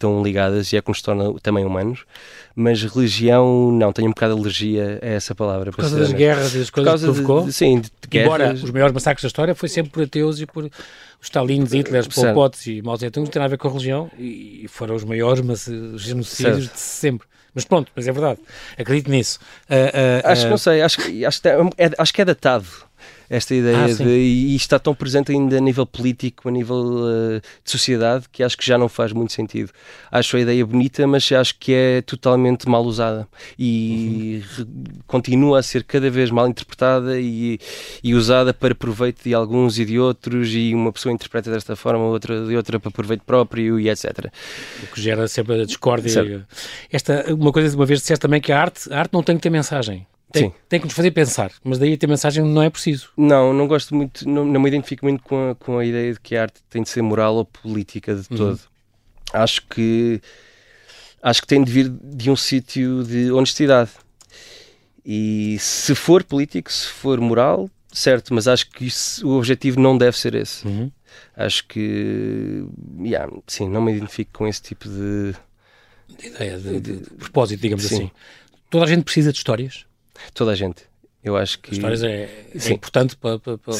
estão 0.00 0.22
ligadas 0.22 0.72
e 0.72 0.76
é 0.76 0.82
que 0.82 0.88
nos 0.88 1.02
torna 1.02 1.32
também 1.42 1.64
humanos. 1.64 2.04
Mas 2.56 2.82
religião, 2.82 3.70
não. 3.72 3.92
Tenho 3.92 4.08
um 4.08 4.12
bocado 4.12 4.34
de 4.34 4.40
alergia 4.40 4.98
a 5.02 5.06
essa 5.06 5.34
palavra. 5.34 5.70
Por 5.70 5.80
causa 5.82 5.98
das 5.98 6.12
guerras 6.12 6.54
e 6.54 6.58
das 6.58 6.70
coisas 6.70 7.00
que 7.00 7.06
provocou? 7.06 7.44
de- 7.44 7.52
sim, 7.52 7.80
de 7.80 7.90
Embora 8.18 8.44
guerras. 8.46 8.62
os 8.64 8.70
maiores 8.70 8.92
massacres 8.94 9.22
da 9.22 9.26
história 9.28 9.54
foi 9.54 9.68
sempre 9.68 9.92
por 9.92 10.02
ateus 10.02 10.40
e 10.40 10.46
por 10.46 10.64
os 10.64 10.70
Stalins, 11.22 11.72
Hitlers, 11.72 12.08
Pol. 12.08 12.32
Pots 12.34 12.66
e 12.66 12.82
Mao 12.82 12.96
Tse-tung, 12.96 13.24
não 13.26 13.30
tem 13.30 13.40
nada 13.40 13.50
a 13.50 13.56
ver 13.56 13.58
com 13.58 13.68
a 13.68 13.70
religião 13.70 14.10
e 14.18 14.66
foram 14.68 14.94
os 14.96 15.04
maiores 15.04 15.42
mas, 15.42 15.68
eh, 15.68 15.72
genocídios 15.96 16.64
Certo. 16.64 16.72
de 16.74 16.80
sempre. 16.80 17.28
Mas 17.54 17.64
pronto, 17.64 17.90
mas 17.96 18.06
é 18.08 18.12
verdade. 18.12 18.38
Acredito 18.78 19.10
nisso. 19.10 19.38
Ah, 19.68 20.22
ah, 20.24 20.32
Acho 20.32 20.42
que 20.42 20.46
ah, 20.46 20.50
não 20.50 20.58
sei, 20.58 20.82
acho, 20.82 21.00
acho, 21.26 21.40
é, 21.48 21.84
é- 21.86 21.90
acho 21.98 22.12
que 22.14 22.22
é 22.22 22.24
datado 22.24 22.66
esta 23.30 23.54
ideia 23.54 23.84
Ah, 23.84 23.86
de, 23.86 23.94
sim. 23.94 24.04
e 24.08 24.56
está 24.56 24.76
tão 24.78 24.92
presente 24.94 25.30
ainda 25.30 25.56
a 25.56 25.60
nível 25.60 25.86
político, 25.86 26.48
a 26.48 26.52
nível 26.52 26.84
eh, 27.36 27.40
de 27.64 27.70
sociedade, 27.70 28.26
que 28.32 28.42
acho 28.42 28.58
que 28.58 28.66
já 28.66 28.76
não 28.76 28.88
faz 28.88 29.12
muito 29.12 29.32
sentido. 29.32 29.70
Acho 30.10 30.36
a 30.36 30.40
ideia 30.40 30.66
bonita, 30.66 31.06
mas 31.06 31.30
acho 31.30 31.54
que 31.58 31.72
é 31.72 32.02
totalmente 32.02 32.68
mal 32.68 32.82
usada 32.84 33.28
e 33.56 34.42
re- 34.56 34.66
continua 35.06 35.60
a 35.60 35.62
ser 35.62 35.84
cada 35.84 36.10
vez 36.10 36.28
mal 36.30 36.48
interpretada 36.48 37.20
e, 37.20 37.58
e 38.02 38.14
usada 38.14 38.52
para 38.52 38.74
proveito 38.74 39.22
de 39.22 39.32
alguns 39.32 39.78
e 39.78 39.84
de 39.84 39.96
outros, 39.98 40.52
e 40.52 40.74
uma 40.74 40.92
pessoa 40.92 41.12
interpreta 41.12 41.50
desta 41.52 41.76
forma, 41.76 42.02
outra 42.04 42.44
de 42.46 42.56
outra 42.56 42.80
para 42.80 42.90
proveito 42.90 43.22
próprio 43.24 43.78
e 43.78 43.88
etc. 43.88 44.26
o 44.82 44.86
que 44.92 45.00
gera 45.00 45.28
sempre 45.28 45.62
a 45.62 45.64
discórdia. 45.64 46.44
Esta, 46.90 47.32
uma 47.32 47.52
coisa, 47.52 47.76
uma 47.76 47.86
vez 47.86 48.00
disseste 48.00 48.20
também 48.20 48.40
que 48.40 48.50
a 48.50 48.60
arte, 48.60 48.92
a 48.92 48.98
arte 48.98 49.12
não 49.12 49.22
tem 49.22 49.36
que 49.36 49.42
ter 49.42 49.50
mensagem. 49.50 50.04
Tem, 50.32 50.54
tem 50.68 50.78
que 50.80 50.86
nos 50.86 50.94
fazer 50.94 51.10
pensar, 51.10 51.50
mas 51.64 51.78
daí 51.78 51.92
a 51.92 51.96
ter 51.98 52.06
mensagem 52.06 52.44
não 52.44 52.62
é 52.62 52.70
preciso. 52.70 53.10
Não, 53.16 53.52
não 53.52 53.66
gosto 53.66 53.94
muito, 53.94 54.28
não, 54.28 54.44
não 54.44 54.60
me 54.60 54.68
identifico 54.68 55.04
muito 55.04 55.22
com 55.24 55.50
a, 55.50 55.54
com 55.54 55.78
a 55.78 55.84
ideia 55.84 56.12
de 56.12 56.20
que 56.20 56.36
a 56.36 56.42
arte 56.42 56.60
tem 56.70 56.82
de 56.82 56.88
ser 56.88 57.02
moral 57.02 57.34
ou 57.36 57.44
política 57.44 58.14
de 58.14 58.28
todo. 58.28 58.60
Acho 59.32 59.62
que 59.66 60.20
acho 61.22 61.40
que 61.42 61.46
tem 61.46 61.62
de 61.64 61.70
vir 61.70 61.88
de 61.88 62.30
um 62.30 62.36
sítio 62.36 63.02
de 63.04 63.30
honestidade. 63.32 63.90
E 65.04 65.56
se 65.58 65.94
for 65.94 66.22
político, 66.22 66.70
se 66.72 66.86
for 66.86 67.20
moral, 67.20 67.68
certo, 67.92 68.32
mas 68.34 68.46
acho 68.46 68.70
que 68.70 68.86
isso- 68.86 69.26
o 69.26 69.36
objetivo 69.38 69.80
não 69.80 69.96
deve 69.96 70.16
ser 70.18 70.34
esse. 70.34 70.66
Uhum. 70.66 70.90
Acho 71.36 71.66
que, 71.66 72.64
yeah, 73.02 73.30
sim, 73.46 73.68
não 73.68 73.80
me 73.82 73.92
identifico 73.92 74.30
com 74.32 74.46
esse 74.46 74.62
tipo 74.62 74.88
de. 74.88 75.34
Ideia 76.24 76.58
de, 76.58 76.80
de- 76.80 76.96
de 76.98 77.10
propósito, 77.14 77.60
digamos 77.60 77.84
Sim. 77.84 77.94
assim. 77.96 78.10
Toda 78.68 78.84
a 78.84 78.88
gente 78.88 79.02
precisa 79.04 79.32
de 79.32 79.38
histórias. 79.38 79.84
Toda 80.34 80.52
a 80.52 80.54
gente. 80.54 80.82
Eu 81.22 81.36
acho 81.36 81.58
que. 81.58 81.72
Histórias 81.74 82.02
é, 82.02 82.28
é 82.54 82.72
importante 82.72 83.14
para, 83.16 83.38
para, 83.38 83.58
para, 83.58 83.74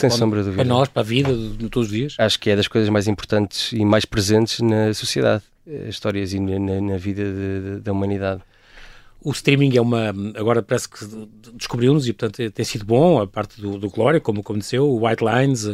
para- 0.56 0.64
nós, 0.64 0.88
para 0.88 1.00
a 1.00 1.04
vida 1.04 1.34
de, 1.34 1.68
todos 1.70 1.88
os 1.88 1.94
dias. 1.94 2.14
acho 2.18 2.38
que 2.38 2.50
é 2.50 2.56
das 2.56 2.68
coisas 2.68 2.90
mais 2.90 3.08
importantes 3.08 3.72
e 3.72 3.82
mais 3.84 4.04
presentes 4.04 4.60
na 4.60 4.92
sociedade, 4.92 5.42
eh, 5.66 5.86
histórias 5.88 6.34
e 6.34 6.38
na, 6.40 6.58
na- 6.58 6.80
na 6.80 6.96
vida 6.98 7.24
de- 7.24 7.76
de- 7.76 7.80
da 7.80 7.92
humanidade. 7.92 8.42
O 9.22 9.32
streaming 9.32 9.76
é 9.76 9.80
uma. 9.80 10.14
Agora 10.34 10.62
parece 10.62 10.88
que 10.88 11.04
descobriu-nos 11.54 12.08
e, 12.08 12.12
portanto, 12.12 12.50
tem 12.52 12.64
sido 12.64 12.84
bom. 12.84 13.20
A 13.20 13.26
parte 13.26 13.60
do, 13.60 13.78
do 13.78 13.90
Glória, 13.90 14.20
como, 14.20 14.42
como 14.42 14.58
disse 14.58 14.76
eu, 14.76 14.88
o 14.88 15.06
White 15.06 15.22
Lines, 15.22 15.66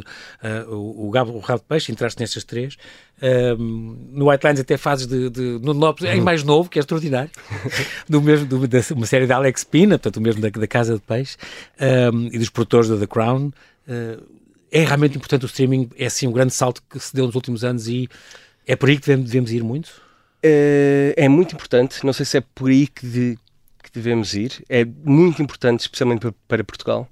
eh, 0.43 0.65
o, 0.69 1.07
o 1.07 1.11
Gabo 1.11 1.33
o 1.33 1.39
Rabo 1.39 1.61
de 1.61 1.67
Peixe, 1.67 1.93
entraste 1.93 2.21
nestas 2.21 2.43
três. 2.43 2.77
Ehm, 3.23 3.57
no 4.11 4.31
White 4.31 4.47
Lines, 4.47 4.61
até 4.61 4.77
fazes 4.77 5.07
de, 5.07 5.31
de 5.31 5.41
Nuno 5.63 5.79
Lopes, 5.79 6.05
em 6.05 6.21
mais 6.21 6.43
novo, 6.43 6.69
que 6.69 6.79
é 6.79 6.81
extraordinário. 6.81 7.31
do 8.09 8.21
mesmo, 8.21 8.47
do, 8.47 8.67
da, 8.67 8.81
uma 8.91 9.07
série 9.07 9.27
da 9.27 9.37
Alex 9.37 9.63
Pina, 9.63 9.99
portanto, 9.99 10.17
o 10.17 10.21
mesmo 10.21 10.43
da, 10.43 10.49
da 10.49 10.67
Casa 10.67 10.95
de 10.95 11.01
Peixe, 11.01 11.37
ehm, 11.79 12.29
e 12.33 12.39
dos 12.39 12.51
produtores 12.51 12.89
da 12.89 12.97
The 12.97 13.07
Crown. 13.07 13.53
Eh, 13.87 14.19
é 14.73 14.85
realmente 14.85 15.17
importante 15.17 15.45
o 15.45 15.47
streaming, 15.47 15.89
é 15.97 16.07
assim 16.07 16.27
um 16.27 16.33
grande 16.33 16.53
salto 16.53 16.83
que 16.91 16.99
se 16.99 17.15
deu 17.15 17.27
nos 17.27 17.35
últimos 17.35 17.65
anos 17.65 17.87
e 17.87 18.09
é 18.67 18.75
por 18.75 18.89
aí 18.89 18.97
que 18.97 19.07
devemos, 19.07 19.31
devemos 19.31 19.53
ir 19.53 19.63
muito. 19.63 20.06
Eh, 20.51 21.15
É 21.17 21.29
muito 21.29 21.55
importante, 21.55 22.05
não 22.05 22.13
sei 22.13 22.25
se 22.27 22.37
é 22.39 22.43
por 22.55 22.69
aí 22.71 22.87
que, 22.87 23.07
de- 23.07 23.39
que 23.83 23.91
devemos 23.93 24.35
ir, 24.35 24.63
é 24.69 24.85
muito 25.05 25.41
importante, 25.43 25.81
especialmente 25.81 26.21
para, 26.21 26.35
para 26.49 26.65
Portugal, 26.65 27.09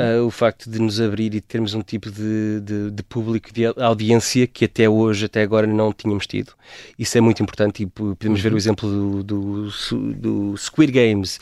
eh, 0.00 0.20
o 0.20 0.30
facto 0.30 0.68
de 0.68 0.78
nos 0.80 1.00
abrir 1.00 1.32
e 1.34 1.40
termos 1.40 1.74
um 1.74 1.80
tipo 1.82 2.10
de, 2.10 2.60
de, 2.60 2.90
de 2.90 3.02
público, 3.04 3.52
de 3.52 3.64
audiência 3.66 4.46
que 4.46 4.64
até 4.64 4.88
hoje, 4.88 5.24
até 5.26 5.42
agora 5.42 5.66
não 5.66 5.92
tínhamos 5.92 6.26
tido. 6.26 6.52
Isso 6.98 7.16
é 7.16 7.20
muito 7.20 7.42
importante 7.42 7.82
e 7.84 7.86
podemos 7.86 8.40
ver 8.40 8.52
o 8.52 8.56
exemplo 8.56 8.88
do, 8.90 9.22
do, 9.22 9.68
do 10.14 10.56
Squid 10.56 10.92
Games, 10.92 11.38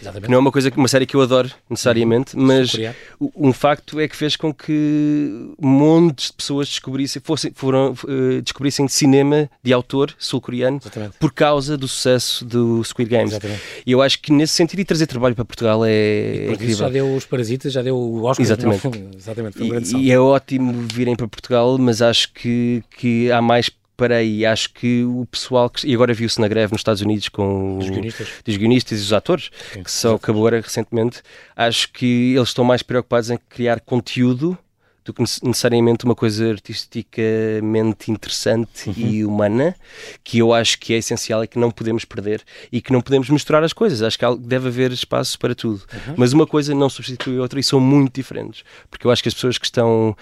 Exatamente. 0.00 0.30
não 0.30 0.36
é 0.36 0.40
uma, 0.40 0.52
coisa, 0.52 0.72
uma 0.76 0.88
série 0.88 1.06
que 1.06 1.14
eu 1.14 1.20
adoro 1.22 1.50
necessariamente, 1.70 2.36
mas 2.36 2.70
Sul-coreano. 2.70 2.96
o- 3.20 3.48
um 3.48 3.52
facto 3.52 3.98
é 4.00 4.06
que 4.08 4.16
fez 4.16 4.36
com 4.36 4.52
que 4.52 5.50
montes 5.60 6.26
de 6.26 6.32
pessoas 6.34 6.68
descobrissem, 6.68 7.20
fossem, 7.24 7.52
foram, 7.54 7.94
eh, 8.08 8.40
descobrissem 8.40 8.86
cinema 8.88 9.48
de 9.62 9.72
autor 9.72 10.14
sul-coreano 10.18 10.80
por 11.18 11.32
causa 11.32 11.76
do 11.76 11.88
sucesso 11.88 12.44
do 12.44 12.82
Squid 12.84 13.10
Games. 13.10 13.30
Exatamente. 13.32 13.60
E 13.86 13.92
eu 13.92 14.02
acho 14.02 14.20
que 14.20 14.32
nesse 14.32 14.52
sentido, 14.54 14.80
e 14.80 14.84
trazer 14.84 15.06
trabalho 15.06 15.34
para 15.34 15.44
Portugal 15.44 15.82
é, 15.84 16.44
Por 16.46 16.52
isso 16.52 16.52
incrível. 16.54 16.76
já 16.76 16.88
deu 16.88 17.14
os 17.16 17.24
Parasitas, 17.24 17.72
já 17.72 17.82
deu 17.82 17.96
o 17.96 18.24
Oscar. 18.24 18.44
Exatamente. 18.44 18.86
Exatamente, 19.16 19.58
foi 19.58 19.66
um 19.66 19.70
grande 19.70 19.96
E, 19.96 20.06
e 20.06 20.10
é 20.10 20.18
ótimo 20.20 20.86
virem 20.92 21.16
para 21.16 21.26
Portugal, 21.28 21.76
mas 21.78 22.02
acho 22.02 22.32
que, 22.32 22.82
que 22.98 23.30
há 23.32 23.40
mais 23.42 23.70
para 23.96 24.16
aí. 24.16 24.44
Acho 24.44 24.72
que 24.72 25.04
o 25.04 25.26
pessoal, 25.26 25.70
que, 25.70 25.86
e 25.86 25.94
agora 25.94 26.12
viu-se 26.12 26.40
na 26.40 26.48
greve 26.48 26.72
nos 26.72 26.80
Estados 26.80 27.02
Unidos 27.02 27.28
com 27.28 27.78
Os 27.78 27.88
guionistas. 27.88 28.28
dos 28.44 28.56
guionistas 28.56 28.98
e 28.98 29.02
dos 29.02 29.12
atores, 29.12 29.50
Sim, 29.72 29.82
que 29.82 29.90
só 29.90 30.14
acabou 30.14 30.46
agora 30.46 30.60
recentemente, 30.60 31.22
acho 31.54 31.92
que 31.92 32.34
eles 32.34 32.48
estão 32.48 32.64
mais 32.64 32.82
preocupados 32.82 33.30
em 33.30 33.38
criar 33.48 33.80
conteúdo 33.80 34.58
do 35.06 35.14
que 35.14 35.22
necessariamente 35.22 36.04
uma 36.04 36.16
coisa 36.16 36.50
artisticamente 36.50 38.10
interessante 38.10 38.90
uhum. 38.90 38.94
e 38.96 39.24
humana, 39.24 39.76
que 40.24 40.38
eu 40.38 40.52
acho 40.52 40.78
que 40.80 40.92
é 40.92 40.96
essencial 40.98 41.44
e 41.44 41.46
que 41.46 41.58
não 41.58 41.70
podemos 41.70 42.04
perder 42.04 42.42
e 42.72 42.82
que 42.82 42.92
não 42.92 43.00
podemos 43.00 43.30
misturar 43.30 43.62
as 43.62 43.72
coisas. 43.72 44.02
Acho 44.02 44.18
que 44.18 44.36
deve 44.40 44.66
haver 44.66 44.90
espaço 44.90 45.38
para 45.38 45.54
tudo. 45.54 45.84
Uhum. 45.92 46.14
Mas 46.16 46.32
uma 46.32 46.46
coisa 46.46 46.74
não 46.74 46.90
substitui 46.90 47.38
a 47.38 47.42
outra 47.42 47.60
e 47.60 47.62
são 47.62 47.78
muito 47.78 48.14
diferentes. 48.14 48.64
Porque 48.90 49.06
eu 49.06 49.10
acho 49.12 49.22
que 49.22 49.28
as 49.28 49.34
pessoas 49.34 49.58
que 49.58 49.66
estão 49.66 50.16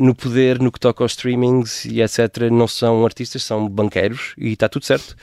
no 0.00 0.14
poder, 0.14 0.60
no 0.60 0.70
que 0.70 0.78
toca 0.78 1.02
aos 1.02 1.12
streamings 1.12 1.84
e 1.84 2.00
etc., 2.00 2.50
não 2.50 2.68
são 2.68 3.04
artistas, 3.04 3.42
são 3.42 3.68
banqueiros 3.68 4.34
e 4.38 4.52
está 4.52 4.68
tudo 4.68 4.84
certo 4.84 5.16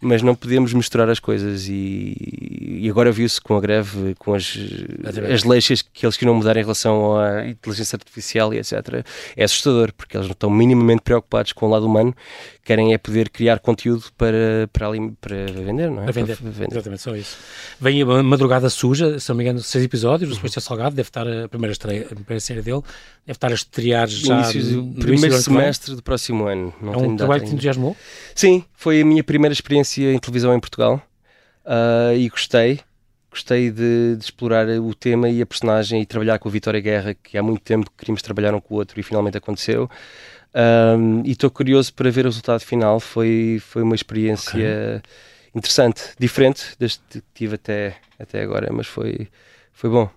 mas 0.00 0.22
não 0.22 0.34
podemos 0.34 0.72
misturar 0.72 1.08
as 1.10 1.20
coisas 1.20 1.68
e, 1.68 2.16
e 2.82 2.88
agora 2.88 3.12
viu-se 3.12 3.40
com 3.40 3.56
a 3.56 3.60
greve, 3.60 4.14
com 4.18 4.34
as, 4.34 4.56
as 5.32 5.44
leis 5.44 5.82
que 5.92 6.06
eles 6.06 6.16
queriam 6.16 6.34
mudar 6.34 6.56
em 6.56 6.60
relação 6.62 7.16
à 7.18 7.46
inteligência 7.46 7.96
artificial 7.96 8.54
e 8.54 8.58
etc. 8.58 9.04
É 9.36 9.44
assustador, 9.44 9.92
porque 9.92 10.16
eles 10.16 10.26
não 10.26 10.32
estão 10.32 10.48
minimamente 10.48 11.02
preocupados 11.02 11.52
com 11.52 11.66
o 11.66 11.70
lado 11.70 11.86
humano, 11.86 12.14
querem 12.64 12.94
é 12.94 12.98
poder 12.98 13.28
criar 13.28 13.58
conteúdo 13.58 14.04
para, 14.16 14.68
para, 14.72 14.86
ali, 14.86 15.10
para 15.20 15.46
vender, 15.46 15.90
não 15.90 16.04
é? 16.04 16.12
Vender, 16.12 16.36
para 16.36 16.50
vender. 16.50 16.72
exatamente, 16.72 17.02
só 17.02 17.14
isso. 17.14 17.36
Vem 17.80 18.00
a 18.02 18.22
Madrugada 18.22 18.70
Suja, 18.70 19.18
se 19.18 19.28
não 19.28 19.36
me 19.36 19.44
engano, 19.44 19.60
seis 19.60 19.84
episódios, 19.84 20.30
o 20.30 20.34
Sebastião 20.34 20.62
Salgado 20.62 20.94
deve 20.94 21.08
estar 21.08 21.26
a 21.26 21.48
primeira, 21.48 21.72
estreia, 21.72 22.06
a 22.10 22.14
primeira 22.14 22.40
série 22.40 22.62
dele, 22.62 22.82
deve 23.26 23.36
estar 23.36 23.50
a 23.50 23.54
estrear 23.54 24.08
já 24.08 24.52
no, 24.52 24.82
no 24.82 24.94
primeiro 24.94 25.36
semestre 25.38 25.94
do 25.94 26.02
próximo 26.02 26.46
ano. 26.46 26.72
Não 26.80 26.94
é 26.94 26.96
um 26.96 27.16
trabalho 27.16 27.42
que 27.42 27.48
te 27.48 27.54
entusiasmou? 27.54 27.96
Sim, 28.34 28.64
foi 28.76 29.00
a 29.00 29.04
minha 29.04 29.24
primeira 29.24 29.52
experiência 29.52 29.89
em 29.98 30.18
televisão 30.18 30.54
em 30.54 30.60
Portugal 30.60 31.02
uh, 31.64 32.14
e 32.16 32.28
gostei. 32.28 32.80
Gostei 33.30 33.70
de, 33.70 34.16
de, 34.16 34.24
explorar 34.24 34.68
o 34.68 34.92
tema 34.92 35.28
e 35.28 35.40
a 35.40 35.46
personagem 35.46 36.02
e 36.02 36.06
trabalhar 36.06 36.38
com 36.40 36.48
a 36.48 36.52
Vitória 36.52 36.80
Guerra, 36.80 37.14
que 37.14 37.38
há 37.38 37.42
muito 37.42 37.62
tempo 37.62 37.88
queríamos 37.96 38.22
trabalhar 38.22 38.52
um 38.54 38.60
com 38.60 38.74
o 38.74 38.78
outro 38.78 38.98
e 38.98 39.02
finalmente 39.04 39.38
aconteceu. 39.38 39.88
Um, 40.52 41.22
e 41.24 41.30
estou 41.30 41.48
curioso 41.48 41.94
para 41.94 42.10
ver 42.10 42.26
o 42.26 42.28
resultado 42.28 42.60
final. 42.60 42.98
Foi, 42.98 43.62
foi 43.64 43.82
uma 43.82 43.94
experiência 43.94 44.58
okay. 44.58 45.02
interessante, 45.54 46.02
diferente 46.18 46.74
desde 46.76 46.98
que 47.08 47.22
tive 47.32 47.54
até, 47.54 47.96
até 48.18 48.42
agora, 48.42 48.68
mas 48.72 48.88
foi, 48.88 49.28
foi 49.72 49.88
bom. 49.88 50.10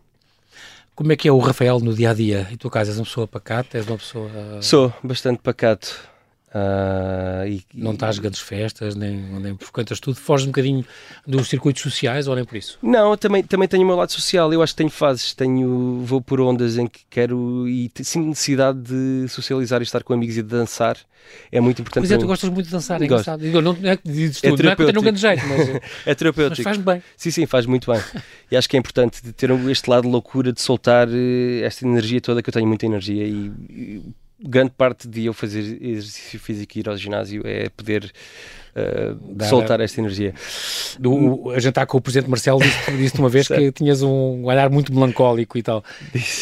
Como 0.95 1.11
é 1.11 1.15
que 1.15 1.27
é 1.27 1.31
o 1.31 1.39
Rafael 1.39 1.79
no 1.79 1.93
dia 1.93 2.11
a 2.11 2.13
dia? 2.13 2.47
Em 2.51 2.57
tua 2.57 2.71
casa 2.71 2.91
és 2.91 2.97
uma 2.97 3.05
pessoa 3.05 3.27
pacata? 3.27 3.77
És 3.77 3.87
uma 3.87 3.97
pessoa. 3.97 4.29
Sou 4.61 4.93
bastante 5.03 5.39
pacato. 5.39 6.12
Uh, 6.53 7.47
e, 7.47 7.63
não 7.73 7.93
estás 7.93 8.19
grandes 8.19 8.39
festas, 8.39 8.95
nem, 8.95 9.17
nem 9.17 9.57
frequentas 9.57 9.99
tudo, 9.99 10.15
foges 10.15 10.45
um 10.45 10.49
bocadinho 10.49 10.85
dos 11.25 11.49
circuitos 11.49 11.81
sociais 11.81 12.27
ou 12.27 12.35
nem 12.35 12.45
por 12.45 12.55
isso? 12.55 12.77
Não, 12.79 13.17
também, 13.17 13.41
também 13.41 13.67
tenho 13.67 13.81
o 13.83 13.87
meu 13.87 13.95
lado 13.95 14.11
social. 14.11 14.53
Eu 14.53 14.61
acho 14.61 14.73
que 14.73 14.77
tenho 14.77 14.89
fases, 14.91 15.33
tenho, 15.33 16.03
vou 16.05 16.21
por 16.21 16.39
ondas 16.39 16.77
em 16.77 16.85
que 16.85 16.99
quero 17.09 17.67
e 17.67 17.91
sinto 18.03 18.27
necessidade 18.27 18.79
de 18.79 19.27
socializar 19.29 19.81
e 19.81 19.83
estar 19.83 20.03
com 20.03 20.13
amigos 20.13 20.37
e 20.37 20.43
de 20.43 20.47
dançar. 20.49 20.95
É 21.51 21.59
muito 21.59 21.81
importante. 21.81 22.03
Pois 22.03 22.11
é, 22.11 22.17
tu 22.17 22.27
gostas 22.27 22.49
muito 22.49 22.67
de 22.67 22.71
dançar, 22.71 23.01
é 23.01 23.05
engraçado. 23.05 23.39
Digo, 23.39 23.59
não, 23.59 23.73
não 23.73 23.89
é 23.89 23.97
que 23.97 24.07
dizes 24.11 24.41
tudo, 24.41 24.61
é 24.61 24.63
não 24.65 24.71
é 24.71 24.75
que 24.75 24.83
um 24.83 25.01
grande 25.01 25.21
jeito, 25.21 25.41
mas, 25.47 25.81
é 26.05 26.13
terapêutico. 26.13 26.69
mas 26.69 26.75
faz 26.75 26.77
bem. 26.77 27.03
Sim, 27.17 27.31
sim, 27.31 27.45
faz 27.47 27.65
muito 27.65 27.91
bem. 27.91 28.01
e 28.51 28.57
acho 28.57 28.69
que 28.69 28.77
é 28.77 28.79
importante 28.79 29.21
ter 29.33 29.49
este 29.71 29.89
lado 29.89 30.03
de 30.03 30.09
loucura, 30.09 30.53
de 30.53 30.61
soltar 30.61 31.07
eh, 31.09 31.61
esta 31.63 31.87
energia 31.87 32.21
toda, 32.21 32.43
que 32.43 32.49
eu 32.49 32.53
tenho 32.53 32.67
muita 32.67 32.85
energia 32.85 33.25
e, 33.25 33.51
e 33.69 34.03
grande 34.43 34.71
parte 34.71 35.07
de 35.07 35.25
eu 35.25 35.33
fazer 35.33 35.59
exercício 35.81 36.39
físico 36.39 36.77
e 36.77 36.79
ir 36.81 36.89
ao 36.89 36.97
ginásio 36.97 37.41
é 37.45 37.69
poder 37.69 38.11
uh, 38.75 39.45
soltar 39.45 39.79
esta 39.79 40.01
energia. 40.01 40.33
Do, 40.99 41.51
a 41.51 41.59
jantar 41.59 41.85
com 41.85 41.97
o 41.97 42.01
Presidente 42.01 42.29
Marcelo 42.29 42.59
disse-te 42.59 42.97
disse 42.97 43.19
uma 43.19 43.29
vez 43.29 43.47
que 43.49 43.71
tinhas 43.71 44.01
um 44.01 44.43
olhar 44.45 44.69
muito 44.69 44.93
melancólico 44.93 45.57
e 45.57 45.63
tal. 45.63 45.83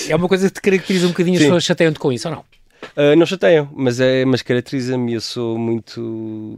É 0.09 0.15
uma 0.15 0.27
coisa 0.27 0.47
que 0.47 0.55
te 0.55 0.61
caracteriza 0.61 1.05
um 1.05 1.09
bocadinho, 1.09 1.37
as 1.37 1.43
pessoas 1.43 1.63
chateiam-te 1.63 1.99
com 1.99 2.11
isso 2.11 2.27
ou 2.27 2.35
não? 2.35 2.43
Uh, 2.97 3.15
não 3.15 3.25
chateiam, 3.25 3.69
mas, 3.73 3.99
é, 3.99 4.25
mas 4.25 4.41
caracteriza-me. 4.41 5.13
Eu 5.13 5.21
sou 5.21 5.57
muito. 5.57 6.57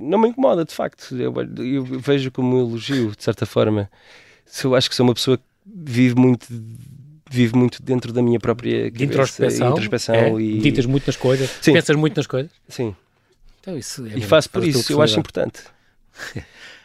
Não 0.00 0.18
me 0.18 0.28
incomoda, 0.28 0.64
de 0.64 0.72
facto. 0.72 1.14
Eu, 1.14 1.34
eu 1.62 1.84
vejo 1.84 2.30
como 2.30 2.56
um 2.56 2.60
elogio, 2.60 3.14
de 3.14 3.22
certa 3.22 3.44
forma. 3.44 3.90
Eu 4.64 4.74
acho 4.74 4.88
que 4.88 4.96
sou 4.96 5.04
uma 5.04 5.14
pessoa 5.14 5.36
que 5.36 5.44
vive 5.66 6.14
muito 6.14 6.46
vivo 7.30 7.56
muito 7.56 7.82
dentro 7.82 8.12
da 8.12 8.22
minha 8.22 8.38
própria 8.38 8.90
de 8.90 9.04
introspeção, 9.04 9.72
introspeção 9.72 10.14
é, 10.14 10.28
e 10.30 10.54
meditas 10.54 10.86
muito 10.86 11.06
nas 11.06 11.16
coisas, 11.16 11.50
Sim. 11.60 11.72
pensas 11.72 11.96
muito 11.96 12.16
nas 12.16 12.26
coisas. 12.26 12.50
Sim. 12.68 12.94
Então 13.60 13.76
isso 13.76 14.06
é 14.06 14.18
e 14.18 14.22
faço 14.22 14.48
por 14.50 14.64
isso, 14.64 14.92
eu 14.92 15.02
acho 15.02 15.18
importante. 15.18 15.60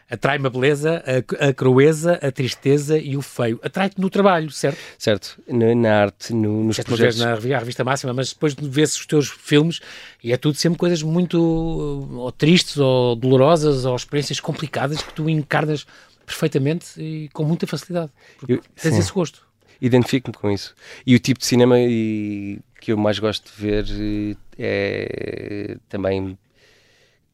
Atrai-me 0.10 0.46
a 0.46 0.50
beleza, 0.50 1.04
a, 1.08 1.48
a 1.48 1.54
crueza, 1.54 2.20
a 2.22 2.32
tristeza 2.32 3.00
e 3.00 3.18
o 3.18 3.22
feio. 3.22 3.60
Atrai-te 3.64 4.00
no 4.00 4.12
trabalho, 4.12 4.52
certo? 4.52 4.78
Certo, 4.98 5.42
na, 5.48 5.74
na 5.74 6.02
arte, 6.02 6.34
no, 6.34 6.66
nos 6.66 6.76
Certo, 6.76 6.90
projetos. 6.90 7.20
na 7.20 7.34
revista, 7.34 7.58
revista 7.58 7.84
Máxima, 7.84 8.14
mas 8.14 8.32
depois 8.32 8.54
de 8.54 8.68
ver 8.68 8.84
os 8.84 9.06
teus 9.08 9.30
filmes 9.30 9.80
e 10.24 10.32
é 10.32 10.38
tudo 10.38 10.56
sempre 10.56 10.78
coisas 10.78 11.02
muito 11.02 11.40
ou 11.42 12.32
tristes 12.32 12.78
ou 12.78 13.16
dolorosas 13.16 13.86
ou 13.86 13.96
experiências 13.96 14.40
complicadas 14.40 15.02
que 15.02 15.14
tu 15.14 15.28
encarnas 15.28 15.88
perfeitamente 16.26 17.02
e 17.02 17.30
com 17.30 17.44
muita 17.44 17.66
facilidade. 17.66 18.12
Eu, 18.48 18.62
tens 18.76 18.94
sim. 18.94 19.00
esse 19.00 19.12
gosto 19.12 19.42
identifico-me 19.84 20.34
com 20.34 20.50
isso. 20.50 20.74
E 21.06 21.14
o 21.14 21.20
tipo 21.20 21.42
de 21.42 21.46
cinema 21.46 21.78
e, 21.78 22.60
que 22.80 22.94
eu 22.94 22.98
mais 22.98 23.20
gosto 23.20 23.54
de 23.54 23.62
ver 23.62 23.86
eh, 24.00 24.36
é 24.58 25.78
também 25.90 26.38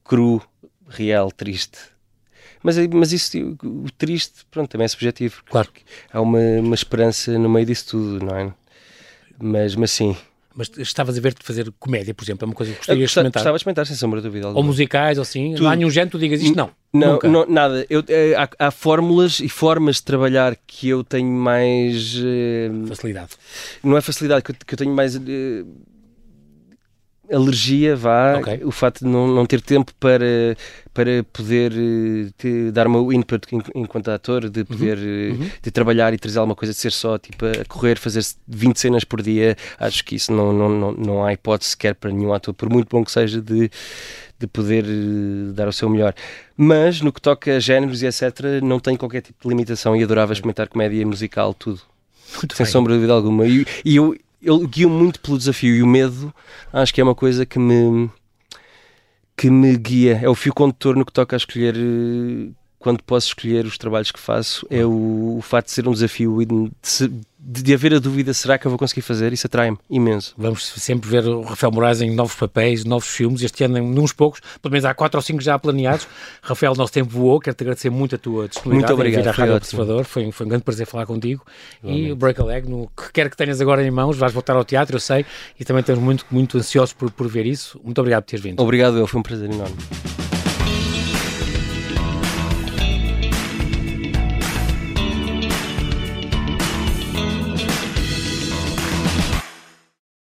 cru, 0.04 0.42
real, 0.88 1.32
triste. 1.32 1.78
Mas, 2.64 2.76
mas 2.88 3.14
isso, 3.14 3.58
o 3.64 3.90
triste, 3.92 4.46
pronto, 4.50 4.70
também 4.70 4.86
é 4.86 4.88
subjetivo. 4.88 5.44
Claro. 5.46 5.70
Há 6.12 6.20
uma, 6.20 6.40
uma 6.60 6.76
esperança 6.76 7.38
no 7.38 7.48
meio 7.48 7.68
disso 7.68 7.90
tudo, 7.90 8.26
não 8.26 8.36
é? 8.36 8.54
Mas, 9.40 9.76
mas 9.76 9.92
sim, 9.92 10.18
mas 10.60 10.70
estavas 10.78 11.18
a 11.18 11.22
ver-te 11.22 11.42
fazer 11.42 11.72
comédia, 11.80 12.14
por 12.14 12.22
exemplo, 12.26 12.44
é 12.44 12.48
uma 12.48 12.54
coisa 12.54 12.74
que 12.74 12.80
gostarias 12.80 13.00
de 13.00 13.06
experimentar? 13.06 13.40
Gostava 13.40 13.56
de 13.56 13.62
experimentar, 13.62 13.86
sem 13.88 13.96
sombra 13.96 14.20
de 14.20 14.28
dúvida. 14.28 14.48
Alguma. 14.48 14.60
Ou 14.60 14.66
musicais, 14.66 15.18
ou 15.18 15.22
assim? 15.22 15.56
Tu... 15.56 15.64
Não 15.64 15.70
há 15.70 15.76
nenhum 15.78 15.90
género 15.90 16.12
tu 16.12 16.20
digas 16.20 16.42
isto? 16.42 16.54
Não. 16.54 16.70
Não, 16.92 17.20
não 17.24 17.46
nada. 17.48 17.86
Eu, 17.90 18.04
é, 18.10 18.36
há, 18.36 18.68
há, 18.68 18.72
fórmulas 18.72 19.40
e 19.40 19.48
formas 19.48 19.98
de 19.98 20.04
trabalhar 20.04 20.58
que 20.68 20.90
eu 20.90 21.02
tenho 21.02 21.32
mais. 21.32 22.16
Eh, 22.18 22.72
facilidade. 22.88 23.30
Não 23.82 23.96
é 23.96 24.02
facilidade, 24.02 24.44
que 24.44 24.52
eu, 24.52 24.56
que 24.68 24.74
eu 24.74 24.78
tenho 24.78 24.92
mais. 24.92 25.16
Eh, 25.16 25.64
alergia, 27.32 27.96
vá, 27.96 28.38
okay. 28.38 28.62
o 28.64 28.72
facto 28.72 29.00
de 29.00 29.06
não, 29.06 29.28
não 29.28 29.46
ter 29.46 29.62
tempo 29.62 29.94
para, 30.00 30.58
para 30.94 31.24
poder 31.32 31.72
eh, 31.74 32.32
te, 32.38 32.72
dar 32.72 32.88
o 32.88 32.90
meu 32.90 33.14
input 33.14 33.48
enquanto 33.76 34.10
ator, 34.10 34.50
de 34.50 34.62
uhum. 34.62 34.66
poder 34.66 34.98
uhum. 34.98 35.40
Uhum. 35.40 35.50
de 35.62 35.72
trabalhar 35.72 36.14
e 36.14 36.18
trazer 36.18 36.40
alguma 36.40 36.56
coisa, 36.56 36.74
de 36.74 36.80
ser 36.80 36.92
só 36.92 37.18
tipo 37.18 37.46
a 37.46 37.66
correr, 37.68 37.98
fazer 37.98 38.24
20 38.48 38.80
cenas 38.80 39.04
por 39.04 39.22
dia, 39.22 39.56
acho 39.80 40.04
que 40.04 40.16
isso 40.16 40.32
não, 40.32 40.52
não, 40.52 40.70
não, 40.70 40.92
não 40.92 41.26
há 41.26 41.34
hipótese 41.34 41.72
sequer 41.72 41.96
para 41.96 42.12
nenhum 42.12 42.34
ator, 42.34 42.54
por 42.54 42.70
muito 42.70 42.90
bom 42.90 43.04
que 43.04 43.12
seja, 43.12 43.42
de, 43.42 43.70
de 44.40 44.48
poder 44.48 44.86
eh, 44.86 45.54
dar 45.54 45.68
o 45.68 45.74
seu 45.74 45.90
melhor. 45.90 46.14
Mas 46.58 47.02
no 47.02 47.14
que 47.14 47.22
toca 47.22 47.56
a 47.56 47.60
géneros 47.60 48.02
e 48.02 48.08
etc., 48.08 48.62
não 48.64 48.80
tenho 48.80 48.98
qualquer 48.98 49.22
tipo 49.22 49.44
de 49.44 49.50
limitação 49.50 49.96
e 49.96 50.04
adorava 50.04 50.34
experimentar 50.34 50.68
comédia 50.68 51.06
musical, 51.06 51.54
tudo. 51.54 51.82
Muito 52.38 52.56
sem 52.56 52.64
bem. 52.64 52.72
sombra 52.72 52.94
de 52.94 53.00
dúvida 53.00 53.14
alguma. 53.14 53.46
E, 53.46 53.66
e 53.84 53.96
eu, 53.96 54.16
eu 54.42 54.60
guio 54.68 54.90
muito 54.90 55.20
pelo 55.20 55.38
desafio 55.38 55.76
e 55.76 55.84
o 55.84 55.88
medo 55.88 56.34
acho 56.72 56.94
que 56.94 57.02
é 57.02 57.04
uma 57.04 57.16
coisa 57.16 57.46
que 57.46 57.60
me 57.60 58.10
que 59.36 59.50
me 59.50 59.78
guia, 59.78 60.20
é 60.22 60.28
o 60.28 60.36
fio 60.36 60.54
condutor 60.54 60.98
no 60.98 61.06
que 61.06 61.14
toca 61.14 61.34
a 61.36 61.38
escolher 61.38 61.74
eh, 61.78 62.52
quando 62.80 63.04
posso 63.04 63.28
escolher 63.28 63.66
os 63.66 63.78
trabalhos 63.78 64.10
que 64.10 64.20
faço, 64.20 64.66
é 64.70 64.86
o, 64.86 65.36
o 65.38 65.42
facto 65.42 65.68
de 65.68 65.74
ser 65.74 65.88
um 65.88 65.92
desafio 65.92 66.42
e 66.42 66.46
de, 66.46 66.72
de, 67.38 67.62
de, 67.62 67.74
haver 67.74 67.94
a 67.94 68.00
dúvida, 68.00 68.34
será 68.34 68.58
que 68.58 68.66
eu 68.66 68.72
vou 68.72 68.80
conseguir 68.80 69.02
fazer? 69.02 69.34
Isso 69.34 69.46
atrai-me 69.48 69.78
imenso. 69.90 70.34
Vamos 70.38 70.66
sempre 70.66 71.10
ver 71.10 71.28
o 71.28 71.42
Rafael 71.42 71.74
Moraes 71.74 72.00
em 72.02 72.16
novos 72.16 72.36
papéis, 72.36 72.86
novos 72.86 73.10
filmes, 73.10 73.44
este 73.44 73.66
ano 73.66 73.78
em 73.78 74.00
uns 74.00 74.14
poucos, 74.14 74.40
pelo 74.62 74.72
menos 74.72 74.86
há 74.86 74.94
quatro 74.94 75.18
ou 75.18 75.22
cinco 75.22 75.42
já 75.42 75.60
planeados. 75.60 76.08
Rafael, 76.42 76.74
nosso 76.74 76.94
tempo 76.94 77.10
voou, 77.10 77.42
quero-te 77.42 77.64
agradecer 77.64 77.90
muito 77.90 78.16
a 78.16 78.18
tua 78.18 78.48
disponibilidade 78.48 78.94
muito 78.94 79.08
obrigado, 79.08 79.36
Rádio 79.36 79.56
Observador, 79.56 80.06
foi, 80.06 80.32
foi 80.32 80.46
um 80.46 80.50
grande 80.50 80.64
prazer 80.64 80.88
falar 80.88 81.06
contigo. 81.06 81.46
E 81.84 82.10
o 82.12 82.16
Break 82.16 82.40
a 82.40 82.46
Leg, 82.46 82.70
no 82.70 82.90
que 82.96 83.12
quer 83.12 83.30
que 83.30 83.36
tenhas 83.36 83.60
agora 83.60 83.86
em 83.86 83.92
mãos, 83.92 84.18
vais 84.18 84.32
voltar 84.32 84.56
ao 84.56 84.64
teatro, 84.64 84.96
eu 84.96 85.02
sei, 85.02 85.26
e 85.60 85.66
também 85.66 85.82
estamos 85.82 86.02
muito, 86.02 86.26
muito 86.32 86.58
ansiosos 86.58 86.94
por, 86.94 87.12
por 87.12 87.28
ver 87.28 87.46
isso. 87.46 87.80
Muito 87.84 88.00
obrigado 88.00 88.24
por 88.24 88.30
teres 88.30 88.44
vindo. 88.44 88.62
Obrigado, 88.62 88.98
eu, 88.98 89.06
foi 89.06 89.20
um 89.20 89.24
prazer 89.24 89.52
enorme. 89.52 89.76